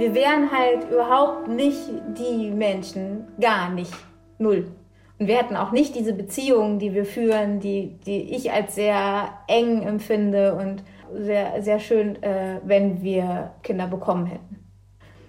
wir 0.00 0.14
wären 0.14 0.50
halt 0.50 0.90
überhaupt 0.90 1.48
nicht 1.48 1.90
die 2.16 2.50
Menschen, 2.50 3.28
gar 3.38 3.70
nicht, 3.70 3.92
null. 4.38 4.72
Und 5.18 5.26
wir 5.26 5.36
hätten 5.36 5.56
auch 5.56 5.72
nicht 5.72 5.94
diese 5.94 6.14
Beziehungen, 6.14 6.78
die 6.78 6.94
wir 6.94 7.04
führen, 7.04 7.60
die, 7.60 8.00
die 8.06 8.34
ich 8.34 8.50
als 8.50 8.74
sehr 8.74 9.28
eng 9.46 9.82
empfinde 9.82 10.54
und 10.54 10.82
sehr, 11.12 11.60
sehr 11.60 11.78
schön, 11.78 12.22
äh, 12.22 12.60
wenn 12.64 13.02
wir 13.02 13.52
Kinder 13.62 13.86
bekommen 13.86 14.24
hätten. 14.24 14.64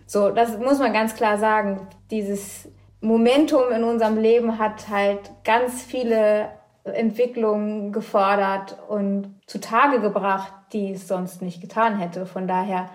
So, 0.05 0.29
das 0.29 0.57
muss 0.57 0.79
man 0.79 0.93
ganz 0.93 1.15
klar 1.15 1.37
sagen. 1.37 1.87
Dieses 2.09 2.69
Momentum 3.01 3.71
in 3.75 3.83
unserem 3.83 4.17
Leben 4.17 4.57
hat 4.57 4.87
halt 4.89 5.31
ganz 5.43 5.83
viele 5.83 6.49
Entwicklungen 6.85 7.91
gefordert 7.91 8.77
und 8.87 9.35
zutage 9.47 9.99
gebracht, 9.99 10.53
die 10.71 10.93
es 10.93 11.09
sonst 11.09 11.41
nicht 11.41 11.59
getan 11.59 11.97
hätte. 11.97 12.25
Von 12.25 12.47
daher 12.47 12.89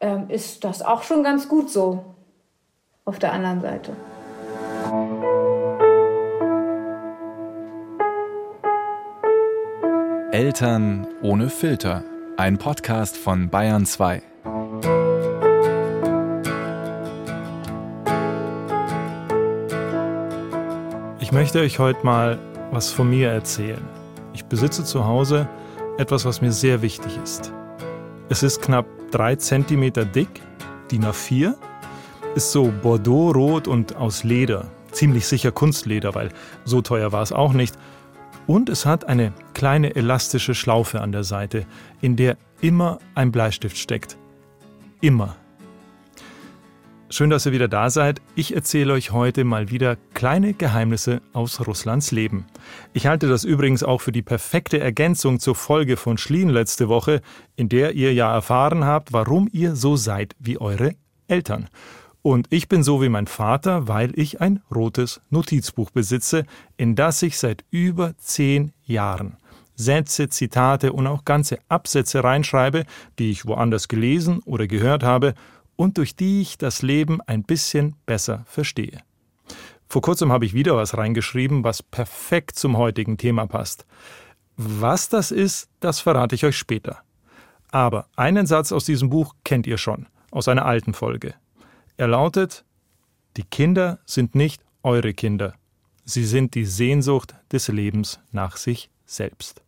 ähm, 0.00 0.28
ist 0.28 0.64
das 0.64 0.82
auch 0.82 1.02
schon 1.02 1.22
ganz 1.22 1.48
gut 1.48 1.70
so 1.70 2.04
auf 3.04 3.18
der 3.18 3.32
anderen 3.32 3.60
Seite. 3.60 3.96
Eltern 10.32 11.06
ohne 11.22 11.48
Filter. 11.48 12.02
Ein 12.36 12.58
Podcast 12.58 13.16
von 13.16 13.50
Bayern 13.50 13.86
2. 13.86 14.20
Ich 21.20 21.30
möchte 21.30 21.60
euch 21.60 21.78
heute 21.78 22.04
mal 22.04 22.38
was 22.72 22.90
von 22.90 23.08
mir 23.08 23.30
erzählen. 23.30 23.86
Ich 24.32 24.44
besitze 24.46 24.84
zu 24.84 25.06
Hause 25.06 25.48
etwas, 25.98 26.24
was 26.24 26.40
mir 26.40 26.50
sehr 26.50 26.82
wichtig 26.82 27.16
ist. 27.22 27.52
Es 28.28 28.42
ist 28.42 28.60
knapp 28.60 28.86
drei 29.14 29.36
Zentimeter 29.36 30.04
dick, 30.04 30.42
DIN 30.90 31.04
A4, 31.04 31.54
ist 32.34 32.50
so 32.50 32.72
Bordeaux-rot 32.82 33.68
und 33.68 33.94
aus 33.94 34.24
Leder. 34.24 34.66
Ziemlich 34.90 35.26
sicher 35.26 35.52
Kunstleder, 35.52 36.14
weil 36.16 36.30
so 36.64 36.82
teuer 36.82 37.12
war 37.12 37.22
es 37.22 37.30
auch 37.30 37.52
nicht. 37.52 37.76
Und 38.48 38.68
es 38.68 38.84
hat 38.84 39.04
eine 39.04 39.32
kleine 39.54 39.94
elastische 39.94 40.54
Schlaufe 40.54 41.00
an 41.00 41.12
der 41.12 41.22
Seite, 41.22 41.64
in 42.00 42.16
der 42.16 42.36
immer 42.60 42.98
ein 43.14 43.30
Bleistift 43.30 43.78
steckt. 43.78 44.18
Immer. 45.00 45.36
Schön, 47.14 47.30
dass 47.30 47.46
ihr 47.46 47.52
wieder 47.52 47.68
da 47.68 47.90
seid. 47.90 48.20
Ich 48.34 48.56
erzähle 48.56 48.92
euch 48.92 49.12
heute 49.12 49.44
mal 49.44 49.70
wieder 49.70 49.94
kleine 50.14 50.52
Geheimnisse 50.52 51.22
aus 51.32 51.64
Russlands 51.64 52.10
Leben. 52.10 52.44
Ich 52.92 53.06
halte 53.06 53.28
das 53.28 53.44
übrigens 53.44 53.84
auch 53.84 54.00
für 54.00 54.10
die 54.10 54.20
perfekte 54.20 54.80
Ergänzung 54.80 55.38
zur 55.38 55.54
Folge 55.54 55.96
von 55.96 56.18
Schlien 56.18 56.48
letzte 56.48 56.88
Woche, 56.88 57.22
in 57.54 57.68
der 57.68 57.92
ihr 57.92 58.12
ja 58.12 58.34
erfahren 58.34 58.84
habt, 58.84 59.12
warum 59.12 59.48
ihr 59.52 59.76
so 59.76 59.94
seid 59.94 60.34
wie 60.40 60.58
eure 60.58 60.96
Eltern. 61.28 61.68
Und 62.22 62.48
ich 62.50 62.66
bin 62.68 62.82
so 62.82 63.00
wie 63.00 63.08
mein 63.08 63.28
Vater, 63.28 63.86
weil 63.86 64.10
ich 64.18 64.40
ein 64.40 64.60
rotes 64.74 65.20
Notizbuch 65.30 65.92
besitze, 65.92 66.44
in 66.76 66.96
das 66.96 67.22
ich 67.22 67.38
seit 67.38 67.64
über 67.70 68.18
zehn 68.18 68.72
Jahren 68.86 69.36
Sätze, 69.76 70.28
Zitate 70.28 70.92
und 70.92 71.06
auch 71.06 71.24
ganze 71.24 71.58
Absätze 71.68 72.24
reinschreibe, 72.24 72.84
die 73.20 73.30
ich 73.30 73.46
woanders 73.46 73.86
gelesen 73.86 74.40
oder 74.44 74.66
gehört 74.66 75.04
habe 75.04 75.34
und 75.76 75.98
durch 75.98 76.16
die 76.16 76.40
ich 76.40 76.58
das 76.58 76.82
Leben 76.82 77.20
ein 77.22 77.42
bisschen 77.42 77.96
besser 78.06 78.44
verstehe. 78.46 79.00
Vor 79.88 80.02
kurzem 80.02 80.32
habe 80.32 80.44
ich 80.44 80.54
wieder 80.54 80.76
was 80.76 80.96
reingeschrieben, 80.96 81.64
was 81.64 81.82
perfekt 81.82 82.58
zum 82.58 82.76
heutigen 82.76 83.16
Thema 83.16 83.46
passt. 83.46 83.86
Was 84.56 85.08
das 85.08 85.30
ist, 85.30 85.68
das 85.80 86.00
verrate 86.00 86.34
ich 86.34 86.44
euch 86.44 86.56
später. 86.56 86.98
Aber 87.70 88.06
einen 88.16 88.46
Satz 88.46 88.72
aus 88.72 88.84
diesem 88.84 89.10
Buch 89.10 89.34
kennt 89.44 89.66
ihr 89.66 89.78
schon, 89.78 90.06
aus 90.30 90.48
einer 90.48 90.64
alten 90.64 90.94
Folge. 90.94 91.34
Er 91.96 92.08
lautet 92.08 92.64
Die 93.36 93.42
Kinder 93.42 93.98
sind 94.04 94.34
nicht 94.34 94.62
eure 94.82 95.14
Kinder, 95.14 95.54
sie 96.04 96.24
sind 96.24 96.54
die 96.54 96.66
Sehnsucht 96.66 97.34
des 97.52 97.68
Lebens 97.68 98.20
nach 98.32 98.56
sich 98.56 98.90
selbst. 99.06 99.62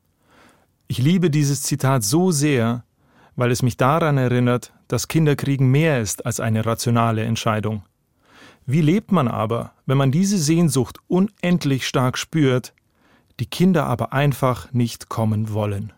Ich 0.89 0.99
liebe 0.99 1.31
dieses 1.31 1.63
Zitat 1.63 2.05
so 2.05 2.31
sehr, 2.31 2.85
weil 3.35 3.51
es 3.51 3.63
mich 3.63 3.77
daran 3.77 4.19
erinnert, 4.19 4.73
dass 4.89 5.09
Kinderkriegen 5.09 5.71
mehr 5.71 6.01
ist 6.01 6.25
als 6.27 6.41
eine 6.41 6.65
rationale 6.65 7.25
Entscheidung. 7.25 7.83
Wie 8.67 8.81
lebt 8.81 9.13
man 9.13 9.29
aber, 9.29 9.73
wenn 9.87 9.97
man 9.97 10.11
diese 10.11 10.39
Sehnsucht 10.39 10.99
unendlich 11.07 11.87
stark 11.87 12.19
spürt, 12.19 12.75
die 13.39 13.47
Kinder 13.47 13.87
aber 13.87 14.13
einfach 14.13 14.73
nicht 14.73 15.09
kommen 15.09 15.53
wollen? 15.53 15.93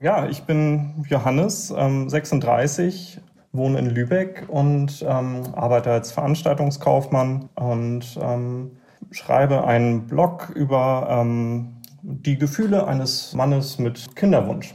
Ja, 0.00 0.28
ich 0.28 0.42
bin 0.42 1.04
Johannes, 1.08 1.72
ähm, 1.76 2.08
36, 2.08 3.20
wohne 3.52 3.78
in 3.78 3.86
Lübeck 3.86 4.44
und 4.48 5.04
ähm, 5.06 5.42
arbeite 5.54 5.90
als 5.90 6.12
Veranstaltungskaufmann 6.12 7.48
und 7.54 8.18
ähm, 8.20 8.72
schreibe 9.10 9.64
einen 9.64 10.06
Blog 10.06 10.50
über 10.54 11.08
ähm, 11.10 11.76
die 12.02 12.38
Gefühle 12.38 12.86
eines 12.86 13.34
Mannes 13.34 13.78
mit 13.78 14.14
Kinderwunsch. 14.16 14.74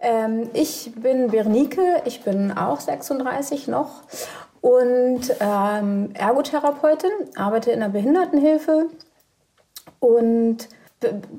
Ähm, 0.00 0.48
ich 0.54 0.92
bin 0.96 1.28
Bernike, 1.28 2.02
ich 2.04 2.22
bin 2.22 2.52
auch 2.52 2.80
36 2.80 3.68
noch 3.68 4.02
und 4.60 5.22
ähm, 5.40 6.10
Ergotherapeutin, 6.14 7.10
arbeite 7.36 7.70
in 7.70 7.80
der 7.80 7.88
Behindertenhilfe 7.88 8.88
und 9.98 10.68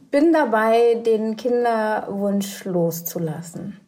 bin 0.09 0.33
dabei, 0.33 0.95
den 1.05 1.35
Kinderwunsch 1.35 2.65
loszulassen. 2.65 3.79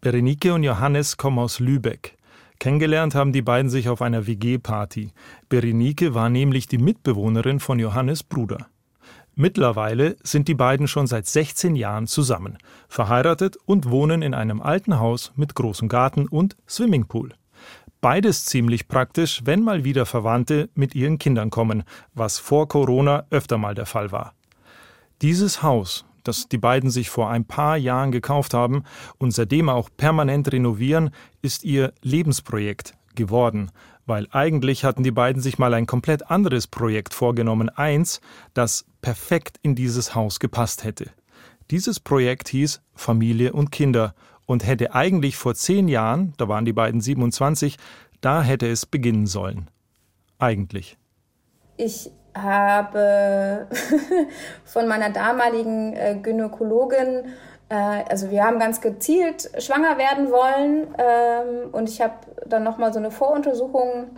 Berenike 0.00 0.52
und 0.52 0.64
Johannes 0.64 1.16
kommen 1.16 1.38
aus 1.38 1.60
Lübeck. 1.60 2.16
Kennengelernt 2.58 3.14
haben 3.14 3.32
die 3.32 3.42
beiden 3.42 3.70
sich 3.70 3.88
auf 3.88 4.02
einer 4.02 4.26
WG-Party. 4.26 5.12
Berenike 5.48 6.14
war 6.14 6.28
nämlich 6.28 6.66
die 6.66 6.78
Mitbewohnerin 6.78 7.58
von 7.58 7.78
Johannes 7.78 8.22
Bruder. 8.22 8.68
Mittlerweile 9.36 10.16
sind 10.22 10.46
die 10.46 10.54
beiden 10.54 10.86
schon 10.86 11.08
seit 11.08 11.26
16 11.26 11.74
Jahren 11.74 12.06
zusammen, 12.06 12.56
verheiratet 12.88 13.56
und 13.66 13.90
wohnen 13.90 14.22
in 14.22 14.32
einem 14.32 14.62
alten 14.62 15.00
Haus 15.00 15.32
mit 15.34 15.56
großem 15.56 15.88
Garten 15.88 16.28
und 16.28 16.56
Swimmingpool. 16.68 17.34
Beides 18.00 18.44
ziemlich 18.44 18.86
praktisch, 18.86 19.40
wenn 19.44 19.62
mal 19.62 19.82
wieder 19.82 20.06
Verwandte 20.06 20.68
mit 20.74 20.94
ihren 20.94 21.18
Kindern 21.18 21.50
kommen, 21.50 21.82
was 22.12 22.38
vor 22.38 22.68
Corona 22.68 23.24
öfter 23.30 23.58
mal 23.58 23.74
der 23.74 23.86
Fall 23.86 24.12
war. 24.12 24.34
Dieses 25.20 25.62
Haus, 25.62 26.04
das 26.22 26.48
die 26.48 26.58
beiden 26.58 26.90
sich 26.90 27.10
vor 27.10 27.30
ein 27.30 27.44
paar 27.44 27.76
Jahren 27.76 28.12
gekauft 28.12 28.54
haben 28.54 28.84
und 29.18 29.32
seitdem 29.32 29.68
auch 29.68 29.88
permanent 29.96 30.52
renovieren, 30.52 31.10
ist 31.42 31.64
ihr 31.64 31.92
Lebensprojekt 32.02 32.94
geworden, 33.14 33.70
weil 34.06 34.26
eigentlich 34.30 34.84
hatten 34.84 35.02
die 35.02 35.10
beiden 35.10 35.40
sich 35.40 35.58
mal 35.58 35.74
ein 35.74 35.86
komplett 35.86 36.30
anderes 36.30 36.66
Projekt 36.66 37.14
vorgenommen, 37.14 37.68
eins, 37.68 38.20
das 38.52 38.84
perfekt 39.02 39.58
in 39.62 39.74
dieses 39.74 40.14
Haus 40.14 40.40
gepasst 40.40 40.84
hätte. 40.84 41.10
Dieses 41.70 42.00
Projekt 42.00 42.48
hieß 42.48 42.82
Familie 42.94 43.52
und 43.52 43.70
Kinder 43.70 44.14
und 44.46 44.66
hätte 44.66 44.94
eigentlich 44.94 45.36
vor 45.36 45.54
zehn 45.54 45.88
Jahren, 45.88 46.34
da 46.36 46.48
waren 46.48 46.64
die 46.64 46.72
beiden 46.72 47.00
27, 47.00 47.78
da 48.20 48.42
hätte 48.42 48.68
es 48.68 48.86
beginnen 48.86 49.26
sollen. 49.26 49.68
Eigentlich. 50.38 50.98
Ich 51.76 52.10
habe 52.36 53.68
von 54.64 54.88
meiner 54.88 55.10
damaligen 55.10 55.94
äh, 55.94 56.18
Gynäkologin 56.20 57.32
also 57.76 58.30
wir 58.30 58.44
haben 58.44 58.58
ganz 58.58 58.80
gezielt 58.80 59.50
schwanger 59.58 59.98
werden 59.98 60.30
wollen 60.30 60.94
ähm, 60.98 61.70
und 61.72 61.88
ich 61.88 62.00
habe 62.00 62.14
dann 62.46 62.62
nochmal 62.62 62.92
so 62.92 62.98
eine 62.98 63.10
Voruntersuchung 63.10 64.10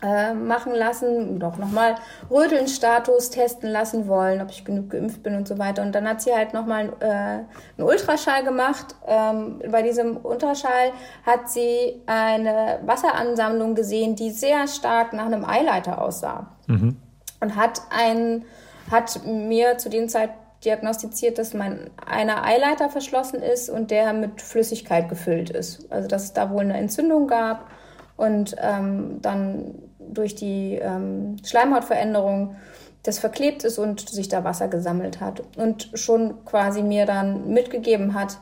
äh, 0.00 0.32
machen 0.32 0.74
lassen, 0.74 1.40
doch 1.40 1.56
nochmal 1.58 1.96
Rötelnstatus 2.30 3.30
testen 3.30 3.68
lassen 3.68 4.06
wollen, 4.06 4.40
ob 4.40 4.50
ich 4.50 4.64
genug 4.64 4.90
geimpft 4.90 5.24
bin 5.24 5.34
und 5.34 5.48
so 5.48 5.58
weiter. 5.58 5.82
Und 5.82 5.92
dann 5.92 6.08
hat 6.08 6.22
sie 6.22 6.32
halt 6.32 6.54
nochmal 6.54 6.92
äh, 7.00 7.06
einen 7.06 7.48
Ultraschall 7.78 8.44
gemacht. 8.44 8.94
Ähm, 9.06 9.60
bei 9.68 9.82
diesem 9.82 10.24
Ultraschall 10.24 10.92
hat 11.26 11.50
sie 11.50 12.00
eine 12.06 12.78
Wasseransammlung 12.84 13.74
gesehen, 13.74 14.14
die 14.14 14.30
sehr 14.30 14.68
stark 14.68 15.12
nach 15.14 15.26
einem 15.26 15.44
Eileiter 15.44 16.00
aussah. 16.00 16.46
Mhm. 16.68 16.96
Und 17.40 17.56
hat, 17.56 17.82
ein, 17.90 18.44
hat 18.92 19.24
mir 19.24 19.78
zu 19.78 19.88
dem 19.88 20.08
Zeitpunkt 20.08 20.47
diagnostiziert, 20.64 21.38
dass 21.38 21.54
mein 21.54 21.90
einer 22.04 22.44
Eileiter 22.44 22.90
verschlossen 22.90 23.42
ist 23.42 23.70
und 23.70 23.90
der 23.90 24.12
mit 24.12 24.42
Flüssigkeit 24.42 25.08
gefüllt 25.08 25.50
ist. 25.50 25.90
Also 25.90 26.08
dass 26.08 26.24
es 26.24 26.32
da 26.32 26.50
wohl 26.50 26.62
eine 26.62 26.76
Entzündung 26.76 27.28
gab 27.28 27.70
und 28.16 28.56
ähm, 28.60 29.18
dann 29.22 29.74
durch 29.98 30.34
die 30.34 30.74
ähm, 30.74 31.36
Schleimhautveränderung 31.44 32.56
das 33.04 33.18
verklebt 33.18 33.64
ist 33.64 33.78
und 33.78 34.08
sich 34.08 34.28
da 34.28 34.44
Wasser 34.44 34.68
gesammelt 34.68 35.20
hat 35.20 35.42
und 35.56 35.90
schon 35.94 36.44
quasi 36.44 36.82
mir 36.82 37.06
dann 37.06 37.48
mitgegeben 37.52 38.14
hat, 38.14 38.38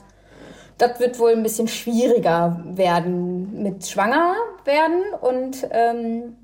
das 0.78 0.98
wird 0.98 1.18
wohl 1.18 1.32
ein 1.32 1.42
bisschen 1.42 1.68
schwieriger 1.68 2.62
werden 2.64 3.62
mit 3.62 3.86
schwanger 3.86 4.34
werden 4.64 5.02
und 5.20 5.66
ähm, 5.70 6.36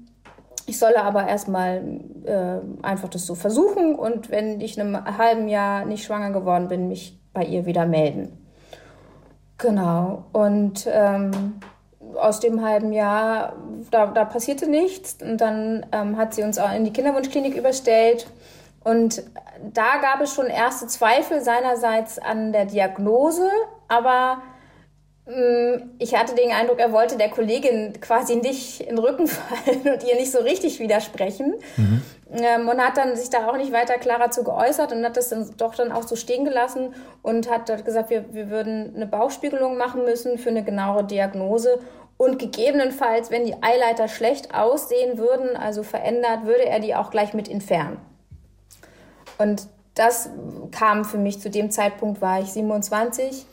ich 0.67 0.79
solle 0.79 1.03
aber 1.03 1.27
erstmal 1.27 1.83
äh, 2.25 2.85
einfach 2.85 3.09
das 3.09 3.27
so 3.27 3.35
versuchen 3.35 3.95
und 3.95 4.31
wenn 4.31 4.61
ich 4.61 4.77
in 4.77 4.95
einem 4.95 5.19
halben 5.19 5.49
Jahr 5.49 5.85
nicht 5.85 6.05
schwanger 6.05 6.31
geworden 6.31 6.69
bin, 6.69 6.89
mich 6.89 7.19
bei 7.33 7.45
ihr 7.45 7.67
wieder 7.67 7.87
melden. 7.87 8.39
Genau. 9.59 10.25
Und 10.33 10.89
ähm, 10.91 11.61
aus 12.17 12.41
dem 12.41 12.65
halben 12.65 12.93
Jahr 12.93 13.55
da, 13.91 14.07
da 14.07 14.25
passierte 14.25 14.69
nichts. 14.69 15.19
Und 15.23 15.41
dann 15.41 15.87
ähm, 15.93 16.17
hat 16.17 16.35
sie 16.35 16.43
uns 16.43 16.59
auch 16.59 16.73
in 16.73 16.85
die 16.85 16.93
Kinderwunschklinik 16.93 17.57
überstellt. 17.57 18.27
Und 18.85 19.23
da 19.73 19.99
gab 20.01 20.21
es 20.21 20.35
schon 20.35 20.47
erste 20.47 20.89
Zweifel 20.89 21.41
seinerseits 21.41 22.19
an 22.19 22.53
der 22.53 22.65
Diagnose, 22.65 23.49
aber 23.87 24.39
ich 25.99 26.17
hatte 26.17 26.35
den 26.35 26.51
Eindruck, 26.51 26.81
er 26.81 26.93
wollte 26.93 27.17
der 27.17 27.31
Kollegin 27.31 27.93
quasi 28.01 28.37
nicht 28.37 28.81
in 28.81 28.97
den 28.97 28.99
Rücken 28.99 29.27
fallen 29.29 29.83
und 29.83 30.03
ihr 30.03 30.17
nicht 30.17 30.33
so 30.33 30.41
richtig 30.41 30.81
widersprechen. 30.81 31.55
Mhm. 31.77 32.03
Ähm, 32.33 32.69
und 32.69 32.81
hat 32.81 32.97
dann 32.97 33.15
sich 33.15 33.31
da 33.31 33.47
auch 33.49 33.57
nicht 33.57 33.73
weiter 33.73 33.99
klarer 33.99 34.31
zu 34.31 34.43
geäußert 34.43 34.91
und 34.93 35.05
hat 35.05 35.17
das 35.17 35.29
dann 35.29 35.55
doch 35.59 35.75
dann 35.75 35.93
auch 35.93 36.03
so 36.03 36.17
stehen 36.17 36.45
gelassen 36.45 36.95
und 37.23 37.49
hat 37.49 37.85
gesagt, 37.85 38.11
wir, 38.11 38.35
wir 38.35 38.51
würden 38.51 38.95
eine 38.97 39.07
Bauchspiegelung 39.07 39.77
machen 39.77 40.05
müssen 40.05 40.39
für 40.39 40.49
eine 40.49 40.65
genauere 40.65 41.05
Diagnose. 41.05 41.79
Und 42.17 42.39
gegebenenfalls, 42.39 43.31
wenn 43.31 43.45
die 43.45 43.55
Eileiter 43.63 44.09
schlecht 44.09 44.55
aussehen 44.55 45.19
würden, 45.19 45.57
also 45.57 45.83
verändert, 45.83 46.47
würde 46.47 46.67
er 46.67 46.81
die 46.81 46.95
auch 46.95 47.11
gleich 47.11 47.33
mit 47.35 47.49
entfernen. 47.49 47.99
Und 49.39 49.67
das 49.95 50.31
kam 50.71 51.05
für 51.05 51.19
mich 51.19 51.41
zu 51.41 51.51
dem 51.51 51.71
Zeitpunkt, 51.71 52.21
war 52.21 52.41
ich 52.41 52.53
27. 52.53 53.47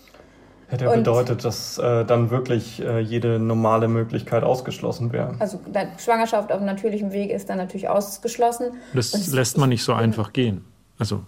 Hätte 0.69 0.85
ja 0.85 0.95
bedeutet, 0.95 1.43
dass 1.43 1.77
äh, 1.77 2.05
dann 2.05 2.29
wirklich 2.29 2.81
äh, 2.81 2.99
jede 2.99 3.39
normale 3.39 3.87
Möglichkeit 3.87 4.43
ausgeschlossen 4.43 5.11
wäre. 5.11 5.35
Also 5.39 5.59
Schwangerschaft 5.97 6.51
auf 6.51 6.61
natürlichem 6.61 7.11
Weg 7.11 7.31
ist 7.31 7.49
dann 7.49 7.57
natürlich 7.57 7.89
ausgeschlossen. 7.89 8.73
Das 8.93 9.31
lässt 9.33 9.57
man 9.57 9.69
nicht 9.69 9.83
so 9.83 9.93
einfach 9.93 10.31
gehen. 10.31 10.65
Also 10.99 11.23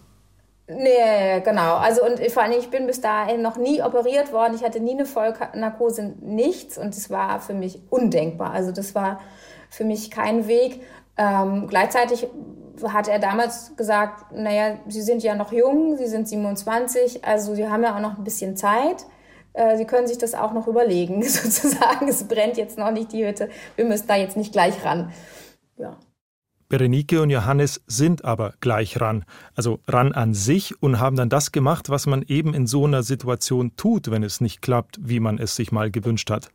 Nee, 0.78 1.42
genau. 1.44 1.76
Also 1.76 2.06
und 2.06 2.20
vor 2.32 2.44
allem, 2.44 2.54
ich 2.58 2.70
bin 2.70 2.88
bis 2.88 3.02
dahin 3.02 3.42
noch 3.42 3.58
nie 3.58 3.82
operiert 3.82 4.32
worden. 4.32 4.54
Ich 4.56 4.64
hatte 4.64 4.80
nie 4.80 4.94
eine 4.94 5.06
Vollnarkose, 5.06 6.14
nichts. 6.22 6.78
Und 6.78 6.96
das 6.96 7.10
war 7.10 7.42
für 7.42 7.54
mich 7.54 7.82
undenkbar. 7.90 8.52
Also 8.52 8.72
das 8.72 8.96
war 8.96 9.20
für 9.70 9.84
mich 9.84 10.12
kein 10.12 10.48
Weg. 10.48 10.82
Ähm, 11.18 11.68
gleichzeitig 11.68 12.28
hat 12.88 13.08
er 13.08 13.20
damals 13.20 13.76
gesagt, 13.76 14.32
naja, 14.34 14.78
Sie 14.88 15.02
sind 15.02 15.24
ja 15.24 15.36
noch 15.36 15.52
jung, 15.52 15.98
Sie 15.98 16.08
sind 16.08 16.28
27, 16.28 17.26
also 17.26 17.54
Sie 17.54 17.68
haben 17.68 17.84
ja 17.84 17.96
auch 17.96 18.00
noch 18.00 18.18
ein 18.18 18.24
bisschen 18.24 18.56
Zeit. 18.56 19.06
Äh, 19.54 19.78
Sie 19.78 19.86
können 19.86 20.08
sich 20.08 20.18
das 20.18 20.34
auch 20.34 20.54
noch 20.54 20.68
überlegen, 20.68 21.24
sozusagen. 21.28 22.08
Es 22.08 22.24
brennt 22.28 22.58
jetzt 22.58 22.78
noch 22.78 22.92
nicht 22.92 23.12
die 23.12 23.26
Hütte. 23.26 23.50
Wir 23.76 23.86
müssen 23.86 24.08
da 24.08 24.16
jetzt 24.16 24.38
nicht 24.38 24.52
gleich 24.52 24.84
ran. 24.84 25.12
Ja. 25.78 25.98
Berenike 26.72 27.22
und 27.22 27.30
Johannes 27.32 27.82
sind 27.86 28.24
aber 28.24 28.54
gleich 28.62 29.02
ran, 29.02 29.26
also 29.56 29.82
ran 29.90 30.14
an 30.14 30.34
sich 30.34 30.82
und 30.82 31.02
haben 31.02 31.18
dann 31.18 31.28
das 31.28 31.52
gemacht, 31.52 31.90
was 31.90 32.08
man 32.08 32.22
eben 32.22 32.54
in 32.54 32.66
so 32.66 32.86
einer 32.86 33.04
Situation 33.04 33.76
tut, 33.76 34.10
wenn 34.10 34.24
es 34.24 34.40
nicht 34.40 34.62
klappt, 34.62 34.98
wie 35.02 35.20
man 35.20 35.38
es 35.38 35.58
sich 35.58 35.74
mal 35.74 35.92
gewünscht 35.92 36.30
hat. 36.30 36.50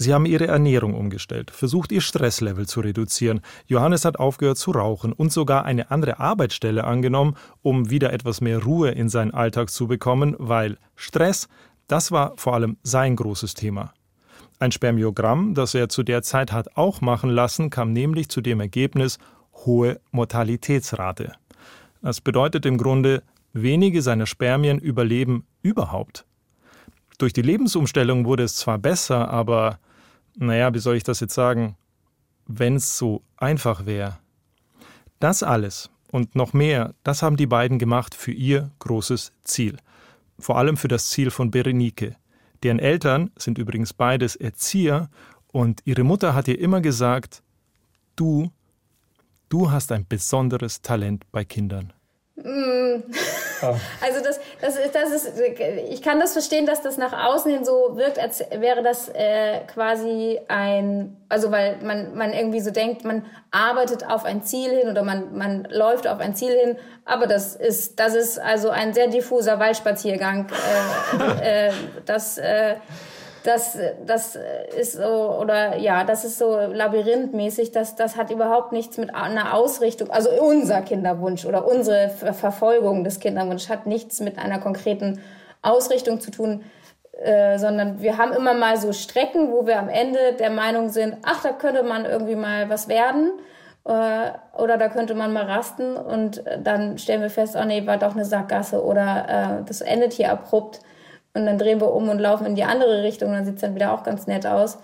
Sie 0.00 0.14
haben 0.14 0.26
ihre 0.26 0.46
Ernährung 0.46 0.94
umgestellt, 0.94 1.50
versucht 1.50 1.90
ihr 1.90 2.02
Stresslevel 2.02 2.68
zu 2.68 2.78
reduzieren. 2.82 3.40
Johannes 3.66 4.04
hat 4.04 4.20
aufgehört 4.20 4.58
zu 4.58 4.70
rauchen 4.70 5.12
und 5.12 5.32
sogar 5.32 5.64
eine 5.64 5.90
andere 5.90 6.20
Arbeitsstelle 6.20 6.84
angenommen, 6.84 7.34
um 7.62 7.90
wieder 7.90 8.12
etwas 8.12 8.40
mehr 8.40 8.62
Ruhe 8.62 8.92
in 8.92 9.08
seinen 9.08 9.34
Alltag 9.34 9.70
zu 9.70 9.88
bekommen, 9.88 10.36
weil 10.38 10.78
Stress, 10.94 11.48
das 11.88 12.12
war 12.12 12.34
vor 12.36 12.54
allem 12.54 12.76
sein 12.82 13.16
großes 13.16 13.54
Thema. 13.54 13.92
Ein 14.60 14.72
Spermiogramm, 14.72 15.54
das 15.54 15.74
er 15.74 15.88
zu 15.88 16.02
der 16.02 16.22
Zeit 16.22 16.52
hat 16.52 16.76
auch 16.76 17.00
machen 17.00 17.30
lassen, 17.30 17.70
kam 17.70 17.92
nämlich 17.92 18.28
zu 18.28 18.40
dem 18.40 18.60
Ergebnis 18.60 19.18
hohe 19.52 20.00
Mortalitätsrate. 20.10 21.32
Das 22.02 22.20
bedeutet 22.20 22.66
im 22.66 22.78
Grunde, 22.78 23.22
wenige 23.52 24.02
seiner 24.02 24.26
Spermien 24.26 24.78
überleben 24.78 25.46
überhaupt. 25.62 26.24
Durch 27.18 27.32
die 27.32 27.42
Lebensumstellung 27.42 28.24
wurde 28.24 28.44
es 28.44 28.56
zwar 28.56 28.78
besser, 28.78 29.28
aber 29.30 29.78
naja, 30.36 30.72
wie 30.74 30.78
soll 30.78 30.96
ich 30.96 31.02
das 31.02 31.20
jetzt 31.20 31.34
sagen, 31.34 31.76
wenn 32.46 32.76
es 32.76 32.96
so 32.96 33.22
einfach 33.36 33.86
wäre. 33.86 34.18
Das 35.18 35.42
alles 35.42 35.90
und 36.10 36.34
noch 36.34 36.52
mehr, 36.52 36.94
das 37.02 37.22
haben 37.22 37.36
die 37.36 37.46
beiden 37.46 37.78
gemacht 37.78 38.14
für 38.14 38.32
ihr 38.32 38.70
großes 38.78 39.32
Ziel. 39.42 39.78
Vor 40.38 40.56
allem 40.56 40.76
für 40.76 40.88
das 40.88 41.10
Ziel 41.10 41.30
von 41.30 41.50
Berenike. 41.50 42.16
Deren 42.62 42.78
Eltern 42.78 43.30
sind 43.36 43.58
übrigens 43.58 43.92
beides 43.92 44.36
Erzieher 44.36 45.10
und 45.48 45.80
ihre 45.84 46.04
Mutter 46.04 46.34
hat 46.34 46.48
ihr 46.48 46.58
immer 46.58 46.80
gesagt, 46.80 47.42
du, 48.16 48.50
du 49.48 49.70
hast 49.70 49.92
ein 49.92 50.06
besonderes 50.08 50.82
Talent 50.82 51.24
bei 51.32 51.44
Kindern. 51.44 51.92
Mm. 52.36 53.02
Also 54.00 54.22
das, 54.22 54.40
das 54.60 54.76
das 54.92 55.10
ist, 55.10 55.32
ich 55.90 56.02
kann 56.02 56.20
das 56.20 56.32
verstehen, 56.32 56.66
dass 56.66 56.82
das 56.82 56.96
nach 56.96 57.12
außen 57.12 57.50
hin 57.50 57.64
so 57.64 57.96
wirkt, 57.96 58.18
als 58.18 58.44
wäre 58.50 58.82
das 58.82 59.08
äh, 59.08 59.60
quasi 59.72 60.40
ein, 60.48 61.16
also 61.28 61.50
weil 61.50 61.78
man, 61.82 62.16
man 62.16 62.32
irgendwie 62.32 62.60
so 62.60 62.70
denkt, 62.70 63.04
man 63.04 63.24
arbeitet 63.50 64.08
auf 64.08 64.24
ein 64.24 64.42
Ziel 64.42 64.70
hin 64.70 64.88
oder 64.88 65.02
man, 65.02 65.36
man 65.36 65.64
läuft 65.70 66.06
auf 66.06 66.20
ein 66.20 66.34
Ziel 66.34 66.52
hin, 66.52 66.76
aber 67.04 67.26
das 67.26 67.56
ist, 67.56 67.98
das 67.98 68.14
ist 68.14 68.38
also 68.38 68.70
ein 68.70 68.94
sehr 68.94 69.08
diffuser 69.08 69.58
Waldspaziergang. 69.58 70.46
Äh, 71.42 71.68
äh, 71.68 71.72
das 72.04 72.38
äh, 72.38 72.76
das, 73.44 73.78
das 74.04 74.38
ist 74.76 74.94
so, 74.94 75.38
oder 75.40 75.76
ja, 75.76 76.04
das 76.04 76.24
ist 76.24 76.38
so 76.38 76.56
labyrinthmäßig, 76.58 77.72
das, 77.72 77.96
das 77.96 78.16
hat 78.16 78.30
überhaupt 78.30 78.72
nichts 78.72 78.98
mit 78.98 79.14
einer 79.14 79.54
Ausrichtung, 79.54 80.10
also 80.10 80.30
unser 80.30 80.82
Kinderwunsch 80.82 81.44
oder 81.44 81.66
unsere 81.66 82.08
Verfolgung 82.08 83.04
des 83.04 83.20
Kinderwunsches 83.20 83.68
hat 83.68 83.86
nichts 83.86 84.20
mit 84.20 84.38
einer 84.38 84.58
konkreten 84.58 85.20
Ausrichtung 85.62 86.20
zu 86.20 86.30
tun, 86.30 86.64
äh, 87.20 87.58
sondern 87.58 88.00
wir 88.00 88.18
haben 88.18 88.32
immer 88.32 88.54
mal 88.54 88.76
so 88.76 88.92
Strecken, 88.92 89.52
wo 89.52 89.66
wir 89.66 89.78
am 89.78 89.88
Ende 89.88 90.34
der 90.38 90.50
Meinung 90.50 90.88
sind, 90.88 91.16
ach, 91.22 91.42
da 91.42 91.50
könnte 91.50 91.82
man 91.82 92.04
irgendwie 92.04 92.36
mal 92.36 92.68
was 92.68 92.88
werden 92.88 93.32
äh, 93.84 94.30
oder 94.56 94.76
da 94.78 94.88
könnte 94.88 95.14
man 95.14 95.32
mal 95.32 95.44
rasten 95.44 95.96
und 95.96 96.42
dann 96.62 96.98
stellen 96.98 97.22
wir 97.22 97.30
fest, 97.30 97.56
oh 97.60 97.64
nee, 97.64 97.86
war 97.86 97.98
doch 97.98 98.14
eine 98.14 98.24
Sackgasse 98.24 98.84
oder 98.84 99.60
äh, 99.60 99.64
das 99.64 99.80
endet 99.80 100.12
hier 100.12 100.30
abrupt 100.30 100.80
und 101.38 101.46
dann 101.46 101.58
drehen 101.58 101.80
wir 101.80 101.92
um 101.92 102.08
und 102.08 102.18
laufen 102.18 102.46
in 102.46 102.54
die 102.54 102.64
andere 102.64 103.02
Richtung, 103.02 103.32
dann 103.32 103.44
sieht 103.44 103.56
es 103.56 103.60
dann 103.60 103.74
wieder 103.74 103.92
auch 103.92 104.02
ganz 104.02 104.26
nett 104.26 104.46
aus. 104.46 104.78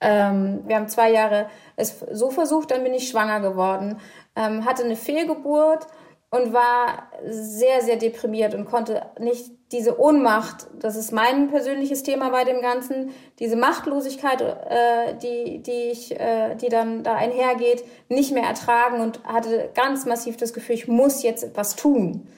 Ähm, 0.00 0.60
wir 0.66 0.76
haben 0.76 0.88
zwei 0.88 1.10
Jahre 1.10 1.46
es 1.76 2.04
so 2.12 2.30
versucht, 2.30 2.70
dann 2.70 2.84
bin 2.84 2.94
ich 2.94 3.08
schwanger 3.08 3.40
geworden, 3.40 3.98
ähm, 4.36 4.64
hatte 4.64 4.84
eine 4.84 4.96
Fehlgeburt 4.96 5.86
und 6.30 6.52
war 6.52 7.08
sehr, 7.24 7.82
sehr 7.82 7.96
deprimiert 7.96 8.54
und 8.54 8.66
konnte 8.66 9.02
nicht 9.18 9.50
diese 9.72 10.00
Ohnmacht, 10.00 10.66
das 10.78 10.96
ist 10.96 11.12
mein 11.12 11.48
persönliches 11.48 12.02
Thema 12.02 12.30
bei 12.30 12.44
dem 12.44 12.62
Ganzen, 12.62 13.10
diese 13.38 13.56
Machtlosigkeit, 13.56 14.40
äh, 14.40 15.14
die, 15.22 15.62
die, 15.62 15.90
ich, 15.90 16.18
äh, 16.18 16.54
die 16.54 16.68
dann 16.68 17.02
da 17.02 17.14
einhergeht, 17.14 17.84
nicht 18.08 18.32
mehr 18.32 18.44
ertragen 18.44 19.00
und 19.00 19.22
hatte 19.24 19.70
ganz 19.74 20.06
massiv 20.06 20.36
das 20.36 20.52
Gefühl, 20.52 20.74
ich 20.74 20.88
muss 20.88 21.22
jetzt 21.22 21.44
etwas 21.44 21.76
tun. 21.76 22.28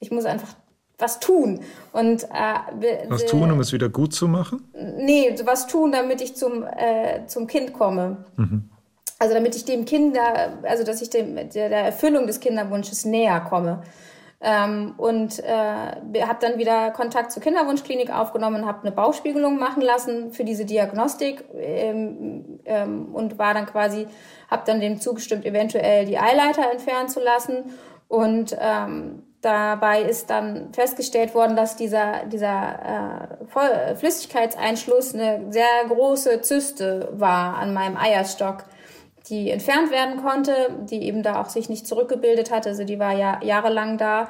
Ich 0.00 0.10
muss 0.10 0.24
einfach 0.24 0.54
was 1.00 1.20
tun. 1.20 1.60
Und, 1.92 2.24
äh, 2.24 3.08
was 3.08 3.26
tun, 3.26 3.50
um 3.50 3.60
es 3.60 3.72
wieder 3.72 3.88
gut 3.88 4.14
zu 4.14 4.28
machen? 4.28 4.68
Nee, 4.96 5.34
was 5.44 5.66
tun, 5.66 5.92
damit 5.92 6.20
ich 6.20 6.36
zum, 6.36 6.64
äh, 6.64 7.26
zum 7.26 7.46
Kind 7.46 7.72
komme. 7.72 8.24
Mhm. 8.36 8.70
Also 9.18 9.34
damit 9.34 9.54
ich 9.54 9.64
dem 9.64 9.84
Kinder, 9.84 10.58
also 10.62 10.82
dass 10.82 11.02
ich 11.02 11.10
dem, 11.10 11.34
der, 11.36 11.68
der 11.68 11.84
Erfüllung 11.84 12.26
des 12.26 12.40
Kinderwunsches 12.40 13.04
näher 13.04 13.40
komme. 13.40 13.82
Ähm, 14.42 14.94
und 14.96 15.38
äh, 15.40 15.52
habe 15.52 16.38
dann 16.40 16.56
wieder 16.56 16.90
Kontakt 16.92 17.30
zur 17.30 17.42
Kinderwunschklinik 17.42 18.10
aufgenommen, 18.10 18.64
habe 18.64 18.80
eine 18.80 18.92
Bauchspiegelung 18.92 19.58
machen 19.58 19.82
lassen 19.82 20.32
für 20.32 20.44
diese 20.44 20.64
Diagnostik 20.64 21.44
ähm, 21.54 22.60
ähm, 22.64 23.14
und 23.14 23.38
war 23.38 23.52
dann 23.52 23.66
quasi, 23.66 24.06
habe 24.50 24.62
dann 24.64 24.80
dem 24.80 24.98
zugestimmt, 24.98 25.44
eventuell 25.44 26.06
die 26.06 26.16
Eileiter 26.16 26.72
entfernen 26.72 27.10
zu 27.10 27.20
lassen 27.20 27.64
und 28.08 28.56
ähm, 28.58 29.24
Dabei 29.42 30.02
ist 30.02 30.28
dann 30.28 30.70
festgestellt 30.74 31.34
worden, 31.34 31.56
dass 31.56 31.74
dieser, 31.74 32.26
dieser 32.26 33.38
äh, 33.48 33.94
Flüssigkeitseinschluss 33.96 35.14
eine 35.14 35.50
sehr 35.50 35.84
große 35.88 36.42
Zyste 36.42 37.08
war 37.12 37.56
an 37.56 37.72
meinem 37.72 37.96
Eierstock, 37.96 38.64
die 39.30 39.50
entfernt 39.50 39.90
werden 39.90 40.22
konnte, 40.22 40.52
die 40.82 41.04
eben 41.04 41.22
da 41.22 41.40
auch 41.40 41.48
sich 41.48 41.70
nicht 41.70 41.86
zurückgebildet 41.86 42.50
hatte. 42.50 42.68
Also 42.68 42.84
die 42.84 42.98
war 42.98 43.14
ja 43.14 43.40
jahrelang 43.42 43.96
da. 43.96 44.28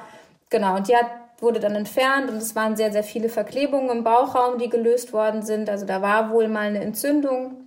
Genau, 0.49 0.77
und 0.77 0.87
die 0.87 0.95
hat, 0.95 1.07
wurde 1.41 1.59
dann 1.59 1.75
entfernt 1.75 2.31
und 2.31 2.37
es 2.37 2.55
waren 2.55 2.77
sehr, 2.77 2.93
sehr 2.93 3.05
viele 3.05 3.29
Verklebungen 3.29 3.91
im 3.91 4.05
Bauchraum, 4.05 4.59
die 4.59 4.69
gelöst 4.69 5.13
worden 5.13 5.43
sind. 5.43 5.69
Also 5.69 5.87
da 5.87 6.03
war 6.03 6.31
wohl 6.31 6.47
mal 6.47 6.69
eine 6.69 6.83
Entzündung. 6.83 7.65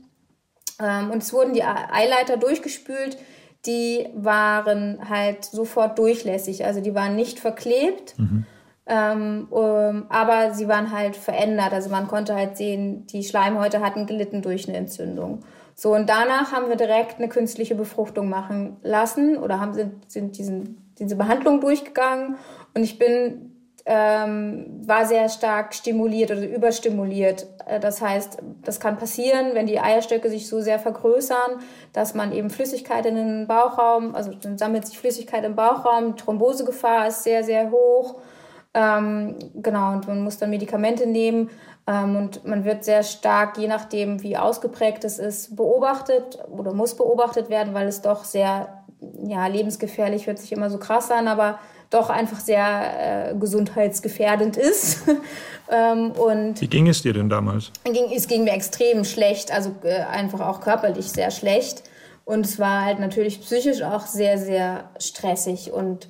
Ähm, 0.81 1.11
und 1.11 1.23
es 1.23 1.33
wurden 1.33 1.53
die 1.53 1.63
Eileiter 1.63 2.37
durchgespült 2.37 3.17
die 3.65 4.07
waren 4.15 5.09
halt 5.09 5.45
sofort 5.45 5.97
durchlässig. 5.97 6.65
Also 6.65 6.81
die 6.81 6.93
waren 6.93 7.15
nicht 7.15 7.39
verklebt, 7.39 8.15
mhm. 8.17 8.45
ähm, 8.85 9.47
um, 9.49 10.05
aber 10.09 10.53
sie 10.53 10.67
waren 10.67 10.91
halt 10.91 11.15
verändert. 11.15 11.73
Also 11.73 11.89
man 11.89 12.07
konnte 12.07 12.35
halt 12.35 12.57
sehen, 12.57 13.07
die 13.07 13.23
Schleimhäute 13.23 13.79
hatten 13.79 14.05
gelitten 14.05 14.41
durch 14.41 14.67
eine 14.67 14.77
Entzündung. 14.77 15.43
So, 15.75 15.95
und 15.95 16.09
danach 16.09 16.51
haben 16.51 16.69
wir 16.69 16.75
direkt 16.75 17.17
eine 17.17 17.29
künstliche 17.29 17.75
Befruchtung 17.75 18.29
machen 18.29 18.77
lassen 18.83 19.37
oder 19.37 19.59
haben, 19.59 19.73
sind, 19.73 20.11
sind 20.11 20.37
diesen, 20.37 20.93
diese 20.99 21.15
Behandlung 21.15 21.61
durchgegangen. 21.61 22.35
Und 22.75 22.83
ich 22.83 22.99
bin 22.99 23.52
ähm, 23.85 24.81
war 24.85 25.05
sehr 25.05 25.27
stark 25.27 25.73
stimuliert 25.73 26.31
oder 26.31 26.47
überstimuliert. 26.47 27.47
Äh, 27.65 27.79
das 27.79 28.01
heißt, 28.01 28.37
das 28.63 28.79
kann 28.79 28.97
passieren, 28.97 29.51
wenn 29.53 29.67
die 29.67 29.79
Eierstöcke 29.79 30.29
sich 30.29 30.47
so 30.47 30.61
sehr 30.61 30.79
vergrößern, 30.79 31.59
dass 31.91 32.13
man 32.13 32.31
eben 32.31 32.49
Flüssigkeit 32.49 33.05
in 33.05 33.15
den 33.15 33.47
Bauchraum, 33.47 34.15
also 34.15 34.31
dann 34.33 34.57
sammelt 34.57 34.85
sich 34.85 34.97
Flüssigkeit 34.97 35.43
im 35.43 35.55
Bauchraum, 35.55 36.15
Thrombosegefahr 36.15 37.07
ist 37.07 37.23
sehr, 37.23 37.43
sehr 37.43 37.71
hoch. 37.71 38.15
Ähm, 38.73 39.35
genau, 39.55 39.93
und 39.93 40.07
man 40.07 40.23
muss 40.23 40.37
dann 40.37 40.49
Medikamente 40.49 41.05
nehmen. 41.05 41.49
Ähm, 41.85 42.15
und 42.15 42.45
man 42.45 42.63
wird 42.63 42.85
sehr 42.85 43.03
stark, 43.03 43.57
je 43.57 43.67
nachdem, 43.67 44.23
wie 44.23 44.37
ausgeprägt 44.37 45.03
es 45.03 45.19
ist, 45.19 45.57
beobachtet 45.57 46.39
oder 46.49 46.73
muss 46.73 46.95
beobachtet 46.95 47.49
werden, 47.49 47.73
weil 47.73 47.87
es 47.87 48.01
doch 48.01 48.23
sehr 48.23 48.83
ja, 49.27 49.45
lebensgefährlich 49.47 50.27
hört 50.27 50.39
sich 50.39 50.53
immer 50.53 50.69
so 50.69 50.77
krass 50.77 51.11
an, 51.11 51.27
aber 51.27 51.59
doch 51.93 52.09
einfach 52.09 52.39
sehr 52.39 53.31
äh, 53.31 53.35
gesundheitsgefährdend 53.35 54.57
ist. 54.57 55.03
ähm, 55.71 56.11
und 56.11 56.59
Wie 56.61 56.67
ging 56.67 56.87
es 56.87 57.01
dir 57.01 57.13
denn 57.13 57.29
damals? 57.29 57.71
Ging, 57.83 58.11
es 58.15 58.27
ging 58.27 58.43
mir 58.43 58.53
extrem 58.53 59.03
schlecht, 59.03 59.53
also 59.53 59.71
äh, 59.83 60.01
einfach 60.01 60.41
auch 60.41 60.61
körperlich 60.61 61.11
sehr 61.11 61.31
schlecht. 61.31 61.83
Und 62.25 62.45
es 62.45 62.57
war 62.57 62.85
halt 62.85 62.99
natürlich 62.99 63.41
psychisch 63.41 63.81
auch 63.81 64.05
sehr, 64.05 64.37
sehr 64.37 64.89
stressig 64.97 65.71
und 65.73 66.07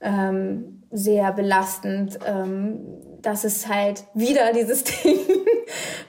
ähm, 0.00 0.82
sehr 0.90 1.32
belastend. 1.32 2.18
Ähm, 2.26 2.80
das 3.22 3.44
ist 3.44 3.68
halt 3.68 4.04
wieder 4.14 4.52
dieses 4.52 4.84
Ding. 5.02 5.18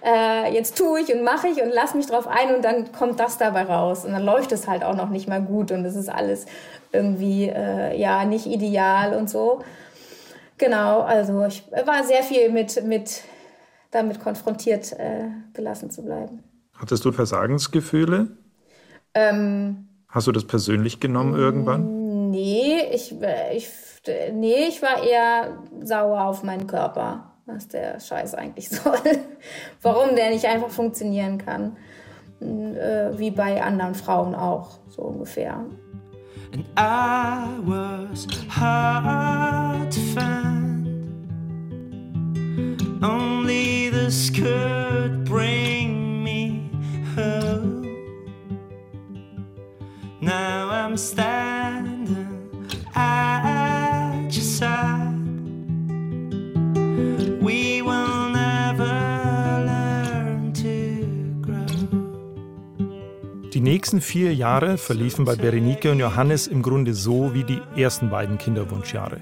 äh, 0.05 0.53
jetzt 0.53 0.77
tue 0.77 0.99
ich 0.99 1.13
und 1.13 1.23
mache 1.23 1.47
ich 1.47 1.61
und 1.61 1.71
lass 1.73 1.95
mich 1.95 2.07
drauf 2.07 2.27
ein 2.27 2.55
und 2.55 2.63
dann 2.63 2.91
kommt 2.91 3.19
das 3.19 3.37
dabei 3.37 3.63
raus. 3.63 4.05
Und 4.05 4.11
dann 4.11 4.23
läuft 4.23 4.51
es 4.51 4.67
halt 4.67 4.83
auch 4.83 4.95
noch 4.95 5.09
nicht 5.09 5.27
mal 5.27 5.41
gut 5.41 5.71
und 5.71 5.85
es 5.85 5.95
ist 5.95 6.09
alles 6.09 6.45
irgendwie 6.97 7.49
äh, 7.49 7.97
ja 7.99 8.25
nicht 8.25 8.47
ideal 8.47 9.13
und 9.13 9.29
so. 9.29 9.63
Genau, 10.57 11.01
also 11.01 11.45
ich 11.45 11.63
war 11.85 12.03
sehr 12.03 12.23
viel 12.23 12.51
mit, 12.51 12.83
mit 12.83 13.21
damit 13.91 14.19
konfrontiert, 14.19 14.91
äh, 14.93 15.25
gelassen 15.53 15.91
zu 15.91 16.03
bleiben. 16.03 16.43
Hattest 16.73 17.05
du 17.05 17.11
Versagensgefühle? 17.11 18.27
Ähm, 19.13 19.87
Hast 20.09 20.27
du 20.27 20.31
das 20.31 20.45
persönlich 20.45 20.99
genommen 20.99 21.35
irgendwann? 21.35 22.29
Nee, 22.31 22.81
ich, 22.91 23.13
äh, 23.21 23.55
ich, 23.55 23.69
nee, 24.33 24.65
ich 24.67 24.81
war 24.81 25.03
eher 25.03 25.63
sauer 25.83 26.25
auf 26.25 26.43
meinen 26.43 26.65
Körper, 26.67 27.33
was 27.45 27.67
der 27.67 27.99
Scheiß 27.99 28.33
eigentlich 28.33 28.69
soll. 28.69 28.99
Warum 29.81 30.15
der 30.15 30.31
nicht 30.31 30.45
einfach 30.45 30.69
funktionieren 30.69 31.37
kann. 31.37 31.77
Äh, 32.39 33.17
wie 33.17 33.31
bei 33.31 33.63
anderen 33.63 33.95
Frauen 33.95 34.35
auch, 34.35 34.77
so 34.89 35.01
ungefähr. 35.01 35.65
And 36.53 36.65
I 36.77 37.59
was 37.63 38.27
hard 38.47 39.91
to 39.91 39.99
find. 40.13 40.87
Only 43.03 43.89
this 43.89 44.29
could 44.29 45.25
bring 45.25 46.23
me 46.23 46.71
home. 47.15 47.83
Now 50.21 50.69
I'm 50.69 50.97
standing 50.97 51.96
Die 63.57 63.63
nächsten 63.63 64.01
vier 64.01 64.35
Jahre 64.35 64.77
verliefen 64.77 65.25
bei 65.25 65.35
Berenike 65.35 65.91
und 65.91 65.97
Johannes 65.97 66.45
im 66.45 66.61
Grunde 66.61 66.93
so 66.93 67.33
wie 67.33 67.43
die 67.43 67.59
ersten 67.75 68.11
beiden 68.11 68.37
Kinderwunschjahre. 68.37 69.21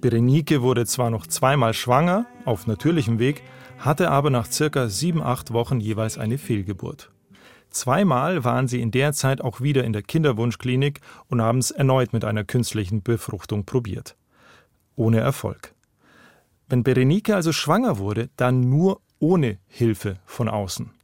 Berenike 0.00 0.62
wurde 0.62 0.84
zwar 0.84 1.10
noch 1.10 1.28
zweimal 1.28 1.74
schwanger, 1.74 2.26
auf 2.44 2.66
natürlichem 2.66 3.20
Weg, 3.20 3.44
hatte 3.78 4.10
aber 4.10 4.30
nach 4.30 4.50
circa 4.50 4.88
sieben, 4.88 5.22
acht 5.22 5.52
Wochen 5.52 5.78
jeweils 5.78 6.18
eine 6.18 6.38
Fehlgeburt. 6.38 7.12
Zweimal 7.70 8.42
waren 8.42 8.66
sie 8.66 8.80
in 8.80 8.90
der 8.90 9.12
Zeit 9.12 9.40
auch 9.40 9.60
wieder 9.60 9.84
in 9.84 9.92
der 9.92 10.02
Kinderwunschklinik 10.02 10.98
und 11.28 11.40
haben 11.40 11.58
es 11.58 11.70
erneut 11.70 12.12
mit 12.12 12.24
einer 12.24 12.42
künstlichen 12.42 13.04
Befruchtung 13.04 13.64
probiert. 13.64 14.16
Ohne 14.96 15.20
Erfolg. 15.20 15.72
Wenn 16.68 16.82
Berenike 16.82 17.36
also 17.36 17.52
schwanger 17.52 17.98
wurde, 17.98 18.28
dann 18.34 18.58
nur 18.58 19.02
ohne 19.20 19.58
Hilfe 19.68 20.16
von 20.26 20.48
außen. 20.48 20.97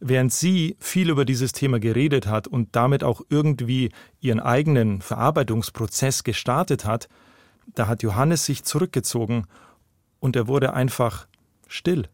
Während 0.00 0.32
sie 0.32 0.76
viel 0.80 1.10
über 1.10 1.26
dieses 1.26 1.52
Thema 1.52 1.78
geredet 1.78 2.26
hat 2.26 2.48
und 2.48 2.74
damit 2.74 3.04
auch 3.04 3.20
irgendwie 3.28 3.90
ihren 4.20 4.40
eigenen 4.40 5.02
Verarbeitungsprozess 5.02 6.24
gestartet 6.24 6.86
hat, 6.86 7.08
da 7.74 7.86
hat 7.86 8.02
Johannes 8.02 8.46
sich 8.46 8.64
zurückgezogen 8.64 9.46
und 10.18 10.36
er 10.36 10.48
wurde 10.48 10.72
einfach 10.72 11.26
still. 11.68 12.06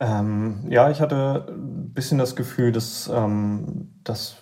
Ähm, 0.00 0.64
ja, 0.68 0.90
ich 0.90 1.00
hatte 1.00 1.46
ein 1.48 1.92
bisschen 1.92 2.18
das 2.18 2.36
Gefühl, 2.36 2.72
dass, 2.72 3.10
ähm, 3.12 3.88
dass 4.04 4.36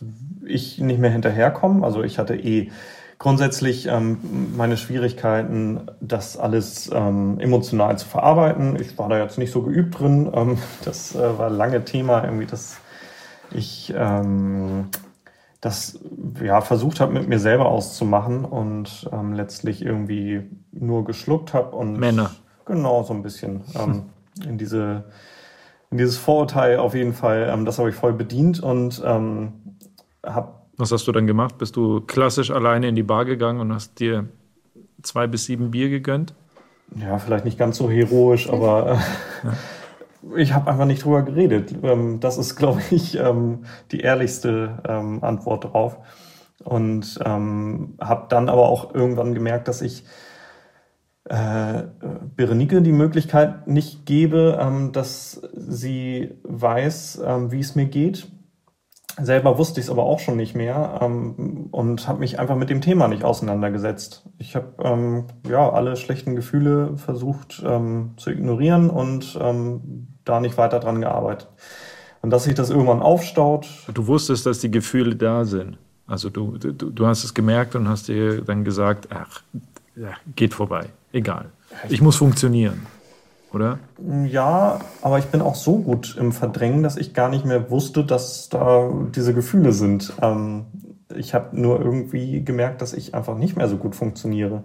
ich 0.44 0.78
nicht 0.78 0.98
mehr 0.98 1.10
hinterherkomme. 1.10 1.84
Also 1.84 2.02
ich 2.02 2.18
hatte 2.18 2.34
eh 2.34 2.70
grundsätzlich 3.18 3.86
ähm, 3.86 4.18
meine 4.56 4.76
Schwierigkeiten, 4.76 5.90
das 6.00 6.36
alles 6.36 6.90
ähm, 6.92 7.40
emotional 7.40 7.98
zu 7.98 8.06
verarbeiten. 8.06 8.76
Ich 8.80 8.98
war 8.98 9.08
da 9.08 9.18
jetzt 9.18 9.38
nicht 9.38 9.50
so 9.50 9.62
geübt 9.62 9.98
drin. 9.98 10.30
Ähm, 10.34 10.58
das 10.84 11.14
äh, 11.14 11.38
war 11.38 11.48
lange 11.48 11.84
Thema, 11.84 12.24
irgendwie 12.24 12.46
das 12.46 12.76
ich 13.52 13.92
ähm, 13.96 14.88
das 15.60 15.98
ja 16.42 16.60
versucht 16.60 17.00
habe 17.00 17.12
mit 17.12 17.28
mir 17.28 17.38
selber 17.38 17.66
auszumachen 17.66 18.44
und 18.44 19.08
ähm, 19.12 19.32
letztlich 19.32 19.82
irgendwie 19.82 20.42
nur 20.72 21.04
geschluckt 21.04 21.54
habe 21.54 21.74
und 21.74 21.98
Männer. 21.98 22.30
Genau 22.66 23.02
so 23.02 23.14
ein 23.14 23.22
bisschen 23.22 23.62
ähm, 23.74 24.04
in 24.44 24.58
diese 24.58 25.04
in 25.90 25.98
dieses 25.98 26.18
Vorurteil 26.18 26.78
auf 26.78 26.94
jeden 26.94 27.14
Fall 27.14 27.50
ähm, 27.52 27.64
das 27.64 27.78
habe 27.78 27.90
ich 27.90 27.96
voll 27.96 28.12
bedient 28.12 28.60
und 28.60 29.02
ähm, 29.04 29.52
habe 30.24 30.54
was 30.78 30.92
hast 30.92 31.08
du 31.08 31.12
dann 31.12 31.26
gemacht? 31.26 31.56
Bist 31.56 31.74
du 31.76 32.02
klassisch 32.02 32.50
alleine 32.50 32.88
in 32.88 32.94
die 32.94 33.02
Bar 33.02 33.24
gegangen 33.24 33.60
und 33.60 33.72
hast 33.72 33.98
dir 33.98 34.28
zwei 35.02 35.26
bis 35.26 35.46
sieben 35.46 35.70
Bier 35.70 35.88
gegönnt? 35.88 36.34
Ja 36.94 37.18
vielleicht 37.18 37.44
nicht 37.44 37.58
ganz 37.58 37.78
so 37.78 37.90
heroisch 37.90 38.48
aber 38.48 39.00
äh, 39.44 39.46
ja 39.46 39.52
ich 40.36 40.54
habe 40.54 40.70
einfach 40.70 40.86
nicht 40.86 41.04
drüber 41.04 41.22
geredet. 41.22 41.74
Ähm, 41.82 42.20
das 42.20 42.38
ist, 42.38 42.56
glaube 42.56 42.82
ich, 42.90 43.18
ähm, 43.18 43.64
die 43.92 44.00
ehrlichste 44.00 44.78
ähm, 44.88 45.22
Antwort 45.22 45.72
drauf. 45.72 45.98
Und 46.64 47.20
habe 47.22 48.26
dann 48.30 48.48
aber 48.48 48.68
auch 48.70 48.94
irgendwann 48.94 49.34
gemerkt, 49.34 49.68
dass 49.68 49.82
ich 49.82 50.04
äh, 51.24 51.82
Berenike 52.34 52.80
die 52.80 52.92
Möglichkeit 52.92 53.68
nicht 53.68 54.06
gebe, 54.06 54.90
dass 54.92 55.42
sie 55.52 56.34
weiß, 56.42 57.20
wie 57.50 57.60
es 57.60 57.76
mir 57.76 57.84
geht. 57.84 58.26
Selber 59.18 59.56
wusste 59.58 59.80
ich 59.80 59.86
es 59.86 59.90
aber 59.90 60.04
auch 60.04 60.20
schon 60.20 60.36
nicht 60.36 60.54
mehr 60.54 61.00
und 61.00 62.08
habe 62.08 62.18
mich 62.18 62.38
einfach 62.38 62.56
mit 62.56 62.68
dem 62.68 62.80
Thema 62.80 63.08
nicht 63.08 63.24
auseinandergesetzt. 63.24 64.24
Ich 64.38 64.54
habe 64.54 65.24
ja 65.48 65.70
alle 65.70 65.96
schlechten 65.96 66.36
Gefühle 66.36 66.96
versucht 66.98 67.52
zu 67.52 68.30
ignorieren 68.30 68.90
und 68.90 69.38
da 70.24 70.40
nicht 70.40 70.58
weiter 70.58 70.80
dran 70.80 71.00
gearbeitet. 71.00 71.48
Und 72.20 72.30
dass 72.30 72.44
sich 72.44 72.54
das 72.54 72.70
irgendwann 72.70 73.00
aufstaut. 73.00 73.68
Du 73.94 74.06
wusstest, 74.06 74.46
dass 74.46 74.58
die 74.58 74.70
Gefühle 74.70 75.16
da 75.16 75.44
sind. 75.44 75.78
Also 76.06 76.28
du, 76.30 76.58
du, 76.58 76.72
du 76.72 77.06
hast 77.06 77.24
es 77.24 77.34
gemerkt 77.34 77.74
und 77.74 77.88
hast 77.88 78.08
dir 78.08 78.42
dann 78.42 78.64
gesagt, 78.64 79.08
ach, 79.10 79.42
ja, 79.96 80.10
geht 80.34 80.54
vorbei, 80.54 80.86
egal. 81.12 81.46
Ich 81.88 82.00
muss 82.00 82.16
funktionieren, 82.16 82.86
oder? 83.56 83.80
Ja, 84.26 84.78
aber 85.02 85.18
ich 85.18 85.26
bin 85.26 85.42
auch 85.42 85.56
so 85.56 85.78
gut 85.78 86.16
im 86.16 86.30
Verdrängen, 86.30 86.82
dass 86.84 86.96
ich 86.96 87.12
gar 87.12 87.28
nicht 87.28 87.44
mehr 87.44 87.70
wusste, 87.70 88.04
dass 88.04 88.48
da 88.48 88.88
diese 89.14 89.34
Gefühle 89.34 89.72
sind. 89.72 90.12
Ähm, 90.22 90.66
ich 91.14 91.34
habe 91.34 91.60
nur 91.60 91.80
irgendwie 91.80 92.44
gemerkt, 92.44 92.82
dass 92.82 92.92
ich 92.92 93.14
einfach 93.14 93.36
nicht 93.36 93.56
mehr 93.56 93.68
so 93.68 93.76
gut 93.76 93.96
funktioniere 93.96 94.62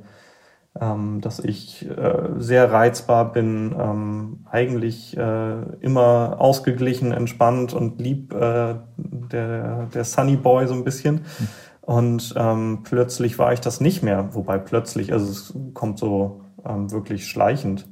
ähm, 0.80 1.20
dass 1.22 1.40
ich 1.40 1.90
äh, 1.90 2.30
sehr 2.38 2.72
reizbar 2.72 3.32
bin, 3.34 3.76
ähm, 3.78 4.46
eigentlich 4.50 5.18
äh, 5.18 5.62
immer 5.82 6.38
ausgeglichen, 6.40 7.12
entspannt 7.12 7.74
und 7.74 8.00
lieb, 8.00 8.34
äh, 8.34 8.76
der, 8.98 9.88
der 9.94 10.04
Sunny 10.06 10.38
Boy 10.38 10.68
so 10.68 10.74
ein 10.74 10.84
bisschen. 10.84 11.26
Hm. 11.38 11.48
Und 11.82 12.34
ähm, 12.38 12.80
plötzlich 12.84 13.38
war 13.38 13.52
ich 13.52 13.60
das 13.60 13.82
nicht 13.82 14.02
mehr, 14.02 14.34
wobei 14.34 14.60
plötzlich, 14.60 15.12
also 15.12 15.30
es 15.30 15.54
kommt 15.74 16.00
so 16.00 16.42
ähm, 16.66 16.92
wirklich 16.92 17.28
schleichend. 17.28 17.88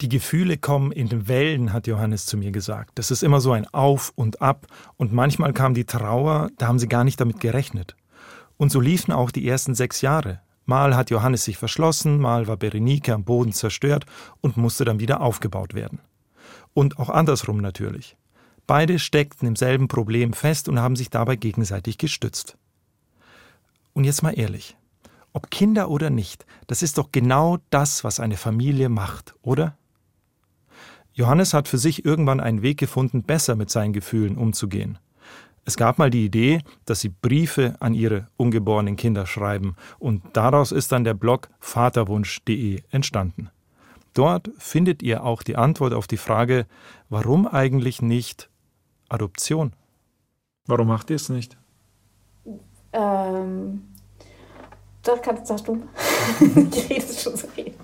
Die 0.00 0.08
Gefühle 0.08 0.58
kommen 0.58 0.92
in 0.92 1.26
Wellen, 1.26 1.72
hat 1.72 1.88
Johannes 1.88 2.24
zu 2.24 2.36
mir 2.36 2.52
gesagt. 2.52 2.92
Das 2.98 3.10
ist 3.10 3.24
immer 3.24 3.40
so 3.40 3.50
ein 3.50 3.66
Auf 3.74 4.12
und 4.14 4.40
Ab. 4.40 4.66
Und 4.96 5.12
manchmal 5.12 5.52
kam 5.52 5.74
die 5.74 5.86
Trauer, 5.86 6.50
da 6.56 6.68
haben 6.68 6.78
sie 6.78 6.86
gar 6.86 7.02
nicht 7.02 7.20
damit 7.20 7.40
gerechnet. 7.40 7.96
Und 8.56 8.70
so 8.70 8.80
liefen 8.80 9.10
auch 9.10 9.32
die 9.32 9.48
ersten 9.48 9.74
sechs 9.74 10.00
Jahre. 10.00 10.40
Mal 10.66 10.94
hat 10.94 11.10
Johannes 11.10 11.44
sich 11.44 11.56
verschlossen, 11.56 12.20
mal 12.20 12.46
war 12.46 12.58
Berenike 12.58 13.12
am 13.12 13.24
Boden 13.24 13.52
zerstört 13.52 14.04
und 14.40 14.56
musste 14.56 14.84
dann 14.84 15.00
wieder 15.00 15.20
aufgebaut 15.20 15.74
werden. 15.74 16.00
Und 16.74 16.98
auch 16.98 17.08
andersrum 17.08 17.58
natürlich. 17.58 18.16
Beide 18.68 18.98
steckten 18.98 19.48
im 19.48 19.56
selben 19.56 19.88
Problem 19.88 20.34
fest 20.34 20.68
und 20.68 20.78
haben 20.78 20.94
sich 20.94 21.08
dabei 21.08 21.36
gegenseitig 21.36 21.96
gestützt. 21.96 22.58
Und 23.94 24.04
jetzt 24.04 24.22
mal 24.22 24.38
ehrlich. 24.38 24.76
Ob 25.32 25.50
Kinder 25.50 25.88
oder 25.88 26.10
nicht, 26.10 26.44
das 26.66 26.82
ist 26.82 26.98
doch 26.98 27.12
genau 27.12 27.58
das, 27.70 28.04
was 28.04 28.20
eine 28.20 28.36
Familie 28.36 28.90
macht, 28.90 29.34
oder? 29.40 29.77
Johannes 31.18 31.52
hat 31.52 31.66
für 31.66 31.78
sich 31.78 32.04
irgendwann 32.04 32.38
einen 32.38 32.62
Weg 32.62 32.78
gefunden, 32.78 33.24
besser 33.24 33.56
mit 33.56 33.70
seinen 33.70 33.92
Gefühlen 33.92 34.38
umzugehen. 34.38 34.98
Es 35.64 35.76
gab 35.76 35.98
mal 35.98 36.10
die 36.10 36.24
Idee, 36.24 36.60
dass 36.84 37.00
sie 37.00 37.08
Briefe 37.08 37.74
an 37.80 37.92
ihre 37.92 38.28
ungeborenen 38.36 38.94
Kinder 38.94 39.26
schreiben, 39.26 39.74
und 39.98 40.22
daraus 40.34 40.70
ist 40.70 40.92
dann 40.92 41.02
der 41.02 41.14
Blog 41.14 41.48
vaterwunsch.de 41.58 42.82
entstanden. 42.92 43.50
Dort 44.14 44.50
findet 44.58 45.02
ihr 45.02 45.24
auch 45.24 45.42
die 45.42 45.56
Antwort 45.56 45.92
auf 45.92 46.06
die 46.06 46.18
Frage, 46.18 46.66
warum 47.08 47.48
eigentlich 47.48 48.00
nicht 48.00 48.48
Adoption? 49.08 49.72
Warum 50.66 50.86
macht 50.86 51.10
ihr 51.10 51.16
es 51.16 51.28
nicht? 51.28 51.58
Ähm, 52.92 53.82
das 55.02 55.20
kannst 55.20 55.48
sagst 55.48 55.66
du. 55.66 55.82
ich 56.70 56.90
rede 56.90 57.12
schon 57.12 57.36
so 57.36 57.48
viel. 57.48 57.74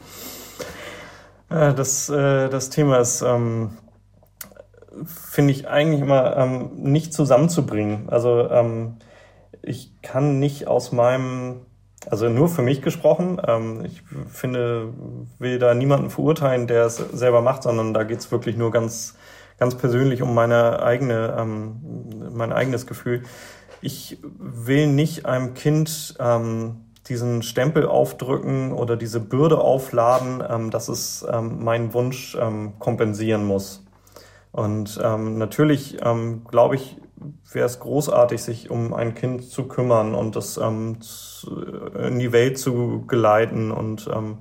Das, 1.55 2.09
äh, 2.09 2.49
das 2.49 2.71
Thema 2.71 2.99
ist, 2.99 3.23
ähm, 3.23 3.71
finde 5.07 5.53
ich 5.53 5.69
eigentlich 5.69 6.01
immer 6.01 6.37
ähm, 6.37 6.71
nicht 6.77 7.13
zusammenzubringen. 7.13 8.09
Also 8.09 8.49
ähm, 8.51 8.97
ich 9.63 10.03
kann 10.03 10.41
nicht 10.41 10.67
aus 10.67 10.91
meinem, 10.91 11.61
also 12.11 12.29
nur 12.29 12.49
für 12.49 12.63
mich 12.63 12.83
gesprochen, 12.83 13.41
ähm, 13.47 13.85
ich 13.85 14.03
finde, 14.29 14.93
will 15.39 15.59
da 15.59 15.75
niemanden 15.75 16.11
verurteilen, 16.11 16.67
der 16.67 16.87
es 16.87 16.97
selber 16.97 17.41
macht, 17.41 17.63
sondern 17.63 17.95
da 17.95 18.03
geht 18.03 18.19
es 18.19 18.33
wirklich 18.33 18.57
nur 18.57 18.71
ganz, 18.71 19.17
ganz 19.59 19.77
persönlich 19.77 20.23
um 20.23 20.35
meine 20.35 20.83
eigene, 20.83 21.37
ähm, 21.39 21.81
mein 22.33 22.53
eigenes 22.53 22.87
Gefühl. 22.87 23.23
Ich 23.81 24.19
will 24.39 24.89
nicht 24.89 25.27
einem 25.27 25.55
Kind 25.55 26.17
ähm, 26.19 26.84
diesen 27.09 27.43
Stempel 27.43 27.87
aufdrücken 27.87 28.73
oder 28.73 28.97
diese 28.97 29.21
Bürde 29.21 29.59
aufladen, 29.59 30.43
ähm, 30.49 30.71
dass 30.71 30.89
es 30.89 31.25
ähm, 31.31 31.63
meinen 31.63 31.93
Wunsch 31.93 32.37
ähm, 32.41 32.79
kompensieren 32.79 33.45
muss. 33.45 33.85
Und 34.53 35.01
ähm, 35.03 35.37
natürlich, 35.37 35.99
ähm, 36.03 36.45
glaube 36.45 36.77
ich, 36.77 36.97
wäre 37.53 37.67
es 37.67 37.81
großartig, 37.81 38.43
sich 38.43 38.71
um 38.71 38.95
ein 38.95 39.15
Kind 39.15 39.45
zu 39.45 39.65
kümmern 39.65 40.15
und 40.15 40.37
das 40.37 40.57
ähm, 40.57 41.01
zu, 41.01 41.57
in 41.99 42.19
die 42.19 42.33
Welt 42.33 42.59
zu 42.59 43.05
geleiten 43.07 43.71
und 43.71 44.09
ähm, 44.13 44.39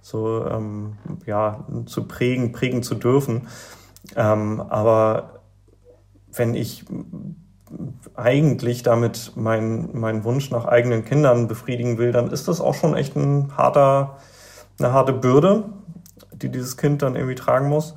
so 0.00 0.46
ähm, 0.46 0.98
ja 1.26 1.66
zu 1.86 2.06
prägen, 2.06 2.52
prägen 2.52 2.82
zu 2.82 2.94
dürfen. 2.94 3.48
Ähm, 4.14 4.60
aber 4.60 5.40
wenn 6.32 6.54
ich 6.54 6.84
eigentlich 8.14 8.82
damit 8.82 9.32
meinen 9.34 9.90
mein 9.98 10.24
Wunsch 10.24 10.50
nach 10.50 10.66
eigenen 10.66 11.04
Kindern 11.04 11.48
befriedigen 11.48 11.98
will, 11.98 12.12
dann 12.12 12.30
ist 12.30 12.48
das 12.48 12.60
auch 12.60 12.74
schon 12.74 12.96
echt 12.96 13.16
ein 13.16 13.56
harter, 13.56 14.18
eine 14.78 14.92
harte 14.92 15.12
Bürde, 15.12 15.64
die 16.32 16.48
dieses 16.48 16.76
Kind 16.76 17.02
dann 17.02 17.16
irgendwie 17.16 17.34
tragen 17.34 17.68
muss. 17.68 17.94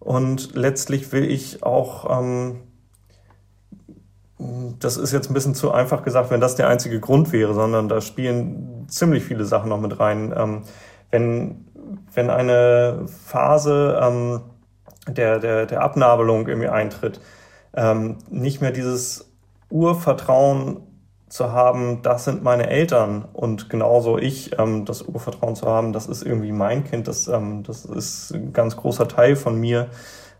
Und 0.00 0.54
letztlich 0.54 1.12
will 1.12 1.24
ich 1.30 1.62
auch, 1.62 2.18
ähm, 2.18 2.62
das 4.80 4.96
ist 4.96 5.12
jetzt 5.12 5.30
ein 5.30 5.34
bisschen 5.34 5.54
zu 5.54 5.70
einfach 5.70 6.02
gesagt, 6.02 6.30
wenn 6.30 6.40
das 6.40 6.56
der 6.56 6.68
einzige 6.68 6.98
Grund 6.98 7.32
wäre, 7.32 7.54
sondern 7.54 7.88
da 7.88 8.00
spielen 8.00 8.86
ziemlich 8.88 9.22
viele 9.22 9.44
Sachen 9.44 9.68
noch 9.68 9.80
mit 9.80 10.00
rein. 10.00 10.34
Ähm, 10.36 10.62
wenn, 11.12 11.66
wenn 12.12 12.30
eine 12.30 13.06
Phase 13.26 14.00
ähm, 14.02 14.40
der, 15.06 15.38
der, 15.38 15.66
der 15.66 15.82
Abnabelung 15.82 16.48
irgendwie 16.48 16.68
eintritt, 16.68 17.20
ähm, 17.74 18.18
nicht 18.30 18.60
mehr 18.60 18.72
dieses 18.72 19.30
Urvertrauen 19.70 20.80
zu 21.28 21.52
haben, 21.52 22.02
das 22.02 22.24
sind 22.24 22.42
meine 22.42 22.68
Eltern 22.68 23.24
und 23.32 23.70
genauso 23.70 24.18
ich 24.18 24.58
ähm, 24.58 24.84
das 24.84 25.02
Urvertrauen 25.02 25.56
zu 25.56 25.66
haben, 25.66 25.92
das 25.92 26.06
ist 26.06 26.22
irgendwie 26.22 26.52
mein 26.52 26.84
Kind, 26.84 27.08
das, 27.08 27.26
ähm, 27.28 27.62
das 27.62 27.86
ist 27.86 28.32
ein 28.34 28.52
ganz 28.52 28.76
großer 28.76 29.08
Teil 29.08 29.36
von 29.36 29.58
mir, 29.58 29.88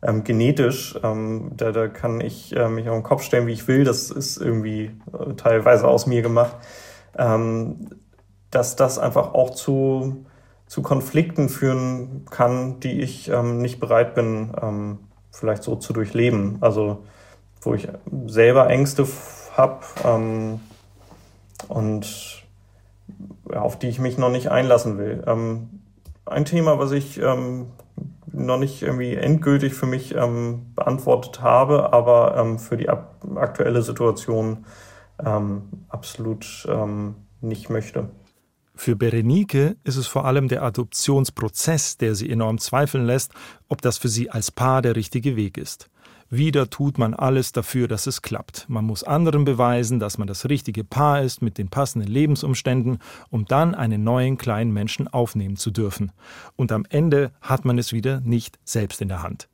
ähm, 0.02 0.24
genetisch. 0.24 0.98
Ähm, 1.02 1.52
da, 1.56 1.72
da 1.72 1.88
kann 1.88 2.20
ich 2.20 2.54
äh, 2.54 2.68
mich 2.68 2.88
auf 2.88 2.96
den 2.96 3.02
Kopf 3.04 3.22
stellen, 3.22 3.46
wie 3.46 3.52
ich 3.52 3.68
will, 3.68 3.84
das 3.84 4.10
ist 4.10 4.36
irgendwie 4.36 4.90
äh, 5.12 5.34
teilweise 5.36 5.88
aus 5.88 6.06
mir 6.06 6.22
gemacht. 6.22 6.56
Ähm, 7.16 7.88
dass 8.50 8.76
das 8.76 8.98
einfach 8.98 9.34
auch 9.34 9.50
zu, 9.50 10.26
zu 10.66 10.82
Konflikten 10.82 11.48
führen 11.48 12.26
kann, 12.30 12.80
die 12.80 13.00
ich 13.00 13.28
ähm, 13.28 13.58
nicht 13.58 13.80
bereit 13.80 14.14
bin, 14.14 14.52
ähm, 14.60 14.98
vielleicht 15.30 15.62
so 15.62 15.76
zu 15.76 15.92
durchleben. 15.92 16.58
Also 16.60 17.04
wo 17.62 17.74
ich 17.74 17.88
selber 18.26 18.68
Ängste 18.68 19.06
habe 19.56 19.80
ähm, 20.04 20.60
und 21.68 22.42
ja, 23.50 23.60
auf 23.60 23.78
die 23.78 23.88
ich 23.88 23.98
mich 23.98 24.18
noch 24.18 24.30
nicht 24.30 24.50
einlassen 24.50 24.98
will. 24.98 25.22
Ähm, 25.26 25.80
ein 26.26 26.44
Thema, 26.44 26.78
was 26.78 26.92
ich 26.92 27.20
ähm, 27.20 27.66
noch 28.32 28.58
nicht 28.58 28.82
irgendwie 28.82 29.14
endgültig 29.14 29.74
für 29.74 29.86
mich 29.86 30.14
ähm, 30.14 30.72
beantwortet 30.74 31.42
habe, 31.42 31.92
aber 31.92 32.36
ähm, 32.36 32.58
für 32.58 32.76
die 32.76 32.88
aktuelle 32.88 33.82
Situation 33.82 34.64
absolut 35.88 36.66
nicht 37.40 37.70
möchte. 37.70 38.08
Für 38.74 38.96
Berenike 38.96 39.76
ist 39.84 39.96
es 39.96 40.08
vor 40.08 40.24
allem 40.24 40.48
der 40.48 40.64
Adoptionsprozess, 40.64 41.96
der 41.98 42.16
sie 42.16 42.28
enorm 42.28 42.58
zweifeln 42.58 43.06
lässt, 43.06 43.32
ob 43.68 43.82
das 43.82 43.98
für 43.98 44.08
sie 44.08 44.30
als 44.30 44.50
Paar 44.50 44.82
der 44.82 44.96
richtige 44.96 45.36
Weg 45.36 45.58
ist. 45.58 45.90
Wieder 46.34 46.70
tut 46.70 46.96
man 46.96 47.12
alles 47.12 47.52
dafür, 47.52 47.88
dass 47.88 48.06
es 48.06 48.22
klappt. 48.22 48.64
Man 48.66 48.86
muss 48.86 49.04
anderen 49.04 49.44
beweisen, 49.44 50.00
dass 50.00 50.16
man 50.16 50.26
das 50.26 50.48
richtige 50.48 50.82
Paar 50.82 51.20
ist 51.20 51.42
mit 51.42 51.58
den 51.58 51.68
passenden 51.68 52.10
Lebensumständen, 52.10 53.00
um 53.28 53.44
dann 53.44 53.74
einen 53.74 54.02
neuen 54.02 54.38
kleinen 54.38 54.72
Menschen 54.72 55.08
aufnehmen 55.08 55.58
zu 55.58 55.70
dürfen. 55.70 56.10
Und 56.56 56.72
am 56.72 56.86
Ende 56.88 57.32
hat 57.42 57.66
man 57.66 57.76
es 57.76 57.92
wieder 57.92 58.20
nicht 58.20 58.58
selbst 58.64 59.02
in 59.02 59.08
der 59.08 59.22
Hand. 59.22 59.50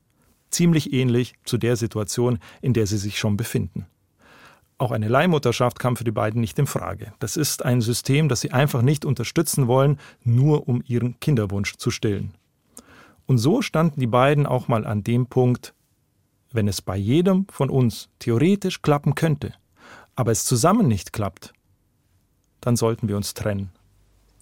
Ziemlich 0.51 0.93
ähnlich 0.93 1.35
zu 1.43 1.59
der 1.59 1.75
Situation, 1.75 2.39
in 2.61 2.75
der 2.75 2.87
sie 2.87 2.99
sich 2.99 3.19
schon 3.19 3.37
befinden. 3.37 3.87
Auch 4.79 4.93
eine 4.93 5.09
Leihmutterschaft 5.09 5.81
kam 5.81 5.97
für 5.97 6.05
die 6.05 6.13
beiden 6.13 6.41
nicht 6.41 6.61
in 6.61 6.69
Frage. 6.69 7.13
Das 7.19 7.37
ist 7.37 7.65
ein 7.65 7.81
System, 7.81 8.29
das 8.29 8.41
sie 8.41 8.53
einfach 8.53 8.83
nicht 8.83 9.05
unterstützen 9.05 9.67
wollen, 9.67 9.99
nur 10.23 10.69
um 10.69 10.85
ihren 10.87 11.19
Kinderwunsch 11.19 11.75
zu 11.75 11.91
stillen. 11.91 12.35
Und 13.27 13.39
so 13.39 13.63
standen 13.63 13.99
die 13.99 14.07
beiden 14.07 14.47
auch 14.47 14.69
mal 14.69 14.87
an 14.87 15.03
dem 15.03 15.27
Punkt, 15.27 15.75
wenn 16.53 16.69
es 16.69 16.83
bei 16.83 16.97
jedem 16.97 17.47
von 17.51 17.71
uns 17.71 18.09
theoretisch 18.19 18.83
klappen 18.83 19.15
könnte, 19.15 19.53
aber 20.17 20.33
es 20.33 20.45
zusammen 20.45 20.89
nicht 20.89 21.13
klappt, 21.13 21.53
dann 22.61 22.77
sollten 22.77 23.09
wir 23.09 23.17
uns 23.17 23.35
trennen. 23.35 23.71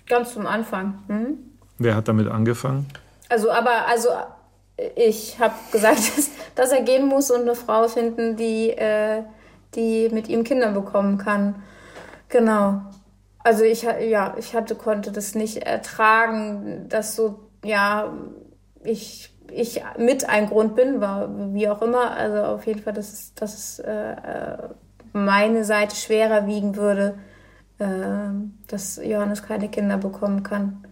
Ganz 0.06 0.34
zum 0.34 0.46
Anfang. 0.46 1.02
Hm? 1.08 1.38
Wer 1.78 1.94
hat 1.94 2.08
damit 2.08 2.28
angefangen? 2.28 2.86
Also, 3.28 3.50
aber, 3.50 3.86
also, 3.88 4.08
ich 4.94 5.38
habe 5.38 5.54
gesagt, 5.72 5.98
dass, 6.16 6.30
dass, 6.54 6.72
er 6.72 6.82
gehen 6.82 7.06
muss 7.06 7.30
und 7.30 7.42
eine 7.42 7.54
Frau 7.54 7.88
finden, 7.88 8.36
die, 8.36 8.70
äh, 8.70 9.22
die 9.74 10.08
mit 10.10 10.28
ihm 10.28 10.44
Kinder 10.44 10.72
bekommen 10.72 11.18
kann. 11.18 11.62
Genau. 12.28 12.82
Also 13.38 13.62
ich, 13.62 13.82
ja, 13.82 14.34
ich 14.38 14.54
hatte, 14.56 14.74
konnte 14.74 15.12
das 15.12 15.36
nicht 15.36 15.58
ertragen, 15.58 16.88
dass 16.88 17.14
so, 17.14 17.38
ja, 17.64 18.12
ich 18.82 19.30
ich 19.50 19.82
mit 19.98 20.28
ein 20.28 20.48
Grund 20.48 20.76
bin, 20.76 21.00
war 21.00 21.28
wie 21.52 21.68
auch 21.68 21.82
immer. 21.82 22.10
Also 22.12 22.38
auf 22.42 22.66
jeden 22.66 22.80
Fall, 22.80 22.92
dass 22.92 23.12
es, 23.12 23.34
dass 23.34 23.78
äh, 23.78 24.12
äh, 24.12 24.58
meine 25.12 25.64
Seite 25.64 25.96
schwerer 25.96 26.46
wiegen 26.46 26.76
würde, 26.76 27.18
äh, 27.78 27.86
dass 28.68 29.00
Johannes 29.02 29.42
keine 29.42 29.68
Kinder 29.68 29.98
bekommen 29.98 30.42
kann. 30.42 30.84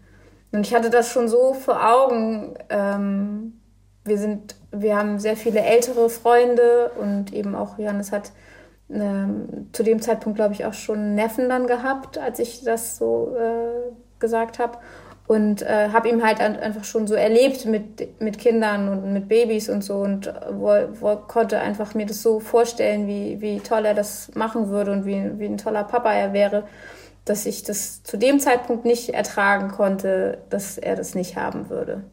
Und 0.52 0.66
ich 0.66 0.74
hatte 0.74 0.90
das 0.90 1.10
schon 1.10 1.28
so 1.28 1.54
vor 1.54 1.84
Augen. 1.84 2.54
Ähm, 2.68 3.60
wir 4.04 4.18
sind, 4.18 4.56
wir 4.70 4.96
haben 4.96 5.18
sehr 5.18 5.36
viele 5.36 5.60
ältere 5.60 6.10
Freunde 6.10 6.92
und 7.00 7.32
eben 7.32 7.54
auch 7.54 7.78
Johannes 7.78 8.12
hat 8.12 8.32
ähm, 8.90 9.68
zu 9.72 9.82
dem 9.82 10.02
Zeitpunkt, 10.02 10.36
glaube 10.36 10.54
ich, 10.54 10.66
auch 10.66 10.74
schon 10.74 11.14
Neffen 11.14 11.48
dann 11.48 11.66
gehabt, 11.66 12.18
als 12.18 12.38
ich 12.38 12.62
das 12.64 12.98
so 12.98 13.34
äh, 13.36 13.92
gesagt 14.20 14.58
habe 14.58 14.78
und 15.26 15.62
äh, 15.62 15.88
habe 15.90 16.08
ihm 16.08 16.22
halt 16.22 16.40
einfach 16.40 16.84
schon 16.84 17.06
so 17.06 17.14
erlebt 17.14 17.64
mit, 17.64 18.20
mit 18.20 18.38
Kindern 18.38 18.88
und 18.88 19.12
mit 19.12 19.28
Babys 19.28 19.70
und 19.70 19.82
so 19.82 19.94
und 19.96 20.32
wo, 20.52 20.70
wo 21.00 21.16
konnte 21.16 21.60
einfach 21.60 21.94
mir 21.94 22.04
das 22.04 22.22
so 22.22 22.40
vorstellen, 22.40 23.06
wie, 23.06 23.40
wie 23.40 23.60
toll 23.60 23.86
er 23.86 23.94
das 23.94 24.30
machen 24.34 24.68
würde 24.68 24.92
und 24.92 25.06
wie, 25.06 25.38
wie 25.38 25.46
ein 25.46 25.56
toller 25.56 25.84
Papa 25.84 26.12
er 26.12 26.32
wäre, 26.34 26.64
dass 27.24 27.46
ich 27.46 27.62
das 27.62 28.02
zu 28.02 28.18
dem 28.18 28.38
Zeitpunkt 28.38 28.84
nicht 28.84 29.10
ertragen 29.10 29.68
konnte, 29.68 30.42
dass 30.50 30.76
er 30.76 30.96
das 30.96 31.14
nicht 31.14 31.36
haben 31.36 31.70
würde. 31.70 32.04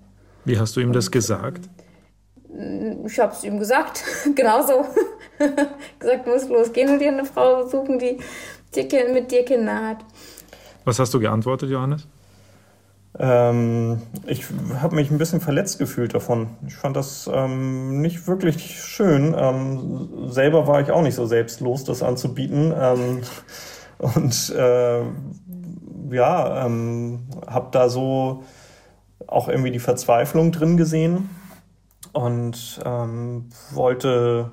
Wie 0.45 0.57
hast 0.57 0.77
du 0.77 0.79
ihm 0.79 0.93
das 0.93 1.11
gesagt? 1.11 1.69
Ich 3.05 3.19
habe 3.19 3.33
es 3.33 3.43
ihm 3.43 3.59
gesagt, 3.59 4.03
genauso. 4.35 4.85
gesagt, 5.99 6.27
muss 6.27 6.47
losgehen 6.47 6.89
und 6.89 6.99
dir 6.99 7.09
eine 7.09 7.25
Frau 7.25 7.67
suchen, 7.67 7.99
die, 7.99 8.19
die 8.73 8.87
mit 9.11 9.31
dir 9.31 9.43
Kinder 9.43 9.89
hat. 9.89 9.97
Was 10.85 10.97
hast 10.97 11.13
du 11.13 11.19
geantwortet, 11.19 11.69
Johannes? 11.69 12.07
Ähm, 13.19 14.01
ich 14.25 14.45
habe 14.79 14.95
mich 14.95 15.11
ein 15.11 15.17
bisschen 15.17 15.41
verletzt 15.41 15.79
gefühlt 15.79 16.13
davon. 16.13 16.49
Ich 16.65 16.75
fand 16.75 16.95
das 16.95 17.29
ähm, 17.31 18.01
nicht 18.01 18.27
wirklich 18.27 18.81
schön. 18.81 19.35
Ähm, 19.37 20.29
selber 20.29 20.67
war 20.67 20.81
ich 20.81 20.91
auch 20.91 21.01
nicht 21.01 21.15
so 21.15 21.25
selbstlos, 21.25 21.83
das 21.83 22.03
anzubieten. 22.03 22.73
Ähm, 22.77 23.21
und 23.97 24.53
äh, 24.57 25.01
ja, 26.11 26.65
ähm, 26.65 27.27
habe 27.47 27.67
da 27.71 27.89
so 27.89 28.43
auch 29.27 29.47
irgendwie 29.47 29.71
die 29.71 29.79
Verzweiflung 29.79 30.51
drin 30.51 30.77
gesehen 30.77 31.29
und 32.13 32.79
ähm, 32.85 33.49
wollte, 33.71 34.51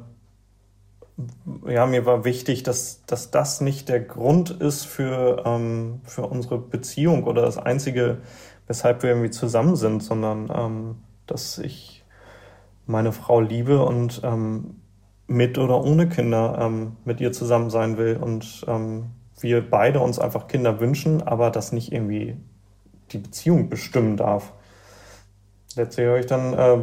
ja, 1.66 1.86
mir 1.86 2.06
war 2.06 2.24
wichtig, 2.24 2.62
dass, 2.62 3.04
dass 3.06 3.30
das 3.30 3.60
nicht 3.60 3.88
der 3.88 4.00
Grund 4.00 4.50
ist 4.50 4.84
für, 4.84 5.42
ähm, 5.44 6.00
für 6.04 6.22
unsere 6.22 6.58
Beziehung 6.58 7.24
oder 7.24 7.42
das 7.42 7.58
Einzige, 7.58 8.18
weshalb 8.66 9.02
wir 9.02 9.10
irgendwie 9.10 9.30
zusammen 9.30 9.76
sind, 9.76 10.02
sondern 10.02 10.50
ähm, 10.54 10.96
dass 11.26 11.58
ich 11.58 12.04
meine 12.86 13.12
Frau 13.12 13.40
liebe 13.40 13.84
und 13.84 14.20
ähm, 14.24 14.76
mit 15.26 15.58
oder 15.58 15.82
ohne 15.82 16.08
Kinder 16.08 16.58
ähm, 16.60 16.96
mit 17.04 17.20
ihr 17.20 17.32
zusammen 17.32 17.70
sein 17.70 17.98
will 17.98 18.16
und 18.16 18.64
ähm, 18.66 19.10
wir 19.40 19.68
beide 19.68 20.00
uns 20.00 20.18
einfach 20.18 20.48
Kinder 20.48 20.80
wünschen, 20.80 21.22
aber 21.22 21.50
das 21.50 21.72
nicht 21.72 21.92
irgendwie 21.92 22.36
die 23.12 23.18
Beziehung 23.18 23.68
bestimmen 23.68 24.16
darf. 24.16 24.52
Letztlich 25.76 26.06
habe 26.06 26.18
ich 26.18 26.26
dann 26.26 26.54
äh, 26.54 26.78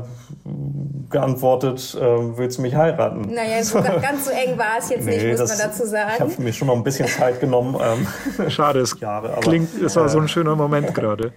geantwortet, 1.10 1.98
äh, 2.00 2.38
willst 2.38 2.58
du 2.58 2.62
mich 2.62 2.76
heiraten? 2.76 3.22
Naja, 3.34 3.64
so 3.64 3.82
ganz 3.82 4.26
so 4.26 4.32
eng 4.32 4.58
war 4.58 4.78
es 4.80 4.90
jetzt 4.90 5.06
nee, 5.06 5.18
nicht, 5.18 5.28
muss 5.28 5.50
das, 5.50 5.58
man 5.58 5.70
dazu 5.70 5.86
sagen. 5.86 6.12
Ich 6.14 6.20
habe 6.22 6.42
mir 6.42 6.54
schon 6.54 6.68
noch 6.68 6.76
ein 6.76 6.84
bisschen 6.84 7.08
Zeit 7.08 7.40
genommen. 7.40 7.78
Ähm, 7.82 8.50
Schade, 8.50 8.80
es 8.80 8.98
Jahre, 9.00 9.32
aber, 9.32 9.42
klingt, 9.42 9.82
es 9.82 9.96
war 9.96 10.08
so 10.08 10.20
ein 10.20 10.28
schöner 10.28 10.56
Moment 10.56 10.94
gerade. 10.94 11.34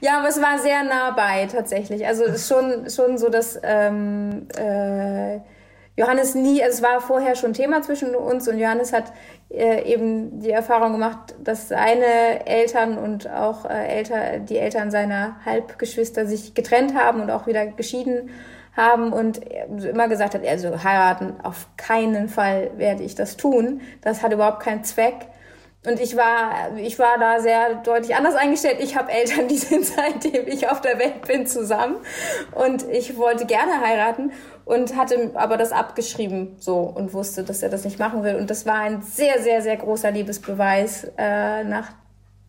Ja, 0.00 0.18
aber 0.18 0.28
es 0.28 0.42
war 0.42 0.58
sehr 0.58 0.82
nah 0.82 1.12
bei 1.12 1.46
tatsächlich. 1.46 2.06
Also 2.06 2.24
es 2.24 2.34
ist 2.34 2.48
schon, 2.48 2.90
schon 2.90 3.18
so, 3.18 3.28
dass 3.28 3.58
ähm, 3.62 4.48
äh, 4.56 5.38
Johannes 5.96 6.34
nie, 6.34 6.62
also 6.62 6.76
es 6.76 6.82
war 6.82 7.00
vorher 7.00 7.34
schon 7.34 7.52
Thema 7.52 7.82
zwischen 7.82 8.14
uns 8.14 8.48
und 8.48 8.58
Johannes 8.58 8.92
hat 8.92 9.12
äh, 9.50 9.82
eben 9.84 10.40
die 10.40 10.50
Erfahrung 10.50 10.92
gemacht, 10.92 11.34
dass 11.44 11.68
seine 11.68 12.46
Eltern 12.46 12.96
und 12.96 13.28
auch 13.28 13.66
äh, 13.66 13.98
Elter, 13.98 14.38
die 14.38 14.56
Eltern 14.56 14.90
seiner 14.90 15.36
Halbgeschwister 15.44 16.26
sich 16.26 16.54
getrennt 16.54 16.94
haben 16.94 17.20
und 17.20 17.30
auch 17.30 17.46
wieder 17.46 17.66
geschieden 17.66 18.30
haben 18.74 19.12
und 19.12 19.40
immer 19.66 20.08
gesagt 20.08 20.34
hat, 20.34 20.46
also 20.46 20.82
heiraten, 20.82 21.34
auf 21.42 21.68
keinen 21.76 22.28
Fall 22.28 22.70
werde 22.76 23.02
ich 23.02 23.14
das 23.14 23.36
tun. 23.36 23.82
Das 24.00 24.22
hat 24.22 24.32
überhaupt 24.32 24.60
keinen 24.60 24.82
Zweck. 24.84 25.26
Und 25.84 25.98
ich 25.98 26.16
war, 26.16 26.76
ich 26.76 26.98
war 27.00 27.18
da 27.18 27.40
sehr 27.40 27.74
deutlich 27.74 28.14
anders 28.14 28.36
eingestellt. 28.36 28.76
Ich 28.80 28.96
habe 28.96 29.10
Eltern, 29.10 29.48
die 29.48 29.58
sind 29.58 29.84
seitdem 29.84 30.46
ich 30.46 30.68
auf 30.68 30.80
der 30.80 30.98
Welt 30.98 31.26
bin 31.26 31.46
zusammen. 31.46 31.96
Und 32.52 32.88
ich 32.88 33.16
wollte 33.16 33.46
gerne 33.46 33.80
heiraten 33.80 34.32
und 34.64 34.96
hatte 34.96 35.32
aber 35.34 35.56
das 35.56 35.72
abgeschrieben 35.72 36.56
so 36.60 36.78
und 36.78 37.12
wusste, 37.12 37.42
dass 37.42 37.62
er 37.62 37.68
das 37.68 37.84
nicht 37.84 37.98
machen 37.98 38.22
will. 38.22 38.36
Und 38.36 38.48
das 38.48 38.64
war 38.64 38.76
ein 38.76 39.02
sehr, 39.02 39.42
sehr, 39.42 39.60
sehr 39.60 39.76
großer 39.76 40.12
Liebesbeweis 40.12 41.10
äh, 41.18 41.64
nach 41.64 41.92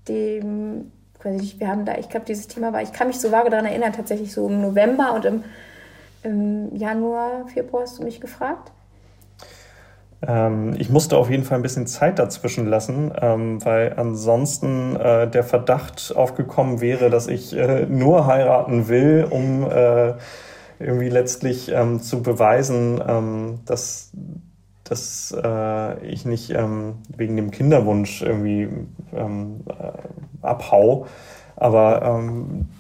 dem, 0.07 0.91
weiß 1.23 1.35
ich 1.35 1.41
nicht, 1.41 1.59
wir 1.59 1.69
haben 1.69 1.85
da, 1.85 1.97
ich 1.97 2.09
glaube, 2.09 2.27
dieses 2.27 2.47
Thema 2.47 2.71
war, 2.71 2.83
ich 2.83 2.93
kann 2.93 3.07
mich 3.07 3.19
so 3.19 3.31
vage 3.31 3.49
daran 3.49 3.65
erinnern, 3.65 3.93
tatsächlich 3.93 4.31
so 4.31 4.47
im 4.47 4.61
November 4.61 5.13
und 5.13 5.25
im, 5.25 5.43
im 6.21 6.75
Januar, 6.75 7.47
Februar 7.47 7.83
hast 7.83 7.97
du 7.97 8.03
mich 8.03 8.21
gefragt. 8.21 8.71
Ähm, 10.25 10.73
ich 10.77 10.89
musste 10.89 11.17
auf 11.17 11.29
jeden 11.29 11.43
Fall 11.43 11.57
ein 11.59 11.61
bisschen 11.61 11.87
Zeit 11.87 12.19
dazwischen 12.19 12.67
lassen, 12.67 13.11
ähm, 13.19 13.63
weil 13.65 13.93
ansonsten 13.97 14.95
äh, 14.95 15.29
der 15.29 15.43
Verdacht 15.43 16.13
aufgekommen 16.15 16.81
wäre, 16.81 17.09
dass 17.09 17.27
ich 17.27 17.53
äh, 17.55 17.85
nur 17.87 18.25
heiraten 18.25 18.87
will, 18.87 19.27
um 19.29 19.69
äh, 19.69 20.13
irgendwie 20.79 21.09
letztlich 21.09 21.71
ähm, 21.71 22.01
zu 22.01 22.23
beweisen, 22.23 23.01
ähm, 23.05 23.59
dass, 23.65 24.11
dass 24.85 25.35
äh, 25.43 26.05
ich 26.07 26.25
nicht 26.25 26.51
ähm, 26.51 26.95
wegen 27.15 27.35
dem 27.35 27.51
Kinderwunsch 27.51 28.21
irgendwie 28.21 28.69
ähm, 29.13 29.61
äh, 29.67 30.45
abhau. 30.45 31.07
Aber 31.55 32.19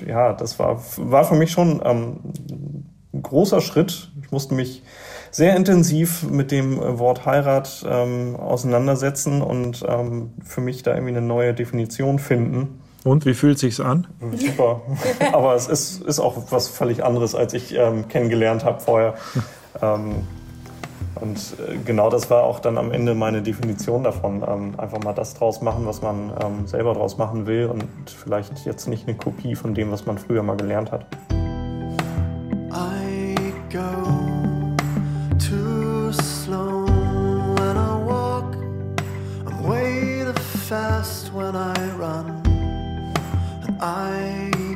ja, 0.05 0.33
das 0.33 0.57
war, 0.57 0.81
war 0.97 1.23
für 1.23 1.35
mich 1.35 1.51
schon 1.51 1.81
ein 1.81 2.91
großer 3.21 3.61
Schritt. 3.61 4.11
Ich 4.21 4.31
musste 4.31 4.55
mich 4.55 4.81
sehr 5.33 5.55
intensiv 5.55 6.23
mit 6.23 6.51
dem 6.51 6.79
äh, 6.79 6.99
Wort 6.99 7.25
Heirat 7.25 7.83
ähm, 7.89 8.35
auseinandersetzen 8.35 9.41
und 9.41 9.83
ähm, 9.87 10.31
für 10.45 10.61
mich 10.61 10.83
da 10.83 10.93
irgendwie 10.93 11.17
eine 11.17 11.25
neue 11.25 11.55
Definition 11.55 12.19
finden. 12.19 12.79
Und 13.03 13.25
wie 13.25 13.33
fühlt 13.33 13.57
sich's 13.59 13.79
an? 13.79 14.07
Super. 14.37 14.81
Aber 15.33 15.55
es 15.55 15.67
ist, 15.67 16.03
ist 16.03 16.19
auch 16.19 16.51
was 16.51 16.69
völlig 16.69 17.03
anderes, 17.03 17.33
als 17.33 17.53
ich 17.53 17.75
ähm, 17.75 18.07
kennengelernt 18.07 18.63
habe 18.63 18.79
vorher. 18.79 19.15
ähm, 19.81 20.27
und 21.19 21.37
äh, 21.37 21.77
genau 21.83 22.11
das 22.11 22.29
war 22.29 22.43
auch 22.43 22.59
dann 22.59 22.77
am 22.77 22.91
Ende 22.91 23.15
meine 23.15 23.41
Definition 23.41 24.03
davon. 24.03 24.43
Ähm, 24.47 24.79
einfach 24.79 25.03
mal 25.03 25.13
das 25.13 25.33
draus 25.33 25.61
machen, 25.61 25.87
was 25.87 26.03
man 26.03 26.31
ähm, 26.43 26.67
selber 26.67 26.93
draus 26.93 27.17
machen 27.17 27.47
will 27.47 27.65
und 27.65 27.85
vielleicht 28.05 28.65
jetzt 28.65 28.87
nicht 28.87 29.07
eine 29.07 29.17
Kopie 29.17 29.55
von 29.55 29.73
dem, 29.73 29.91
was 29.91 30.05
man 30.05 30.19
früher 30.19 30.43
mal 30.43 30.57
gelernt 30.57 30.91
hat. 30.91 31.07
I 32.71 33.35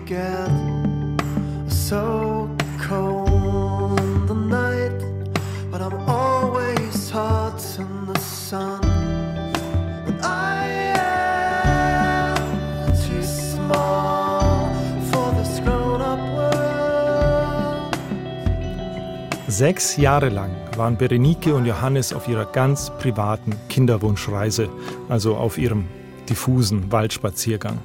get 0.08 0.50
so 1.68 2.50
cold 2.80 4.00
the 4.28 4.34
night, 4.34 5.00
but 5.70 5.82
I'm 5.82 5.98
always 6.08 7.12
hot 7.12 7.62
in 7.78 8.14
the 8.14 8.20
sun. 8.20 8.82
And 10.08 10.22
I. 10.24 10.58
Sechs 19.50 19.98
Jahre 19.98 20.30
lang 20.30 20.52
waren 20.76 20.98
Berenike 20.98 21.56
und 21.56 21.66
Johannes 21.66 22.14
auf 22.14 22.28
ihrer 22.28 22.46
ganz 22.46 22.92
privaten 23.00 23.54
Kinderwunschreise, 23.70 24.70
also 25.10 25.36
auf 25.36 25.58
ihrem 25.58 25.86
diffusen 26.30 26.92
Waldspaziergang. 26.92 27.80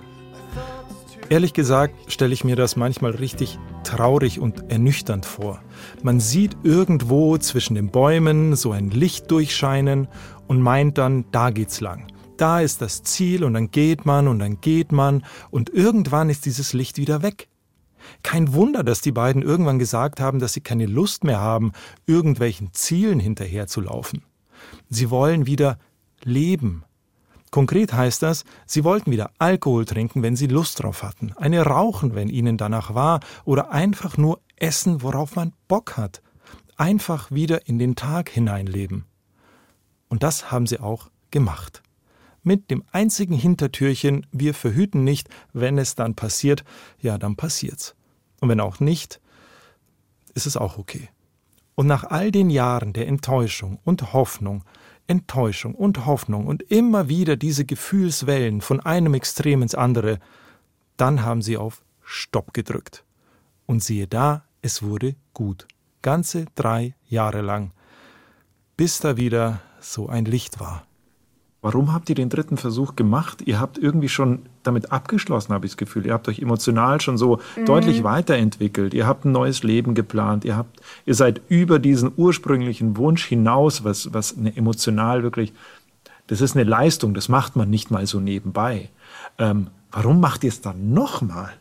Ehrlich 1.29 1.55
gesagt 1.55 2.13
stelle 2.13 2.35
ich 2.35 2.45
mir 2.45 2.57
das 2.57 2.77
manchmal 2.77 3.13
richtig 3.13 3.59
traurig 3.85 4.39
und 4.39 4.71
ernüchternd 4.71 5.25
vor. 5.25 5.63
Man 6.03 6.21
sieht 6.21 6.57
irgendwo 6.63 7.39
zwischen 7.39 7.75
den 7.75 7.91
Bäumen 7.91 8.55
so 8.55 8.73
ein 8.73 8.91
Licht 8.91 9.31
durchscheinen 9.31 10.09
und 10.47 10.61
meint 10.61 10.99
dann, 10.99 11.25
da 11.33 11.51
geht's 11.51 11.81
lang. 11.81 12.07
Da 12.37 12.61
ist 12.61 12.83
das 12.83 13.03
Ziel 13.03 13.45
und 13.45 13.55
dann 13.55 13.71
geht 13.71 14.05
man 14.05 14.29
und 14.29 14.41
dann 14.41 14.61
geht 14.61 14.93
man 14.93 15.25
und 15.51 15.71
irgendwann 15.71 16.29
ist 16.29 16.45
dieses 16.45 16.73
Licht 16.73 16.99
wieder 16.99 17.23
weg. 17.23 17.49
Kein 18.23 18.53
Wunder, 18.53 18.83
dass 18.83 19.01
die 19.01 19.13
beiden 19.13 19.43
irgendwann 19.43 19.79
gesagt 19.79 20.21
haben, 20.21 20.39
dass 20.39 20.53
sie 20.53 20.61
keine 20.61 20.87
Lust 20.87 21.25
mehr 21.25 21.41
haben, 21.41 21.73
irgendwelchen 22.07 22.73
Zielen 22.73 23.21
hinterherzulaufen. 23.21 24.25
Sie 24.91 25.11
wollen 25.11 25.47
wieder 25.47 25.79
leben, 26.25 26.85
Konkret 27.53 27.93
heißt 27.93 28.23
das, 28.23 28.45
sie 28.65 28.83
wollten 28.83 29.11
wieder 29.13 29.31
Alkohol 29.39 29.85
trinken, 29.85 30.23
wenn 30.23 30.37
sie 30.37 30.47
Lust 30.47 30.83
drauf 30.83 31.03
hatten, 31.03 31.35
eine 31.37 31.63
rauchen, 31.63 32.15
wenn 32.15 32.31
ihnen 32.31 32.57
danach 32.57 32.95
war, 32.95 33.21
oder 33.45 33.71
einfach 33.71 34.17
nur 34.17 34.41
essen, 34.57 35.03
worauf 35.03 35.37
man 35.37 35.53
Bock 35.69 35.99
hat. 35.99 36.23
Einfach 36.79 37.31
wieder 37.31 37.69
in 37.69 37.79
den 37.79 37.95
Tag 37.95 38.31
hineinleben. 38.31 39.05
Und 40.09 40.23
das 40.23 40.51
haben 40.51 40.67
sie 40.67 40.81
auch 40.81 41.11
gemacht. 41.31 41.83
Mit 42.43 42.71
dem 42.71 42.85
einzigen 42.91 43.35
Hintertürchen, 43.35 44.27
wir 44.33 44.55
verhüten 44.55 45.05
nicht, 45.05 45.29
wenn 45.53 45.77
es 45.77 45.95
dann 45.95 46.15
passiert, 46.15 46.65
ja, 47.01 47.19
dann 47.19 47.37
passiert's. 47.37 47.95
Und 48.41 48.49
wenn 48.49 48.61
auch 48.61 48.81
nicht, 48.81 49.21
ist 50.33 50.47
es 50.47 50.57
auch 50.57 50.79
okay. 50.79 51.11
Und 51.75 51.87
nach 51.87 52.05
all 52.05 52.31
den 52.31 52.49
Jahren 52.49 52.95
der 52.95 53.09
Enttäuschung 53.09 53.79
und 53.85 54.15
Hoffnung 54.15 54.65
Enttäuschung 55.07 55.75
und 55.75 56.07
Hoffnung 56.07 56.47
und 56.47 56.63
immer 56.63 57.09
wieder 57.09 57.37
diese 57.37 57.65
Gefühlswellen 57.65 58.61
von 58.61 58.81
einem 58.81 59.15
Extrem 59.15 59.63
ins 59.63 59.75
andere, 59.75 60.19
dann 60.97 61.23
haben 61.23 61.43
sie 61.43 61.57
auf 61.57 61.83
Stopp 62.03 62.55
gedrückt. 62.55 63.05
Und 63.67 63.83
siehe 63.83 64.07
da, 64.07 64.45
es 64.61 64.83
wurde 64.83 65.17
gut. 65.35 65.67
Ganze 66.03 66.47
drei 66.55 66.95
Jahre 67.09 67.41
lang. 67.41 67.73
Bis 68.77 68.99
da 68.99 69.17
wieder 69.17 69.61
so 69.81 70.09
ein 70.09 70.25
Licht 70.25 70.61
war. 70.61 70.87
Warum 71.61 71.93
habt 71.93 72.09
ihr 72.09 72.15
den 72.15 72.29
dritten 72.29 72.57
Versuch 72.57 72.97
gemacht? 72.97 73.43
Ihr 73.43 73.61
habt 73.61 73.79
irgendwie 73.79 74.09
schon 74.09 74.49
damit 74.63 74.93
abgeschlossen, 74.93 75.53
habe 75.53 75.67
ich 75.67 75.73
das 75.73 75.77
Gefühl. 75.77 76.07
Ihr 76.07 76.13
habt 76.13 76.29
euch 76.29 76.39
emotional 76.39 77.01
schon 77.01 77.19
so 77.19 77.41
mhm. 77.57 77.65
deutlich 77.65 78.05
weiterentwickelt. 78.05 78.95
Ihr 78.95 79.07
habt 79.07 79.25
ein 79.25 79.33
neues 79.33 79.63
Leben 79.63 79.95
geplant. 79.95 80.45
Ihr 80.45 80.57
habt, 80.57 80.81
ihr 81.07 81.15
seid 81.15 81.41
über 81.49 81.79
diesen 81.79 82.13
ursprünglichen 82.17 82.97
Wunsch 82.97 83.25
hinaus, 83.25 83.85
was, 83.85 84.13
was 84.13 84.37
eine 84.37 84.57
emotional 84.57 85.23
wirklich, 85.23 85.53
das 86.27 86.41
ist 86.41 86.57
eine 86.57 86.65
Leistung. 86.65 87.15
Das 87.15 87.29
macht 87.29 87.57
man 87.57 87.71
nicht 87.71 87.91
mal 87.91 88.07
so 88.07 88.21
nebenbei. 88.21 88.91
Ähm, 89.39 89.69
warum 89.91 90.21
macht 90.21 90.45
ihr 90.45 90.49
es 90.49 90.61
dann 90.61 90.93
nochmal? 90.93 91.53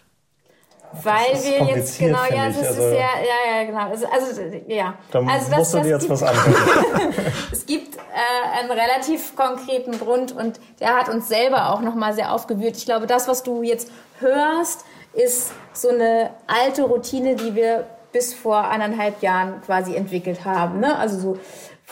Weil 1.04 1.34
wir 1.44 1.76
jetzt 1.76 2.00
genau, 2.00 2.20
ja, 2.30 2.48
ist, 2.48 2.58
also, 2.58 2.82
ja, 2.82 2.92
ja, 2.92 3.58
ja, 3.60 3.64
genau. 3.66 3.90
Also, 3.90 4.06
also 4.08 4.42
ja. 4.68 4.96
Dann 5.12 5.30
also 5.30 5.50
das, 5.50 5.58
musst 5.58 5.74
du 5.74 5.80
dir 5.82 5.90
jetzt 5.90 6.10
was 6.10 6.24
antworten. 6.24 7.14
es 7.52 7.66
gibt 7.66 7.96
äh, 7.96 8.60
einen 8.60 8.72
relativ 8.72 9.36
konkreten 9.36 9.98
Grund 9.98 10.34
und 10.34 10.60
der 10.80 10.96
hat 10.96 11.10
uns 11.10 11.28
selber 11.28 11.74
auch 11.74 11.82
nochmal 11.82 12.14
sehr 12.14 12.34
aufgewühlt. 12.34 12.76
Ich 12.76 12.86
glaube, 12.86 13.08
das, 13.08 13.28
was 13.28 13.44
du 13.44 13.64
jetzt 13.64 13.90
hörst, 14.20 14.86
ist 15.14 15.52
so 15.74 15.90
eine 15.90 16.32
alte 16.48 16.84
Routine, 16.84 17.36
die 17.36 17.56
wir 17.56 17.86
bis 18.12 18.34
vor 18.34 18.68
eineinhalb 18.68 19.22
Jahren 19.22 19.62
quasi 19.62 19.96
entwickelt 19.96 20.44
haben. 20.44 20.80
Ne? 20.80 20.98
Also 20.98 21.20
so 21.20 21.40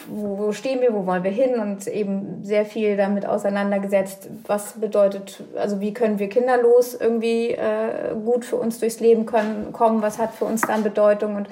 wo 0.08 0.52
stehen 0.52 0.82
wir, 0.82 0.94
wo 0.94 1.06
wollen 1.06 1.24
wir 1.24 1.32
hin? 1.32 1.60
Und 1.60 1.88
eben 1.88 2.44
sehr 2.44 2.66
viel 2.66 2.98
damit 2.98 3.26
auseinandergesetzt, 3.26 4.30
was 4.46 4.74
bedeutet, 4.74 5.44
also 5.58 5.80
wie 5.82 5.94
können 5.94 6.20
wir 6.20 6.30
kinderlos 6.30 6.94
irgendwie 6.94 7.52
äh, 7.52 8.16
gut 8.24 8.46
für 8.46 8.56
uns 8.56 8.80
durchs 8.80 9.00
Leben 9.00 9.26
können, 9.26 9.72
kommen, 9.74 10.02
was 10.02 10.18
hat 10.18 10.34
für 10.34 10.46
uns 10.46 10.62
dann 10.62 10.84
Bedeutung? 10.84 11.36
Und 11.36 11.50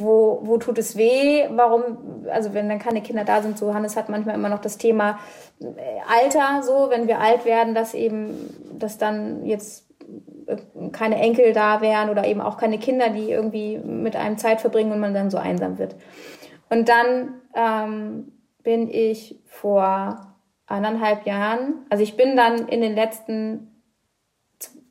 wo, 0.00 0.40
wo 0.42 0.56
tut 0.56 0.78
es 0.78 0.96
weh, 0.96 1.46
warum, 1.50 2.24
also 2.30 2.54
wenn 2.54 2.68
dann 2.68 2.78
keine 2.78 3.02
Kinder 3.02 3.24
da 3.24 3.42
sind, 3.42 3.58
so 3.58 3.74
Hannes 3.74 3.96
hat 3.96 4.08
manchmal 4.08 4.34
immer 4.34 4.48
noch 4.48 4.60
das 4.60 4.78
Thema 4.78 5.18
äh, 5.60 5.66
Alter, 6.08 6.62
so, 6.62 6.88
wenn 6.90 7.06
wir 7.06 7.20
alt 7.20 7.44
werden, 7.44 7.74
dass 7.74 7.94
eben, 7.94 8.34
dass 8.78 8.98
dann 8.98 9.44
jetzt 9.44 9.86
äh, 10.46 10.56
keine 10.92 11.16
Enkel 11.16 11.52
da 11.52 11.80
wären 11.80 12.08
oder 12.10 12.26
eben 12.26 12.40
auch 12.40 12.56
keine 12.56 12.78
Kinder, 12.78 13.10
die 13.10 13.30
irgendwie 13.30 13.78
mit 13.78 14.16
einem 14.16 14.38
Zeit 14.38 14.60
verbringen 14.60 14.92
und 14.92 15.00
man 15.00 15.14
dann 15.14 15.30
so 15.30 15.38
einsam 15.38 15.78
wird. 15.78 15.94
Und 16.70 16.88
dann 16.88 17.34
ähm, 17.54 18.32
bin 18.62 18.88
ich 18.88 19.38
vor 19.44 20.34
eineinhalb 20.66 21.26
Jahren, 21.26 21.84
also 21.90 22.02
ich 22.02 22.16
bin 22.16 22.36
dann 22.36 22.68
in 22.68 22.80
den 22.80 22.94
letzten 22.94 23.82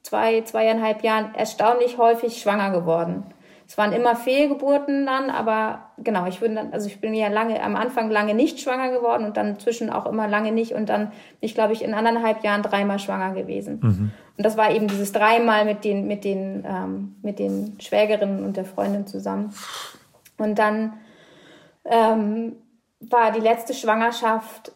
zwei, 0.03 0.41
zweieinhalb 0.41 1.03
Jahren 1.03 1.33
erstaunlich 1.35 1.97
häufig 1.97 2.41
schwanger 2.41 2.71
geworden. 2.71 3.23
Es 3.67 3.77
waren 3.77 3.93
immer 3.93 4.15
Fehlgeburten 4.15 5.05
dann, 5.05 5.29
aber 5.29 5.91
genau, 5.99 6.25
ich 6.25 6.39
bin 6.39 6.55
dann, 6.55 6.73
also 6.73 6.87
ich 6.87 6.99
bin 6.99 7.13
ja 7.13 7.27
lange, 7.27 7.61
am 7.61 7.75
Anfang 7.75 8.09
lange 8.09 8.33
nicht 8.33 8.59
schwanger 8.59 8.89
geworden 8.89 9.25
und 9.25 9.37
dann 9.37 9.59
zwischen 9.59 9.91
auch 9.91 10.07
immer 10.07 10.27
lange 10.27 10.51
nicht 10.51 10.73
und 10.73 10.89
dann 10.89 11.09
bin 11.09 11.11
ich, 11.41 11.53
glaube 11.53 11.73
ich, 11.73 11.83
in 11.83 11.93
anderthalb 11.93 12.43
Jahren 12.43 12.63
dreimal 12.63 12.97
schwanger 12.97 13.35
gewesen. 13.35 13.79
Mhm. 13.81 14.11
Und 14.37 14.43
das 14.43 14.57
war 14.57 14.71
eben 14.71 14.87
dieses 14.87 15.11
dreimal 15.11 15.65
mit 15.65 15.83
den, 15.83 16.07
mit 16.07 16.23
den, 16.23 16.65
ähm, 16.67 17.15
mit 17.21 17.37
den 17.37 17.79
Schwägerinnen 17.79 18.43
und 18.43 18.57
der 18.57 18.65
Freundin 18.65 19.05
zusammen. 19.05 19.53
Und 20.39 20.57
dann 20.57 20.93
ähm, 21.85 22.55
war 22.99 23.31
die 23.31 23.39
letzte 23.39 23.73
Schwangerschaft 23.73 24.73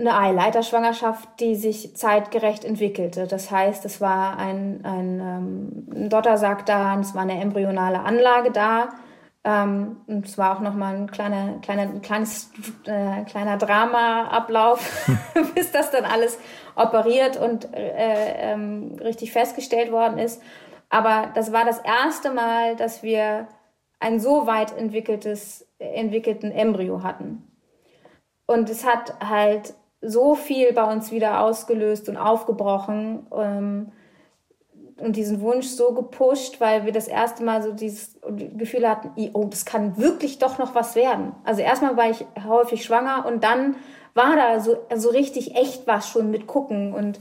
eine 0.00 0.16
Eileiterschwangerschaft, 0.16 1.28
die 1.40 1.54
sich 1.54 1.94
zeitgerecht 1.96 2.64
entwickelte. 2.64 3.26
Das 3.26 3.50
heißt, 3.50 3.84
es 3.84 4.00
war 4.00 4.38
ein, 4.38 4.80
ein, 4.84 5.20
ähm, 5.20 5.86
ein 5.94 6.08
Dottersack 6.08 6.64
da, 6.66 6.94
und 6.94 7.00
es 7.00 7.14
war 7.14 7.22
eine 7.22 7.40
embryonale 7.40 8.00
Anlage 8.00 8.50
da. 8.50 8.88
Ähm, 9.44 9.98
und 10.06 10.26
es 10.26 10.36
war 10.38 10.56
auch 10.56 10.60
nochmal 10.60 10.96
ein 10.96 11.10
kleiner, 11.10 11.58
kleiner, 11.60 11.82
ein 11.82 12.02
kleines, 12.02 12.50
äh, 12.84 13.24
kleiner 13.24 13.58
Drama-Ablauf, 13.58 15.06
bis 15.54 15.70
das 15.70 15.90
dann 15.90 16.04
alles 16.04 16.38
operiert 16.74 17.36
und 17.36 17.72
äh, 17.74 18.52
ähm, 18.52 18.96
richtig 19.00 19.32
festgestellt 19.32 19.92
worden 19.92 20.18
ist. 20.18 20.42
Aber 20.88 21.30
das 21.34 21.52
war 21.52 21.64
das 21.64 21.78
erste 21.78 22.32
Mal, 22.32 22.74
dass 22.76 23.02
wir 23.02 23.46
ein 24.00 24.18
so 24.18 24.46
weit 24.46 24.76
entwickeltes 24.76 25.66
entwickelten 25.78 26.50
Embryo 26.50 27.02
hatten. 27.02 27.44
Und 28.46 28.68
es 28.68 28.84
hat 28.84 29.14
halt 29.20 29.74
so 30.00 30.34
viel 30.34 30.72
bei 30.72 30.84
uns 30.90 31.12
wieder 31.12 31.40
ausgelöst 31.40 32.08
und 32.08 32.16
aufgebrochen 32.16 33.26
ähm, 33.32 33.92
und 34.96 35.16
diesen 35.16 35.40
Wunsch 35.40 35.66
so 35.66 35.92
gepusht, 35.92 36.60
weil 36.60 36.84
wir 36.84 36.92
das 36.92 37.08
erste 37.08 37.42
Mal 37.42 37.62
so 37.62 37.72
dieses 37.72 38.18
Gefühl 38.56 38.88
hatten, 38.88 39.12
oh, 39.32 39.44
das 39.44 39.64
kann 39.64 39.96
wirklich 39.96 40.38
doch 40.38 40.58
noch 40.58 40.74
was 40.74 40.94
werden. 40.94 41.32
Also 41.44 41.62
erstmal 41.62 41.96
war 41.96 42.10
ich 42.10 42.24
häufig 42.46 42.84
schwanger 42.84 43.24
und 43.26 43.44
dann 43.44 43.76
war 44.14 44.36
da 44.36 44.60
so, 44.60 44.76
so 44.96 45.10
richtig 45.10 45.54
echt 45.54 45.86
was 45.86 46.08
schon 46.08 46.30
mit 46.30 46.46
Gucken 46.46 46.92
und, 46.92 47.18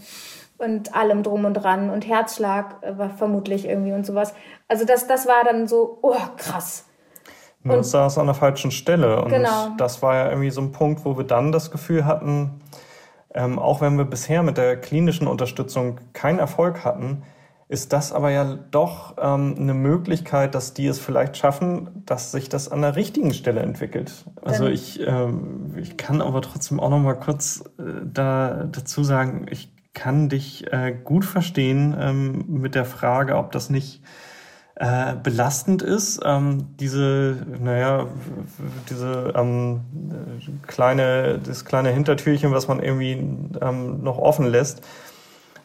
und 0.60 0.96
allem 0.96 1.24
drum 1.24 1.46
und 1.46 1.56
dran 1.56 1.90
und 1.90 2.08
Herzschlag 2.08 2.76
war 2.98 3.10
vermutlich 3.10 3.68
irgendwie 3.68 3.94
und 3.94 4.06
sowas. 4.06 4.34
Also 4.68 4.86
das, 4.86 5.08
das 5.08 5.28
war 5.28 5.44
dann 5.44 5.68
so, 5.68 6.00
oh 6.02 6.18
krass. 6.38 6.86
Nur 7.64 7.78
und 7.78 7.84
saß 7.84 8.18
an 8.18 8.28
der 8.28 8.36
falschen 8.36 8.72
Stelle. 8.72 9.22
Und 9.22 9.30
genau. 9.30 9.70
das 9.78 10.02
war 10.02 10.16
ja 10.16 10.30
irgendwie 10.30 10.50
so 10.50 10.62
ein 10.62 10.72
Punkt, 10.72 11.04
wo 11.04 11.18
wir 11.18 11.26
dann 11.26 11.52
das 11.52 11.72
Gefühl 11.72 12.06
hatten, 12.06 12.62
ähm, 13.34 13.60
auch 13.60 13.82
wenn 13.82 13.98
wir 13.98 14.06
bisher 14.06 14.44
mit 14.44 14.58
der 14.58 14.80
klinischen 14.80 15.28
Unterstützung 15.28 16.00
keinen 16.14 16.40
Erfolg 16.40 16.84
hatten, 16.84 17.24
ist 17.68 17.94
das 17.94 18.12
aber 18.12 18.32
ja 18.32 18.58
doch 18.72 19.16
ähm, 19.22 19.56
eine 19.60 19.76
Möglichkeit, 19.76 20.56
dass 20.56 20.74
die 20.74 20.88
es 20.88 21.00
vielleicht 21.00 21.38
schaffen, 21.38 22.04
dass 22.06 22.32
sich 22.32 22.50
das 22.50 22.72
an 22.72 22.82
der 22.82 22.96
richtigen 22.96 23.32
Stelle 23.32 23.62
entwickelt. 23.62 24.26
Also 24.42 24.66
ich, 24.66 25.00
ähm, 25.06 25.76
ich 25.78 25.96
kann 25.96 26.22
aber 26.22 26.42
trotzdem 26.42 26.80
auch 26.80 26.90
noch 26.90 26.98
mal 26.98 27.14
kurz 27.14 27.64
äh, 27.78 27.84
da 28.04 28.68
dazu 28.72 29.04
sagen, 29.04 29.46
ich 29.52 29.70
kann 29.94 30.30
dich 30.30 30.72
äh, 30.72 30.96
gut 31.04 31.26
verstehen 31.26 31.96
ähm, 32.00 32.46
mit 32.48 32.76
der 32.76 32.86
Frage, 32.86 33.36
ob 33.36 33.52
das 33.52 33.70
nicht 33.70 34.02
äh, 34.76 35.16
belastend 35.16 35.82
ist. 35.82 36.22
Ähm, 36.24 36.76
diese, 36.80 37.46
naja, 37.60 38.08
diese 38.90 39.34
ähm, 39.36 39.82
kleine, 40.68 41.40
das 41.40 41.66
kleine 41.66 41.90
Hintertürchen, 41.90 42.52
was 42.54 42.68
man 42.68 42.82
irgendwie 42.82 43.12
ähm, 43.62 44.02
noch 44.02 44.18
offen 44.18 44.46
lässt. 44.46 44.82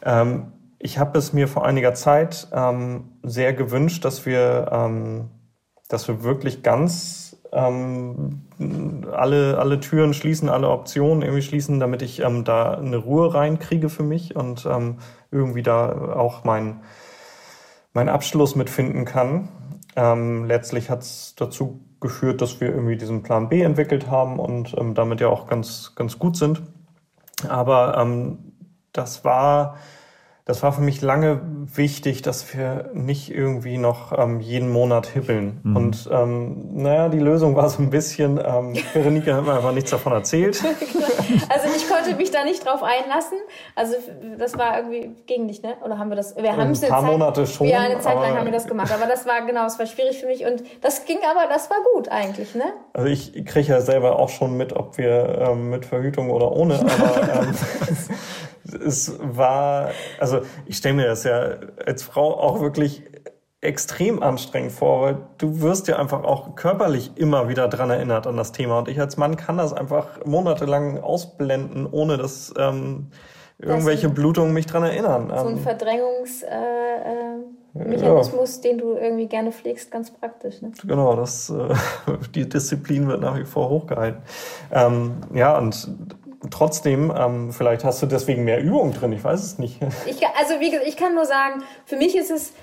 Ähm, 0.03 0.51
ich 0.79 0.99
habe 0.99 1.17
es 1.17 1.33
mir 1.33 1.47
vor 1.47 1.65
einiger 1.65 1.93
Zeit 1.93 2.47
ähm, 2.51 3.11
sehr 3.23 3.53
gewünscht, 3.53 4.03
dass 4.05 4.25
wir, 4.25 4.69
ähm, 4.71 5.29
dass 5.87 6.07
wir 6.07 6.23
wirklich 6.23 6.61
ganz 6.61 7.37
ähm, 7.53 8.44
alle, 9.11 9.57
alle 9.57 9.79
Türen 9.79 10.13
schließen, 10.13 10.49
alle 10.49 10.69
Optionen 10.69 11.23
irgendwie 11.23 11.41
schließen, 11.41 11.79
damit 11.79 12.01
ich 12.01 12.21
ähm, 12.21 12.43
da 12.43 12.73
eine 12.73 12.97
Ruhe 12.97 13.33
reinkriege 13.33 13.89
für 13.89 14.03
mich 14.03 14.35
und 14.35 14.65
ähm, 14.65 14.97
irgendwie 15.31 15.63
da 15.63 16.13
auch 16.15 16.43
mein 16.43 16.81
meinen 17.95 18.09
Abschluss 18.09 18.55
mitfinden 18.55 19.05
kann. 19.05 19.47
Ähm, 19.95 20.45
letztlich 20.45 20.89
hat 20.89 21.01
es 21.01 21.33
dazu 21.37 21.79
geführt, 22.01 22.41
dass 22.41 22.59
wir 22.59 22.69
irgendwie 22.69 22.97
diesen 22.97 23.23
Plan 23.23 23.49
B 23.49 23.61
entwickelt 23.61 24.11
haben 24.11 24.37
und 24.37 24.75
ähm, 24.77 24.93
damit 24.93 25.21
ja 25.21 25.29
auch 25.29 25.47
ganz, 25.47 25.93
ganz 25.95 26.19
gut 26.19 26.35
sind. 26.35 26.61
Aber 27.47 27.97
ähm, 27.97 28.51
das 28.91 29.23
war 29.23 29.77
das 30.45 30.61
war 30.61 30.71
für 30.71 30.81
mich 30.81 31.01
lange 31.01 31.41
wichtig, 31.73 32.21
dass 32.21 32.53
wir 32.53 32.91
nicht 32.93 33.33
irgendwie 33.33 33.79
noch 33.79 34.15
ähm, 34.15 34.39
jeden 34.41 34.71
Monat 34.71 35.07
hibbeln. 35.07 35.59
Mhm. 35.63 35.75
Und 35.75 36.09
ähm, 36.11 36.83
naja, 36.83 37.09
die 37.09 37.17
Lösung 37.17 37.55
war 37.55 37.67
so 37.67 37.81
ein 37.81 37.89
bisschen, 37.89 38.37
ähm, 38.37 38.75
Veronika 38.93 39.33
hat 39.33 39.45
mir 39.45 39.53
einfach 39.53 39.71
nichts 39.71 39.89
davon 39.89 40.13
erzählt. 40.13 40.63
also 41.49 41.67
ich 41.75 41.89
konnte 41.89 42.15
mich 42.15 42.29
da 42.29 42.43
nicht 42.43 42.63
drauf 42.63 42.83
einlassen. 42.83 43.39
Also 43.73 43.95
das 44.37 44.55
war 44.55 44.77
irgendwie 44.77 45.15
gegen 45.25 45.47
dich, 45.47 45.63
ne? 45.63 45.77
Oder 45.83 45.97
haben 45.97 46.09
wir 46.09 46.15
das? 46.15 46.35
Wir 46.35 46.55
haben 46.55 46.69
es 46.69 46.83
ein 46.83 46.89
paar 46.89 47.01
Zeit, 47.01 47.11
Monate 47.11 47.47
schon. 47.47 47.67
Ja, 47.67 47.79
eine 47.79 47.97
Zeit 47.97 48.15
lang 48.15 48.37
haben 48.37 48.45
wir 48.45 48.53
das 48.53 48.67
gemacht. 48.67 48.91
Aber 48.93 49.07
das 49.07 49.25
war 49.25 49.43
genau, 49.47 49.65
es 49.65 49.79
war 49.79 49.87
schwierig 49.87 50.19
für 50.19 50.27
mich 50.27 50.45
und 50.45 50.61
das 50.81 51.05
ging 51.05 51.17
aber, 51.27 51.51
das 51.51 51.71
war 51.71 51.77
gut 51.95 52.09
eigentlich, 52.09 52.53
ne? 52.53 52.65
Also 52.93 53.07
ich 53.07 53.33
kriege 53.45 53.69
ja 53.69 53.81
selber 53.81 54.19
auch 54.19 54.29
schon 54.29 54.55
mit, 54.57 54.73
ob 54.73 54.99
wir 54.99 55.47
ähm, 55.49 55.71
mit 55.71 55.87
Verhütung 55.87 56.29
oder 56.29 56.51
ohne. 56.51 56.79
Aber 56.81 57.41
ähm, 57.41 57.55
es 58.85 59.13
war, 59.19 59.89
also 60.19 60.41
ich 60.65 60.77
stelle 60.77 60.95
mir 60.95 61.07
das 61.07 61.23
ja 61.23 61.55
als 61.85 62.03
Frau 62.03 62.39
auch 62.39 62.61
wirklich 62.61 63.03
extrem 63.61 64.21
anstrengend 64.21 64.71
vor, 64.71 65.01
weil 65.01 65.17
du 65.37 65.61
wirst 65.61 65.87
ja 65.87 65.97
einfach 65.97 66.23
auch 66.23 66.55
körperlich 66.55 67.13
immer 67.15 67.49
wieder 67.49 67.67
dran 67.67 67.89
erinnert 67.89 68.27
an 68.27 68.37
das 68.37 68.51
Thema. 68.51 68.79
Und 68.79 68.87
ich 68.87 68.99
als 68.99 69.17
Mann 69.17 69.37
kann 69.37 69.57
das 69.57 69.73
einfach 69.73 70.23
monatelang 70.25 70.99
ausblenden, 70.99 71.87
ohne 71.89 72.17
dass 72.17 72.53
ähm, 72.57 73.07
irgendwelche 73.57 74.09
Blutungen 74.09 74.53
mich 74.53 74.67
dran 74.67 74.83
erinnern. 74.83 75.33
So 75.35 75.47
ein 75.47 75.57
ähm, 75.57 75.63
Verdrängungsmechanismus, 75.63 78.57
äh, 78.57 78.59
äh, 78.59 78.61
den 78.61 78.77
du 78.77 78.95
irgendwie 78.95 79.27
gerne 79.27 79.51
pflegst, 79.51 79.91
ganz 79.91 80.11
praktisch. 80.11 80.61
Ne? 80.61 80.71
Genau, 80.85 81.15
das, 81.15 81.49
äh, 81.49 81.73
die 82.35 82.47
Disziplin 82.47 83.07
wird 83.07 83.21
nach 83.21 83.35
wie 83.37 83.45
vor 83.45 83.69
hochgehalten. 83.69 84.21
Ähm, 84.71 85.15
ja, 85.33 85.57
und 85.57 85.89
trotzdem, 86.51 87.13
ähm, 87.15 87.51
vielleicht 87.51 87.83
hast 87.83 88.01
du 88.01 88.05
deswegen 88.05 88.43
mehr 88.43 88.61
Übung 88.61 88.93
drin, 88.93 89.11
ich 89.13 89.23
weiß 89.23 89.43
es 89.43 89.59
nicht. 89.59 89.79
Ich, 90.05 90.25
also 90.37 90.59
wie 90.59 90.69
gesagt, 90.69 90.87
ich 90.87 90.97
kann 90.97 91.15
nur 91.15 91.25
sagen, 91.25 91.63
für 91.85 91.95
mich 91.95 92.15
ist 92.15 92.31
es, 92.31 92.53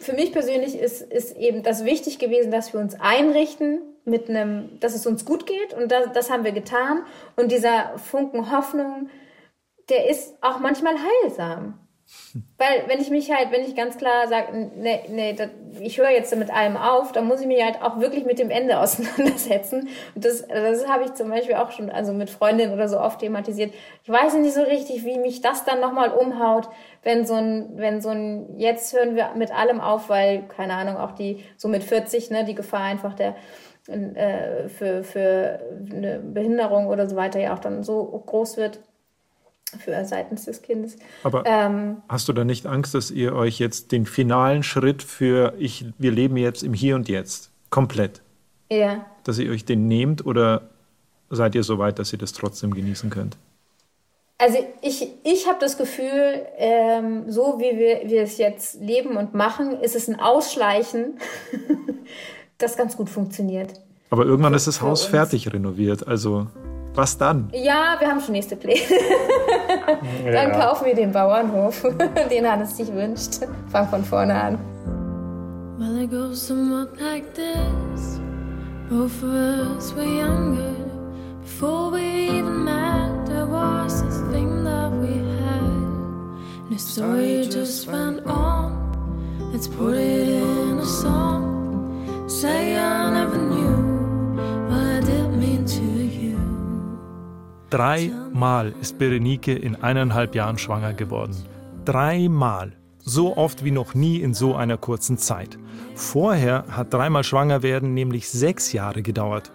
für 0.00 0.12
mich 0.12 0.32
persönlich 0.32 0.78
ist, 0.78 1.02
ist 1.02 1.36
eben 1.36 1.62
das 1.62 1.84
wichtig 1.84 2.18
gewesen, 2.18 2.50
dass 2.50 2.72
wir 2.72 2.80
uns 2.80 2.98
einrichten 3.00 3.80
mit 4.04 4.28
einem, 4.28 4.78
dass 4.80 4.94
es 4.94 5.06
uns 5.06 5.24
gut 5.24 5.46
geht 5.46 5.74
und 5.74 5.90
das, 5.90 6.12
das 6.12 6.30
haben 6.30 6.44
wir 6.44 6.52
getan. 6.52 7.02
Und 7.36 7.50
dieser 7.50 7.98
Funken 7.98 8.50
Hoffnung, 8.50 9.08
der 9.88 10.08
ist 10.08 10.36
auch 10.42 10.58
manchmal 10.60 10.94
heilsam. 10.94 11.78
Weil 12.58 12.84
wenn 12.88 13.00
ich 13.00 13.10
mich 13.10 13.30
halt, 13.30 13.52
wenn 13.52 13.62
ich 13.62 13.76
ganz 13.76 13.96
klar 13.96 14.26
sage, 14.28 14.70
nee, 14.76 15.00
nee, 15.08 15.32
das, 15.32 15.48
ich 15.80 15.98
höre 15.98 16.10
jetzt 16.10 16.34
mit 16.36 16.50
allem 16.50 16.76
auf, 16.76 17.12
dann 17.12 17.26
muss 17.26 17.40
ich 17.40 17.46
mich 17.46 17.62
halt 17.62 17.80
auch 17.82 18.00
wirklich 18.00 18.24
mit 18.24 18.38
dem 18.38 18.50
Ende 18.50 18.78
auseinandersetzen. 18.80 19.88
Und 20.14 20.24
das, 20.24 20.46
das 20.46 20.88
habe 20.88 21.04
ich 21.04 21.14
zum 21.14 21.30
Beispiel 21.30 21.54
auch 21.54 21.70
schon, 21.70 21.90
also 21.90 22.12
mit 22.12 22.30
Freundinnen 22.30 22.72
oder 22.72 22.88
so 22.88 23.00
oft 23.00 23.20
thematisiert. 23.20 23.72
Ich 24.02 24.10
weiß 24.10 24.34
nicht 24.34 24.54
so 24.54 24.62
richtig, 24.62 25.04
wie 25.04 25.18
mich 25.18 25.40
das 25.40 25.64
dann 25.64 25.80
nochmal 25.80 26.10
umhaut, 26.10 26.68
wenn 27.02 27.24
so 27.24 27.34
ein, 27.34 27.72
wenn 27.76 28.00
so 28.00 28.10
ein, 28.10 28.58
jetzt 28.58 28.94
hören 28.94 29.16
wir 29.16 29.30
mit 29.36 29.52
allem 29.52 29.80
auf, 29.80 30.08
weil, 30.08 30.42
keine 30.48 30.74
Ahnung, 30.74 30.96
auch 30.96 31.12
die, 31.12 31.44
so 31.56 31.68
mit 31.68 31.84
40, 31.84 32.30
ne, 32.30 32.44
die 32.44 32.54
Gefahr 32.54 32.82
einfach 32.82 33.14
der, 33.14 33.36
äh, 33.88 34.68
für, 34.68 35.04
für 35.04 35.60
eine 35.90 36.18
Behinderung 36.18 36.86
oder 36.86 37.08
so 37.08 37.16
weiter 37.16 37.38
ja 37.38 37.54
auch 37.54 37.58
dann 37.58 37.82
so 37.82 38.04
groß 38.26 38.56
wird 38.56 38.80
für 39.78 40.04
seitens 40.04 40.44
des 40.44 40.62
Kindes. 40.62 40.96
Aber 41.22 41.44
ähm, 41.46 41.98
hast 42.08 42.28
du 42.28 42.32
da 42.32 42.44
nicht 42.44 42.66
Angst, 42.66 42.94
dass 42.94 43.10
ihr 43.10 43.34
euch 43.34 43.58
jetzt 43.58 43.92
den 43.92 44.06
finalen 44.06 44.62
Schritt 44.62 45.02
für 45.02 45.54
ich, 45.58 45.86
wir 45.98 46.10
leben 46.10 46.36
jetzt 46.36 46.62
im 46.62 46.74
Hier 46.74 46.96
und 46.96 47.08
Jetzt 47.08 47.50
komplett, 47.70 48.22
ja. 48.70 49.04
dass 49.24 49.38
ihr 49.38 49.50
euch 49.50 49.64
den 49.64 49.86
nehmt 49.88 50.24
oder 50.24 50.70
seid 51.30 51.54
ihr 51.54 51.62
so 51.62 51.78
weit, 51.78 51.98
dass 51.98 52.12
ihr 52.12 52.18
das 52.18 52.32
trotzdem 52.32 52.74
genießen 52.74 53.10
könnt? 53.10 53.36
Also 54.38 54.58
ich, 54.82 55.08
ich 55.22 55.46
habe 55.46 55.58
das 55.60 55.78
Gefühl, 55.78 56.46
ähm, 56.56 57.30
so 57.30 57.58
wie 57.58 57.78
wir, 57.78 58.10
wir 58.10 58.22
es 58.22 58.36
jetzt 58.38 58.80
leben 58.80 59.16
und 59.16 59.32
machen, 59.32 59.80
ist 59.80 59.94
es 59.94 60.08
ein 60.08 60.18
Ausschleichen, 60.18 61.18
das 62.58 62.76
ganz 62.76 62.96
gut 62.96 63.08
funktioniert. 63.08 63.80
Aber 64.10 64.24
irgendwann 64.24 64.54
ist 64.54 64.66
das 64.66 64.80
Haus 64.80 65.04
fertig 65.04 65.52
renoviert, 65.52 66.06
also 66.06 66.46
was 66.96 67.18
dann? 67.18 67.48
Ja, 67.52 67.96
wir 67.98 68.08
haben 68.08 68.20
schon 68.20 68.32
nächste 68.32 68.56
Pläne. 68.56 68.80
dann 70.24 70.50
ja. 70.50 70.58
kaufen 70.58 70.86
wir 70.86 70.94
den 70.94 71.12
Bauernhof, 71.12 71.82
den 72.30 72.50
Hannes 72.50 72.76
sich 72.76 72.92
wünscht. 72.92 73.40
Fang 73.70 73.88
von 73.88 74.04
vorne 74.04 74.34
an. 74.34 74.58
Well, 75.78 76.02
it 76.02 76.10
goes 76.10 76.46
somewhat 76.46 77.00
like 77.00 77.34
this. 77.34 78.20
Both 78.88 79.22
of 79.22 79.34
us 79.76 79.94
were 79.94 80.04
younger. 80.04 80.74
Before 81.42 81.90
we 81.90 82.38
even 82.38 82.64
met, 82.64 83.26
there 83.26 83.46
was 83.46 84.02
this 84.02 84.20
thing 84.32 84.64
that 84.64 84.92
we 84.92 85.18
had. 85.40 85.62
And 85.62 86.70
the 86.70 86.78
story 86.78 87.48
just 87.48 87.88
went 87.88 88.24
on. 88.26 88.72
Let's 89.52 89.68
put 89.68 89.94
it 89.94 90.28
in 90.28 90.78
a 90.78 90.86
song. 90.86 92.28
Say 92.28 92.76
I 92.76 93.10
never 93.10 93.36
knew 93.36 93.83
Dreimal 97.74 98.72
ist 98.80 98.98
Berenike 98.98 99.52
in 99.52 99.74
eineinhalb 99.74 100.36
Jahren 100.36 100.58
schwanger 100.58 100.92
geworden. 100.92 101.34
Dreimal. 101.84 102.76
So 103.00 103.36
oft 103.36 103.64
wie 103.64 103.72
noch 103.72 103.94
nie 103.94 104.20
in 104.20 104.32
so 104.32 104.54
einer 104.54 104.78
kurzen 104.78 105.18
Zeit. 105.18 105.58
Vorher 105.96 106.66
hat 106.70 106.94
dreimal 106.94 107.24
schwanger 107.24 107.64
werden 107.64 107.92
nämlich 107.92 108.28
sechs 108.28 108.72
Jahre 108.72 109.02
gedauert. 109.02 109.50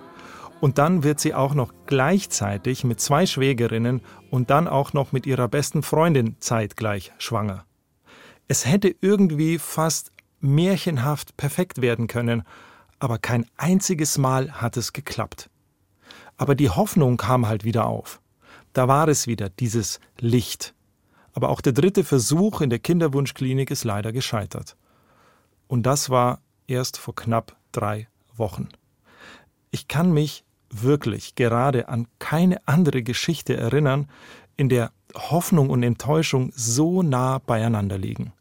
Und 0.60 0.80
dann 0.80 1.04
wird 1.04 1.22
sie 1.22 1.34
auch 1.34 1.54
noch 1.54 1.72
gleichzeitig 1.86 2.84
mit 2.84 3.00
zwei 3.00 3.26
Schwägerinnen 3.26 4.02
und 4.30 4.50
dann 4.50 4.68
auch 4.68 4.92
noch 4.92 5.14
mit 5.14 5.26
ihrer 5.26 5.48
besten 5.48 5.82
Freundin 5.82 6.36
zeitgleich 6.42 7.14
schwanger. 7.20 7.64
Es 8.50 8.66
hätte 8.66 8.94
irgendwie 9.00 9.60
fast 9.60 10.12
märchenhaft 10.42 11.38
perfekt 11.38 11.82
werden 11.82 12.08
können, 12.08 12.44
aber 13.00 13.18
kein 13.18 13.46
einziges 13.56 14.18
Mal 14.18 14.52
hat 14.62 14.76
es 14.76 14.92
geklappt. 14.92 15.50
Aber 16.40 16.56
die 16.56 16.70
Hoffnung 16.70 17.18
kam 17.18 17.48
halt 17.48 17.66
wieder 17.66 17.86
auf. 17.86 18.22
Da 18.72 18.88
war 18.88 19.10
es 19.10 19.28
wieder, 19.28 19.50
dieses 19.50 20.00
Licht. 20.20 20.74
Aber 21.34 21.50
auch 21.50 21.60
der 21.60 21.74
dritte 21.74 22.06
Versuch 22.06 22.62
in 22.62 22.70
der 22.70 22.80
Kinderwunschklinik 22.80 23.70
ist 23.70 23.84
leider 23.84 24.14
gescheitert. 24.14 24.78
Und 25.68 25.84
das 25.84 26.10
war 26.10 26.40
erst 26.66 26.98
vor 26.98 27.14
knapp 27.14 27.58
drei 27.74 28.08
Wochen. 28.38 28.70
Ich 29.70 29.90
kann 29.90 30.14
mich 30.14 30.46
wirklich 30.70 31.36
gerade 31.36 31.90
an 31.90 32.08
keine 32.20 32.66
andere 32.66 33.04
Geschichte 33.04 33.58
erinnern, 33.58 34.08
in 34.56 34.70
der 34.70 34.94
Hoffnung 35.14 35.70
und 35.70 35.84
Enttäuschung 35.84 36.54
so 36.56 37.04
nah 37.04 37.40
beieinander 37.40 37.98
liegen. 37.98 38.32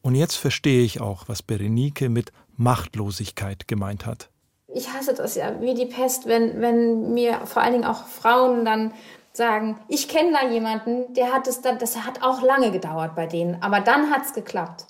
Und 0.00 0.14
jetzt 0.14 0.36
verstehe 0.36 0.84
ich 0.84 1.00
auch, 1.00 1.24
was 1.26 1.42
Berenike 1.42 2.08
mit 2.08 2.30
Machtlosigkeit 2.56 3.66
gemeint 3.66 4.06
hat 4.06 4.30
ich 4.74 4.92
hasse 4.92 5.14
das 5.14 5.36
ja 5.36 5.60
wie 5.60 5.74
die 5.74 5.86
Pest, 5.86 6.26
wenn, 6.26 6.60
wenn 6.60 7.14
mir 7.14 7.40
vor 7.46 7.62
allen 7.62 7.72
Dingen 7.72 7.84
auch 7.84 8.06
Frauen 8.06 8.64
dann 8.64 8.92
sagen, 9.32 9.78
ich 9.88 10.08
kenne 10.08 10.32
da 10.32 10.48
jemanden, 10.48 11.12
der 11.14 11.32
hat 11.32 11.48
es 11.48 11.60
dann, 11.60 11.78
das 11.78 12.04
hat 12.04 12.22
auch 12.22 12.42
lange 12.42 12.70
gedauert 12.70 13.14
bei 13.14 13.26
denen, 13.26 13.62
aber 13.62 13.80
dann 13.80 14.10
hat 14.10 14.24
es 14.26 14.32
geklappt. 14.32 14.86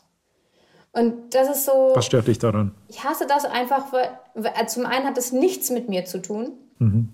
Und 0.93 1.35
das 1.35 1.49
ist 1.51 1.65
so. 1.65 1.93
Was 1.95 2.07
stört 2.07 2.29
dich 2.29 2.39
daran? 2.39 2.73
Ich 2.89 3.03
hasse 3.03 3.27
das 3.27 3.45
einfach, 3.45 3.93
weil, 3.93 4.11
weil 4.35 4.69
zum 4.69 4.87
einen 4.87 5.07
hat 5.07 5.19
es 5.19 5.33
nichts 5.33 5.71
mit 5.71 5.89
mir 5.89 6.05
zu 6.05 6.23
tun. 6.23 6.53
Mhm. 6.79 7.13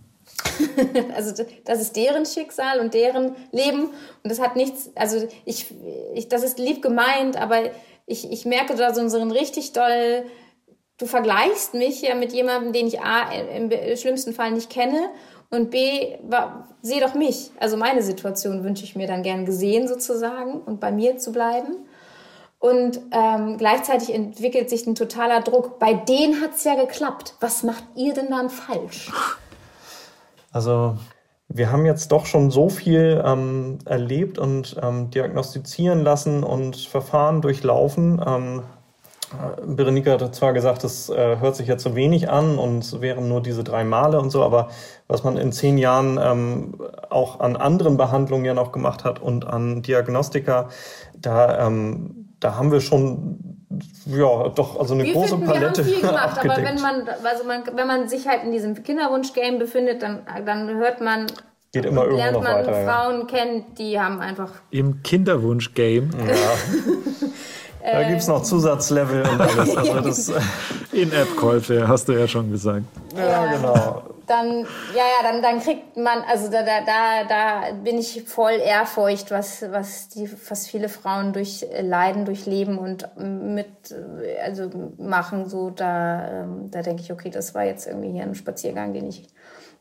also 1.15 1.45
das 1.65 1.81
ist 1.81 1.97
deren 1.97 2.27
Schicksal 2.27 2.81
und 2.81 2.95
deren 2.95 3.35
Leben 3.53 3.85
und 4.23 4.31
das 4.31 4.41
hat 4.41 4.55
nichts, 4.55 4.91
also 4.95 5.27
ich, 5.45 5.75
ich 6.15 6.29
das 6.29 6.45
ist 6.45 6.59
lieb 6.59 6.83
gemeint, 6.83 7.37
aber 7.37 7.63
ich, 8.07 8.31
ich 8.31 8.45
merke 8.45 8.75
da 8.75 8.95
so 8.95 9.01
einen 9.01 9.33
richtig 9.33 9.73
doll 9.73 10.25
du 11.01 11.07
vergleichst 11.07 11.75
mich 11.75 12.03
ja 12.03 12.15
mit 12.15 12.33
jemandem, 12.33 12.73
den 12.73 12.87
ich 12.87 13.01
A, 13.01 13.33
im 13.33 13.71
schlimmsten 13.97 14.33
Fall 14.33 14.53
nicht 14.53 14.71
kenne 14.71 15.11
und 15.51 15.71
B, 15.71 16.17
sehe 16.83 17.01
doch 17.01 17.15
mich. 17.15 17.51
Also 17.59 17.77
meine 17.77 18.03
Situation 18.03 18.63
wünsche 18.63 18.85
ich 18.85 18.95
mir 18.95 19.09
dann 19.09 19.23
gern 19.23 19.47
gesehen 19.47 19.89
sozusagen 19.89 20.61
und 20.61 20.79
bei 20.79 20.93
mir 20.93 21.19
zu 21.19 21.33
bleiben. 21.33 21.77
Und 22.61 23.01
ähm, 23.11 23.57
gleichzeitig 23.57 24.15
entwickelt 24.15 24.69
sich 24.69 24.87
ein 24.87 24.95
totaler 24.95 25.41
Druck. 25.41 25.79
Bei 25.79 25.95
denen 25.95 26.43
hat 26.43 26.57
es 26.57 26.65
ja 26.65 26.75
geklappt. 26.75 27.35
Was 27.41 27.63
macht 27.63 27.83
ihr 27.97 28.13
denn 28.13 28.29
dann 28.29 28.51
falsch? 28.51 29.11
Also 30.53 30.99
wir 31.49 31.73
haben 31.73 31.87
jetzt 31.87 32.13
doch 32.13 32.27
schon 32.27 32.51
so 32.51 32.69
viel 32.69 33.23
ähm, 33.25 33.79
erlebt 33.87 34.39
und 34.39 34.77
ähm, 34.83 35.11
diagnostizieren 35.11 36.05
lassen 36.05 36.45
und 36.45 36.77
Verfahren 36.77 37.41
durchlaufen. 37.41 38.21
Berenika 39.65 40.13
hat 40.13 40.35
zwar 40.35 40.53
gesagt, 40.53 40.83
das 40.83 41.09
äh, 41.09 41.39
hört 41.39 41.55
sich 41.55 41.69
jetzt 41.69 41.85
so 41.85 41.95
wenig 41.95 42.29
an 42.29 42.59
und 42.59 42.79
es 42.79 43.01
wären 43.01 43.29
nur 43.29 43.41
diese 43.41 43.63
drei 43.63 43.85
Male 43.85 44.19
und 44.19 44.31
so, 44.31 44.43
aber 44.43 44.69
was 45.07 45.23
man 45.23 45.37
in 45.37 45.53
zehn 45.53 45.79
Jahren 45.79 46.19
ähm, 46.21 46.75
auch 47.11 47.39
an 47.41 47.57
anderen 47.57 47.97
Behandlungen 47.97 48.45
ja 48.45 48.55
noch 48.55 48.73
gemacht 48.73 49.05
hat 49.05 49.21
und 49.21 49.47
an 49.47 49.83
Diagnostika, 49.83 50.69
da, 51.17 51.67
ähm, 51.67 52.35
da 52.41 52.57
haben 52.57 52.73
wir 52.73 52.81
schon 52.81 53.61
ja 54.07 54.49
doch 54.49 54.81
also 54.81 54.95
eine 54.95 55.05
wir 55.05 55.13
große 55.13 55.29
finden, 55.29 55.47
Palette 55.47 55.77
wir 55.77 55.85
haben 55.85 55.93
viel 55.93 56.09
gemacht, 56.09 56.39
abgedeckt. 56.39 56.59
aber 56.59 56.67
wenn 56.67 56.81
man 56.81 57.09
also 57.25 57.45
man, 57.45 57.63
wenn 57.77 57.87
man 57.87 58.09
sich 58.09 58.27
halt 58.27 58.43
in 58.43 58.51
diesem 58.51 58.83
Kinderwunsch-Game 58.83 59.61
befindet, 59.61 60.03
dann 60.03 60.23
dann 60.45 60.69
hört 60.77 61.01
man 61.01 61.27
Geht 61.73 61.85
immer 61.85 62.03
irgendwo 62.03 62.17
lernt 62.17 62.33
noch 62.33 62.43
man 62.43 62.67
weiter, 62.67 62.85
Frauen 62.85 63.21
ja. 63.21 63.27
kennen, 63.27 63.65
die 63.79 64.01
haben 64.01 64.21
einfach 64.21 64.51
im 64.71 65.05
Kinderwunsch-Game. 65.05 66.11
Ja. 66.19 66.25
Da 67.83 68.09
gibt 68.09 68.21
es 68.21 68.29
noch 68.29 68.43
Zusatzlevel 68.43 69.23
und 69.23 69.41
alles. 69.41 69.77
Also 69.77 70.01
das 70.01 70.33
In-App-Käufe, 70.93 71.89
hast 71.89 72.09
du 72.09 72.13
ja 72.13 72.29
schon 72.29 72.51
gesagt. 72.51 72.85
Ja, 73.17 73.27
ja, 73.27 73.53
genau. 73.53 74.03
Dann, 74.27 74.61
ja, 74.95 75.03
ja, 75.03 75.33
dann, 75.33 75.43
dann 75.43 75.61
kriegt 75.61 75.97
man, 75.97 76.23
also 76.29 76.51
da, 76.51 76.63
da, 76.63 76.85
da, 76.87 77.25
da 77.29 77.73
bin 77.73 77.99
ich 77.99 78.23
voll 78.27 78.53
ehrfurcht, 78.53 79.31
was, 79.33 79.65
was, 79.73 80.09
die, 80.09 80.31
was 80.49 80.69
viele 80.69 80.89
Frauen 80.89 81.33
durchleiden, 81.33 82.27
durchleben 82.27 82.79
und 82.79 83.09
mit, 83.19 83.67
also 84.45 84.71
machen, 84.99 85.49
so, 85.49 85.71
da, 85.71 86.43
ähm, 86.43 86.71
da 86.71 86.83
denke 86.83 87.03
ich, 87.03 87.13
okay, 87.13 87.31
das 87.31 87.55
war 87.57 87.65
jetzt 87.65 87.89
irgendwie 87.89 88.13
hier 88.13 88.23
ein 88.23 88.37
Spaziergang, 88.37 88.93
den 88.93 89.09
ich, 89.09 89.27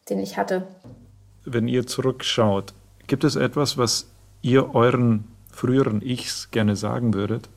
den 0.09 0.19
ich 0.19 0.37
hatte. 0.37 0.63
Wenn 1.45 1.67
ihr 1.67 1.85
zurückschaut, 1.85 2.73
gibt 3.05 3.23
es 3.23 3.35
etwas, 3.35 3.77
was 3.77 4.07
ihr 4.41 4.73
euren 4.73 5.27
früheren 5.51 6.01
Ichs 6.01 6.49
gerne 6.49 6.75
sagen 6.75 7.13
würdet? 7.13 7.49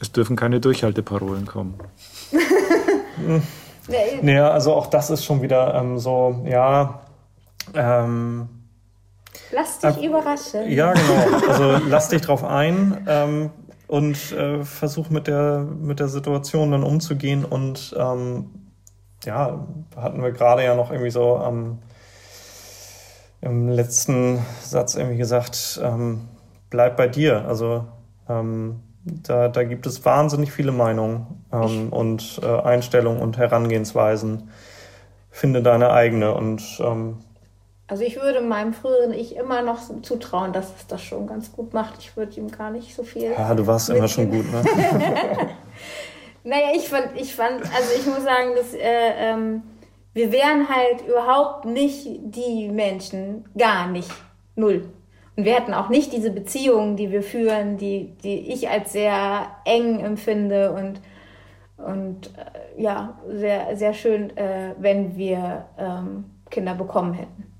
Es 0.00 0.12
dürfen 0.12 0.34
keine 0.34 0.60
Durchhalteparolen 0.60 1.46
kommen. 1.46 1.78
naja, 4.22 4.50
also 4.50 4.74
auch 4.74 4.86
das 4.86 5.10
ist 5.10 5.24
schon 5.24 5.42
wieder 5.42 5.74
ähm, 5.74 5.98
so, 5.98 6.42
ja. 6.46 7.02
Ähm, 7.74 8.48
lass 9.52 9.78
dich 9.78 9.98
äh, 9.98 10.06
überraschen. 10.06 10.70
Ja, 10.70 10.94
genau. 10.94 11.46
Also 11.48 11.86
lass 11.86 12.08
dich 12.08 12.22
drauf 12.22 12.44
ein 12.44 13.04
ähm, 13.06 13.50
und 13.88 14.32
äh, 14.32 14.64
versuch 14.64 15.10
mit 15.10 15.26
der, 15.26 15.60
mit 15.60 16.00
der 16.00 16.08
Situation 16.08 16.70
dann 16.70 16.82
umzugehen. 16.82 17.44
Und 17.44 17.94
ähm, 17.98 18.50
ja, 19.24 19.66
hatten 19.96 20.22
wir 20.22 20.32
gerade 20.32 20.64
ja 20.64 20.74
noch 20.74 20.90
irgendwie 20.90 21.10
so 21.10 21.36
am 21.36 21.78
im 23.42 23.68
letzten 23.68 24.44
Satz 24.62 24.94
irgendwie 24.94 25.16
gesagt, 25.16 25.80
ähm, 25.82 26.28
bleib 26.68 26.96
bei 26.96 27.08
dir. 27.08 27.46
Also 27.46 27.86
ähm, 28.28 28.80
da, 29.04 29.48
da 29.48 29.64
gibt 29.64 29.86
es 29.86 30.04
wahnsinnig 30.04 30.52
viele 30.52 30.72
Meinungen 30.72 31.44
ähm, 31.52 31.92
und 31.92 32.40
äh, 32.42 32.46
Einstellungen 32.46 33.22
und 33.22 33.38
Herangehensweisen. 33.38 34.50
Finde 35.30 35.62
deine 35.62 35.92
eigene 35.92 36.34
und 36.34 36.62
ähm, 36.80 37.18
Also 37.86 38.02
ich 38.02 38.16
würde 38.16 38.40
meinem 38.40 38.74
früheren 38.74 39.12
Ich 39.12 39.36
immer 39.36 39.62
noch 39.62 39.78
zutrauen, 40.02 40.52
dass 40.52 40.66
es 40.76 40.86
das 40.86 41.02
schon 41.02 41.26
ganz 41.26 41.52
gut 41.52 41.72
macht. 41.72 41.94
Ich 42.00 42.16
würde 42.16 42.36
ihm 42.38 42.50
gar 42.50 42.70
nicht 42.70 42.94
so 42.94 43.04
viel. 43.04 43.32
Ja, 43.32 43.54
du 43.54 43.66
warst 43.66 43.90
immer 43.90 44.08
schon 44.08 44.30
gut, 44.30 44.50
ne? 44.52 44.62
naja, 46.44 46.68
ich 46.74 46.88
fand, 46.88 47.08
ich 47.16 47.34
fand, 47.34 47.62
also 47.62 47.90
ich 47.98 48.06
muss 48.06 48.24
sagen, 48.24 48.50
dass 48.56 48.74
äh, 48.74 49.12
ähm, 49.16 49.62
wir 50.12 50.32
wären 50.32 50.68
halt 50.68 51.06
überhaupt 51.06 51.64
nicht 51.64 52.06
die 52.06 52.68
Menschen, 52.68 53.44
gar 53.56 53.86
nicht, 53.86 54.10
null. 54.56 54.88
Wir 55.44 55.54
hätten 55.54 55.74
auch 55.74 55.88
nicht 55.88 56.12
diese 56.12 56.30
Beziehungen, 56.30 56.96
die 56.96 57.10
wir 57.10 57.22
führen, 57.22 57.76
die, 57.76 58.16
die 58.22 58.52
ich 58.52 58.68
als 58.68 58.92
sehr 58.92 59.48
eng 59.64 60.00
empfinde 60.00 60.72
und, 60.72 61.00
und 61.76 62.30
äh, 62.36 62.82
ja, 62.82 63.18
sehr, 63.28 63.76
sehr 63.76 63.94
schön, 63.94 64.36
äh, 64.36 64.74
wenn 64.78 65.16
wir 65.16 65.66
ähm, 65.78 66.24
Kinder 66.50 66.74
bekommen 66.74 67.14
hätten 67.14 67.50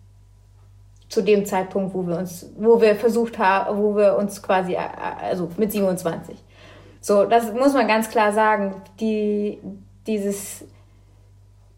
zu 1.10 1.22
dem 1.22 1.44
Zeitpunkt, 1.44 1.92
wo 1.92 2.06
wir 2.06 2.16
uns, 2.16 2.48
wo 2.56 2.80
wir 2.80 2.94
versucht 2.94 3.38
haben, 3.38 3.82
wo 3.82 3.96
wir 3.96 4.16
uns 4.16 4.40
quasi, 4.40 4.76
also 4.76 5.50
mit 5.56 5.72
27. 5.72 6.36
So, 7.00 7.24
das 7.24 7.52
muss 7.52 7.74
man 7.74 7.88
ganz 7.88 8.08
klar 8.08 8.32
sagen. 8.32 8.80
Die, 9.00 9.58
dieses 10.06 10.64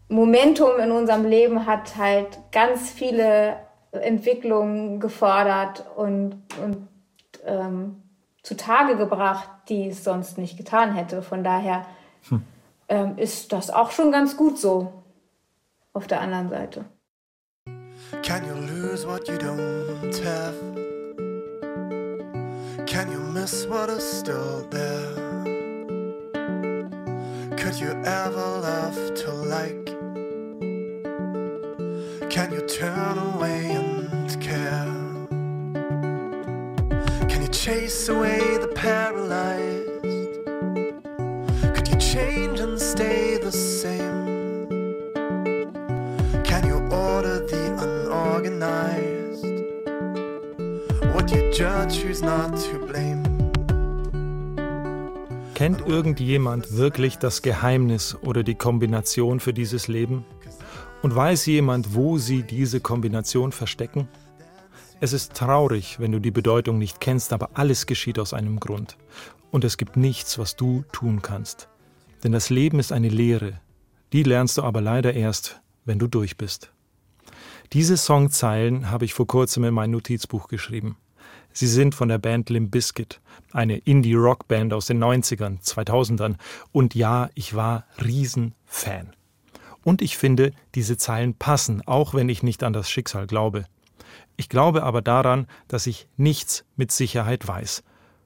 Momentum 0.07 0.79
in 0.79 0.91
unserem 0.91 1.25
Leben 1.25 1.65
hat 1.65 1.97
halt 1.97 2.27
ganz 2.51 2.91
viele 2.91 3.55
Entwicklungen 3.99 4.99
gefordert 4.99 5.85
und, 5.95 6.41
und 6.61 6.87
ähm, 7.45 8.01
zutage 8.41 8.97
gebracht, 8.97 9.49
die 9.69 9.89
es 9.89 10.03
sonst 10.03 10.37
nicht 10.37 10.57
getan 10.57 10.93
hätte. 10.93 11.21
Von 11.21 11.43
daher 11.43 11.85
hm. 12.29 12.43
ähm, 12.89 13.17
ist 13.17 13.51
das 13.53 13.69
auch 13.69 13.91
schon 13.91 14.11
ganz 14.11 14.35
gut 14.37 14.59
so 14.59 15.03
auf 15.93 16.07
der 16.07 16.21
anderen 16.21 16.49
Seite. 16.49 16.85
Can 18.21 18.45
you 18.45 18.53
lose 18.53 19.07
what 19.07 19.27
you 19.27 19.35
don't 19.35 20.23
have? 20.23 20.55
Can 22.85 23.11
you 23.11 23.19
miss 23.19 23.67
what 23.67 23.89
is 23.89 24.03
still 24.19 24.67
there? 24.69 25.15
Could 27.57 27.79
you 27.79 27.91
ever 28.03 28.59
love 28.61 29.13
to 29.15 29.31
like? 29.31 29.85
Can 32.29 32.51
you 32.51 32.61
turn 32.67 33.17
away 33.17 33.82
chase 37.63 38.09
away 38.09 38.39
the 38.57 38.67
paralyzed? 38.75 40.03
Could 41.73 41.87
you 41.87 41.97
change 41.97 42.59
and 42.59 42.77
stay 42.77 43.37
the 43.37 43.51
same? 43.51 44.23
judge 51.53 52.03
who's 52.03 52.21
not 52.21 52.51
to 52.57 52.79
blame. 52.87 53.23
Kennt 55.53 55.81
irgendjemand 55.87 56.75
wirklich 56.75 57.19
das 57.19 57.43
Geheimnis 57.43 58.17
oder 58.23 58.43
die 58.43 58.55
Kombination 58.55 59.39
für 59.39 59.53
dieses 59.53 59.87
Leben? 59.87 60.25
Und 61.03 61.15
weiß 61.15 61.45
jemand, 61.45 61.93
wo 61.93 62.17
sie 62.17 62.41
diese 62.43 62.79
Kombination 62.79 63.51
verstecken? 63.51 64.07
Es 65.03 65.11
ist 65.11 65.33
traurig, 65.33 65.99
wenn 65.99 66.13
du 66.13 66.19
die 66.19 66.31
Bedeutung 66.31 66.77
nicht 66.77 67.01
kennst, 67.01 67.33
aber 67.33 67.49
alles 67.55 67.87
geschieht 67.87 68.17
aus 68.19 68.33
einem 68.33 68.61
Grund. 68.61 68.95
Und 69.51 69.65
es 69.65 69.75
gibt 69.75 69.97
nichts, 69.97 70.39
was 70.39 70.55
du 70.55 70.85
tun 70.93 71.21
kannst. 71.21 71.67
Denn 72.23 72.31
das 72.31 72.49
Leben 72.49 72.79
ist 72.79 72.93
eine 72.93 73.09
Lehre. 73.09 73.59
Die 74.13 74.23
lernst 74.23 74.57
du 74.57 74.63
aber 74.63 74.79
leider 74.79 75.13
erst, 75.13 75.59
wenn 75.83 75.99
du 75.99 76.07
durch 76.07 76.37
bist. 76.37 76.71
Diese 77.73 77.97
Songzeilen 77.97 78.91
habe 78.91 79.03
ich 79.03 79.13
vor 79.13 79.27
kurzem 79.27 79.65
in 79.65 79.73
mein 79.73 79.91
Notizbuch 79.91 80.47
geschrieben. 80.47 80.95
Sie 81.51 81.67
sind 81.67 81.95
von 81.95 82.07
der 82.07 82.17
Band 82.17 82.49
Limp 82.49 82.71
Bizkit, 82.71 83.19
eine 83.51 83.79
Indie-Rock-Band 83.79 84.71
aus 84.71 84.85
den 84.85 85.03
90ern, 85.03 85.61
2000ern. 85.61 86.35
Und 86.71 86.95
ja, 86.95 87.29
ich 87.35 87.55
war 87.55 87.87
Riesenfan. 88.01 89.11
Und 89.83 90.01
ich 90.01 90.17
finde, 90.17 90.53
diese 90.75 90.95
Zeilen 90.95 91.33
passen, 91.33 91.85
auch 91.85 92.13
wenn 92.13 92.29
ich 92.29 92.41
nicht 92.41 92.63
an 92.63 92.71
das 92.71 92.89
Schicksal 92.89 93.27
glaube. 93.27 93.65
Ich 94.35 94.49
glaube 94.49 94.83
aber 94.83 95.01
daran, 95.01 95.47
dass 95.67 95.87
ich 95.87 96.07
nichts 96.17 96.65
mit 96.75 96.91
Sicherheit 96.91 97.47
weiß. 97.47 97.83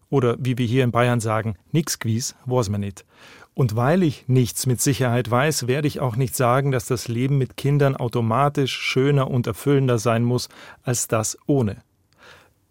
Oder 0.10 0.38
wie 0.40 0.58
wir 0.58 0.66
hier 0.66 0.84
in 0.84 0.92
Bayern 0.92 1.20
sagen, 1.20 1.58
nix 1.72 2.00
gewiss, 2.00 2.36
was 2.46 2.70
man 2.70 2.82
nicht. 2.82 3.06
Und 3.54 3.76
weil 3.76 4.04
ich 4.04 4.28
nichts 4.28 4.68
mit 4.68 4.80
Sicherheit 4.80 5.30
weiß, 5.32 5.68
werde 5.68 5.88
ich 5.88 6.00
auch 6.00 6.16
nicht 6.16 6.36
sagen, 6.36 6.72
dass 6.72 6.86
das 6.86 7.08
Leben 7.08 7.38
mit 7.38 7.58
Kindern 7.58 7.96
automatisch 7.96 8.72
schöner 8.74 9.30
und 9.30 9.48
erfüllender 9.48 9.98
sein 9.98 10.24
muss 10.24 10.48
als 10.84 11.08
das 11.08 11.38
ohne. 11.48 11.78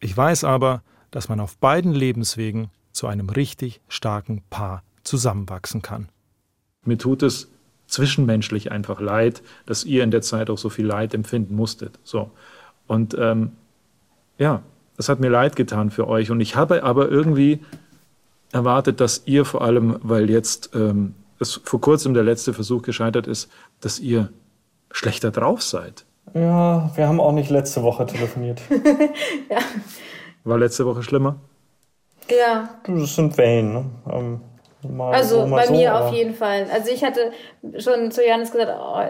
Ich 0.00 0.16
weiß 0.16 0.44
aber, 0.44 0.82
dass 1.10 1.28
man 1.28 1.40
auf 1.40 1.58
beiden 1.58 1.92
Lebenswegen 1.92 2.68
zu 2.92 3.06
einem 3.08 3.28
richtig 3.28 3.80
starken 3.88 4.42
Paar 4.48 4.82
zusammenwachsen 5.02 5.82
kann. 5.82 6.08
Mir 6.84 6.98
tut 6.98 7.22
es 7.22 7.50
zwischenmenschlich 7.88 8.72
einfach 8.72 9.00
leid, 9.00 9.42
dass 9.66 9.84
ihr 9.84 10.04
in 10.04 10.10
der 10.10 10.22
Zeit 10.22 10.50
auch 10.50 10.58
so 10.58 10.70
viel 10.70 10.86
Leid 10.86 11.14
empfinden 11.14 11.54
musstet. 11.54 11.98
So. 12.04 12.30
Und 12.86 13.16
ähm, 13.18 13.52
ja, 14.38 14.62
es 14.98 15.08
hat 15.08 15.20
mir 15.20 15.28
leid 15.28 15.56
getan 15.56 15.90
für 15.90 16.08
euch. 16.08 16.30
Und 16.30 16.40
ich 16.40 16.56
habe 16.56 16.82
aber 16.82 17.08
irgendwie 17.08 17.60
erwartet, 18.52 19.00
dass 19.00 19.22
ihr 19.26 19.44
vor 19.44 19.62
allem, 19.62 19.98
weil 20.02 20.30
jetzt 20.30 20.70
ähm, 20.74 21.14
es 21.38 21.60
vor 21.64 21.80
kurzem 21.80 22.14
der 22.14 22.22
letzte 22.22 22.54
Versuch 22.54 22.82
gescheitert 22.82 23.26
ist, 23.26 23.50
dass 23.80 23.98
ihr 23.98 24.30
schlechter 24.90 25.30
drauf 25.30 25.62
seid. 25.62 26.04
Ja, 26.34 26.90
wir 26.94 27.08
haben 27.08 27.20
auch 27.20 27.32
nicht 27.32 27.50
letzte 27.50 27.82
Woche 27.82 28.06
telefoniert. 28.06 28.60
ja. 29.50 29.58
War 30.44 30.58
letzte 30.58 30.86
Woche 30.86 31.02
schlimmer? 31.02 31.36
Ja. 32.30 32.70
Das 32.86 33.14
sind 33.14 33.36
Wellen. 33.36 33.72
Ne? 33.72 33.84
Ähm, 34.10 34.40
also 34.98 35.44
so, 35.44 35.50
bei 35.50 35.66
so, 35.66 35.72
mir 35.72 35.94
auf 35.96 36.12
jeden 36.12 36.34
Fall. 36.34 36.66
Also 36.72 36.90
ich 36.90 37.04
hatte 37.04 37.32
schon 37.78 38.10
zu 38.10 38.24
Janis 38.24 38.52
gesagt, 38.52 38.72
oh, 38.78 39.00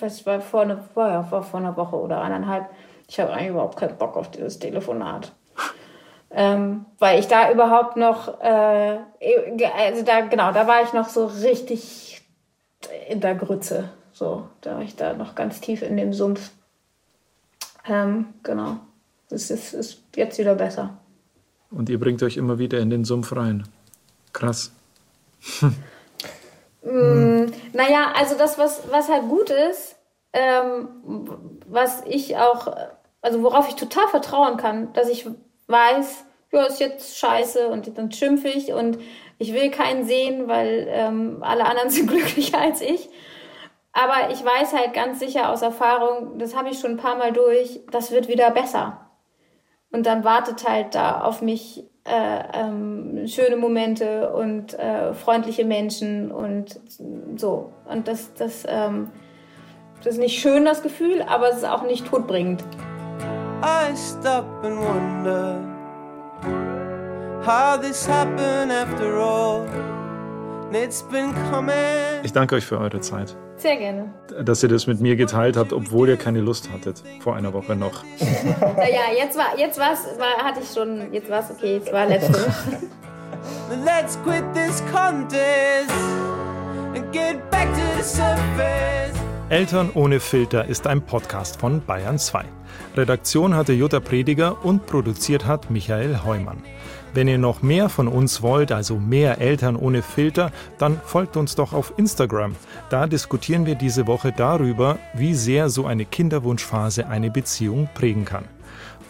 das 0.00 0.24
war 0.26 0.40
vor, 0.40 0.62
eine, 0.62 0.78
war, 0.94 1.30
war 1.30 1.42
vor 1.42 1.60
einer 1.60 1.76
Woche 1.76 1.96
oder 1.96 2.20
eineinhalb, 2.20 2.66
ich 3.14 3.20
habe 3.20 3.32
eigentlich 3.32 3.50
überhaupt 3.50 3.78
keinen 3.78 3.96
Bock 3.96 4.16
auf 4.16 4.32
dieses 4.32 4.58
Telefonat. 4.58 5.30
ähm, 6.32 6.84
weil 6.98 7.20
ich 7.20 7.28
da 7.28 7.52
überhaupt 7.52 7.96
noch, 7.96 8.40
äh, 8.40 8.98
also 9.72 10.02
da, 10.04 10.22
genau, 10.22 10.50
da 10.50 10.66
war 10.66 10.82
ich 10.82 10.92
noch 10.92 11.08
so 11.08 11.26
richtig 11.26 12.22
in 13.08 13.20
der 13.20 13.36
Grütze. 13.36 13.90
So, 14.12 14.48
da 14.62 14.74
war 14.74 14.82
ich 14.82 14.96
da 14.96 15.12
noch 15.12 15.36
ganz 15.36 15.60
tief 15.60 15.82
in 15.82 15.96
dem 15.96 16.12
Sumpf. 16.12 16.50
Ähm, 17.86 18.34
genau. 18.42 18.78
Es 19.30 19.48
ist, 19.48 19.74
ist 19.74 20.02
jetzt 20.16 20.36
wieder 20.38 20.56
besser. 20.56 20.98
Und 21.70 21.88
ihr 21.88 22.00
bringt 22.00 22.20
euch 22.24 22.36
immer 22.36 22.58
wieder 22.58 22.80
in 22.80 22.90
den 22.90 23.04
Sumpf 23.04 23.30
rein. 23.36 23.62
Krass. 24.32 24.72
mm, 26.82 27.44
naja, 27.74 28.12
also 28.16 28.36
das, 28.36 28.58
was, 28.58 28.82
was 28.90 29.08
halt 29.08 29.28
gut 29.28 29.50
ist, 29.50 29.94
ähm, 30.32 30.88
was 31.68 32.02
ich 32.06 32.36
auch, 32.36 32.76
also 33.24 33.42
worauf 33.42 33.68
ich 33.68 33.74
total 33.74 34.06
vertrauen 34.08 34.58
kann, 34.58 34.92
dass 34.92 35.08
ich 35.08 35.26
weiß, 35.66 36.26
ja, 36.52 36.64
ist 36.66 36.78
jetzt 36.78 37.18
scheiße 37.18 37.68
und 37.68 37.96
dann 37.96 38.12
schimpfe 38.12 38.48
ich 38.48 38.72
und 38.72 38.98
ich 39.38 39.54
will 39.54 39.70
keinen 39.70 40.04
sehen, 40.04 40.46
weil 40.46 40.86
ähm, 40.90 41.38
alle 41.40 41.64
anderen 41.64 41.90
sind 41.90 42.08
glücklicher 42.08 42.60
als 42.60 42.82
ich. 42.82 43.08
Aber 43.92 44.30
ich 44.30 44.44
weiß 44.44 44.74
halt 44.74 44.92
ganz 44.92 45.20
sicher 45.20 45.50
aus 45.50 45.62
Erfahrung, 45.62 46.38
das 46.38 46.54
habe 46.54 46.68
ich 46.68 46.80
schon 46.80 46.92
ein 46.92 46.96
paar 46.96 47.16
Mal 47.16 47.32
durch, 47.32 47.80
das 47.90 48.10
wird 48.10 48.28
wieder 48.28 48.50
besser. 48.50 49.08
Und 49.90 50.04
dann 50.04 50.24
wartet 50.24 50.68
halt 50.68 50.94
da 50.94 51.20
auf 51.22 51.40
mich 51.40 51.84
äh, 52.04 52.42
ähm, 52.52 53.26
schöne 53.26 53.56
Momente 53.56 54.34
und 54.34 54.74
äh, 54.74 55.14
freundliche 55.14 55.64
Menschen 55.64 56.30
und 56.30 56.78
so. 57.36 57.72
Und 57.88 58.06
das, 58.06 58.34
das, 58.34 58.64
ähm, 58.68 59.10
das 59.98 60.14
ist 60.14 60.20
nicht 60.20 60.40
schön, 60.40 60.66
das 60.66 60.82
Gefühl, 60.82 61.22
aber 61.22 61.48
es 61.48 61.58
ist 61.58 61.64
auch 61.64 61.84
nicht 61.84 62.06
todbringend. 62.06 62.62
I 63.66 63.94
stop 63.94 64.44
and 64.62 64.78
wonder 64.78 65.58
how 67.42 67.78
this 67.80 68.06
happened 68.06 68.70
after 68.70 69.16
all. 69.18 69.66
It's 70.70 71.02
been 71.02 71.32
coming. 71.50 71.72
Ich 72.24 72.34
danke 72.34 72.56
euch 72.56 72.66
für 72.66 72.78
eure 72.78 73.00
Zeit. 73.00 73.34
Sehr 73.56 73.78
gerne. 73.78 74.12
Dass 74.44 74.62
ihr 74.62 74.68
das 74.68 74.86
mit 74.86 75.00
mir 75.00 75.16
geteilt 75.16 75.56
habt, 75.56 75.72
obwohl 75.72 76.10
ihr 76.10 76.18
keine 76.18 76.40
Lust 76.40 76.68
hattet. 76.70 77.02
Vor 77.20 77.36
einer 77.36 77.54
Woche 77.54 77.74
noch. 77.74 78.04
naja, 78.76 79.14
jetzt 79.16 79.38
war 79.38 79.58
jetzt 79.58 79.78
war's, 79.78 80.04
war, 80.18 80.44
hatte 80.44 80.60
ich 80.60 80.70
schon, 80.70 81.10
jetzt 81.14 81.30
war 81.30 81.40
es 81.40 81.50
okay, 81.50 81.80
es 81.82 81.90
war 81.90 82.04
letzte 82.04 82.34
Woche. 82.34 82.82
Let's 83.82 84.18
quit 84.24 84.44
this 84.52 84.82
contest 84.92 85.90
and 86.94 87.10
get 87.12 87.50
back 87.50 87.72
to 87.72 87.80
the 87.96 88.02
surface. 88.02 89.16
Eltern 89.48 89.90
ohne 89.94 90.20
Filter 90.20 90.66
ist 90.66 90.86
ein 90.86 91.00
Podcast 91.00 91.58
von 91.60 91.80
Bayern 91.86 92.18
2. 92.18 92.44
Redaktion 92.96 93.54
hatte 93.54 93.72
Jutta 93.72 93.98
Prediger 93.98 94.64
und 94.64 94.86
produziert 94.86 95.46
hat 95.46 95.68
Michael 95.68 96.20
Heumann. 96.24 96.62
Wenn 97.12 97.26
ihr 97.26 97.38
noch 97.38 97.62
mehr 97.62 97.88
von 97.88 98.06
uns 98.06 98.40
wollt, 98.40 98.70
also 98.70 98.98
mehr 98.98 99.40
Eltern 99.40 99.74
ohne 99.76 100.02
Filter, 100.02 100.52
dann 100.78 101.00
folgt 101.04 101.36
uns 101.36 101.56
doch 101.56 101.72
auf 101.72 101.94
Instagram. 101.96 102.54
Da 102.90 103.06
diskutieren 103.06 103.66
wir 103.66 103.74
diese 103.74 104.06
Woche 104.06 104.32
darüber, 104.36 104.98
wie 105.12 105.34
sehr 105.34 105.70
so 105.70 105.86
eine 105.86 106.04
Kinderwunschphase 106.04 107.08
eine 107.08 107.30
Beziehung 107.30 107.88
prägen 107.94 108.24
kann. 108.24 108.44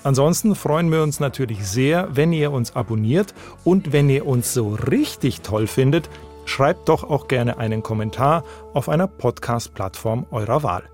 Ansonsten 0.03 0.55
freuen 0.55 0.91
wir 0.91 1.03
uns 1.03 1.21
natürlich 1.21 1.67
sehr, 1.67 2.09
wenn 2.15 2.33
ihr 2.33 2.53
uns 2.53 2.77
abonniert 2.77 3.35
und 3.65 3.93
wenn 3.93 4.11
ihr 4.11 4.27
uns 4.27 4.53
so 4.53 4.75
richtig 4.75 5.41
toll 5.41 5.67
findet, 5.67 6.11
schreibt 6.47 6.91
doch 6.91 7.05
auch 7.05 7.29
gerne 7.29 7.59
einen 7.59 7.83
Kommentar 7.83 8.45
auf 8.75 8.89
einer 8.89 9.07
Podcast-Plattform 9.07 10.27
eurer 10.31 10.63
Wahl. 10.63 10.94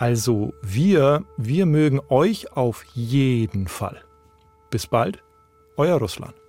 Also 0.00 0.54
wir, 0.62 1.24
wir 1.36 1.66
mögen 1.66 2.00
euch 2.08 2.56
auf 2.56 2.84
jeden 2.94 3.68
Fall. 3.68 4.00
Bis 4.70 4.86
bald, 4.86 5.22
euer 5.76 5.98
Russland. 5.98 6.39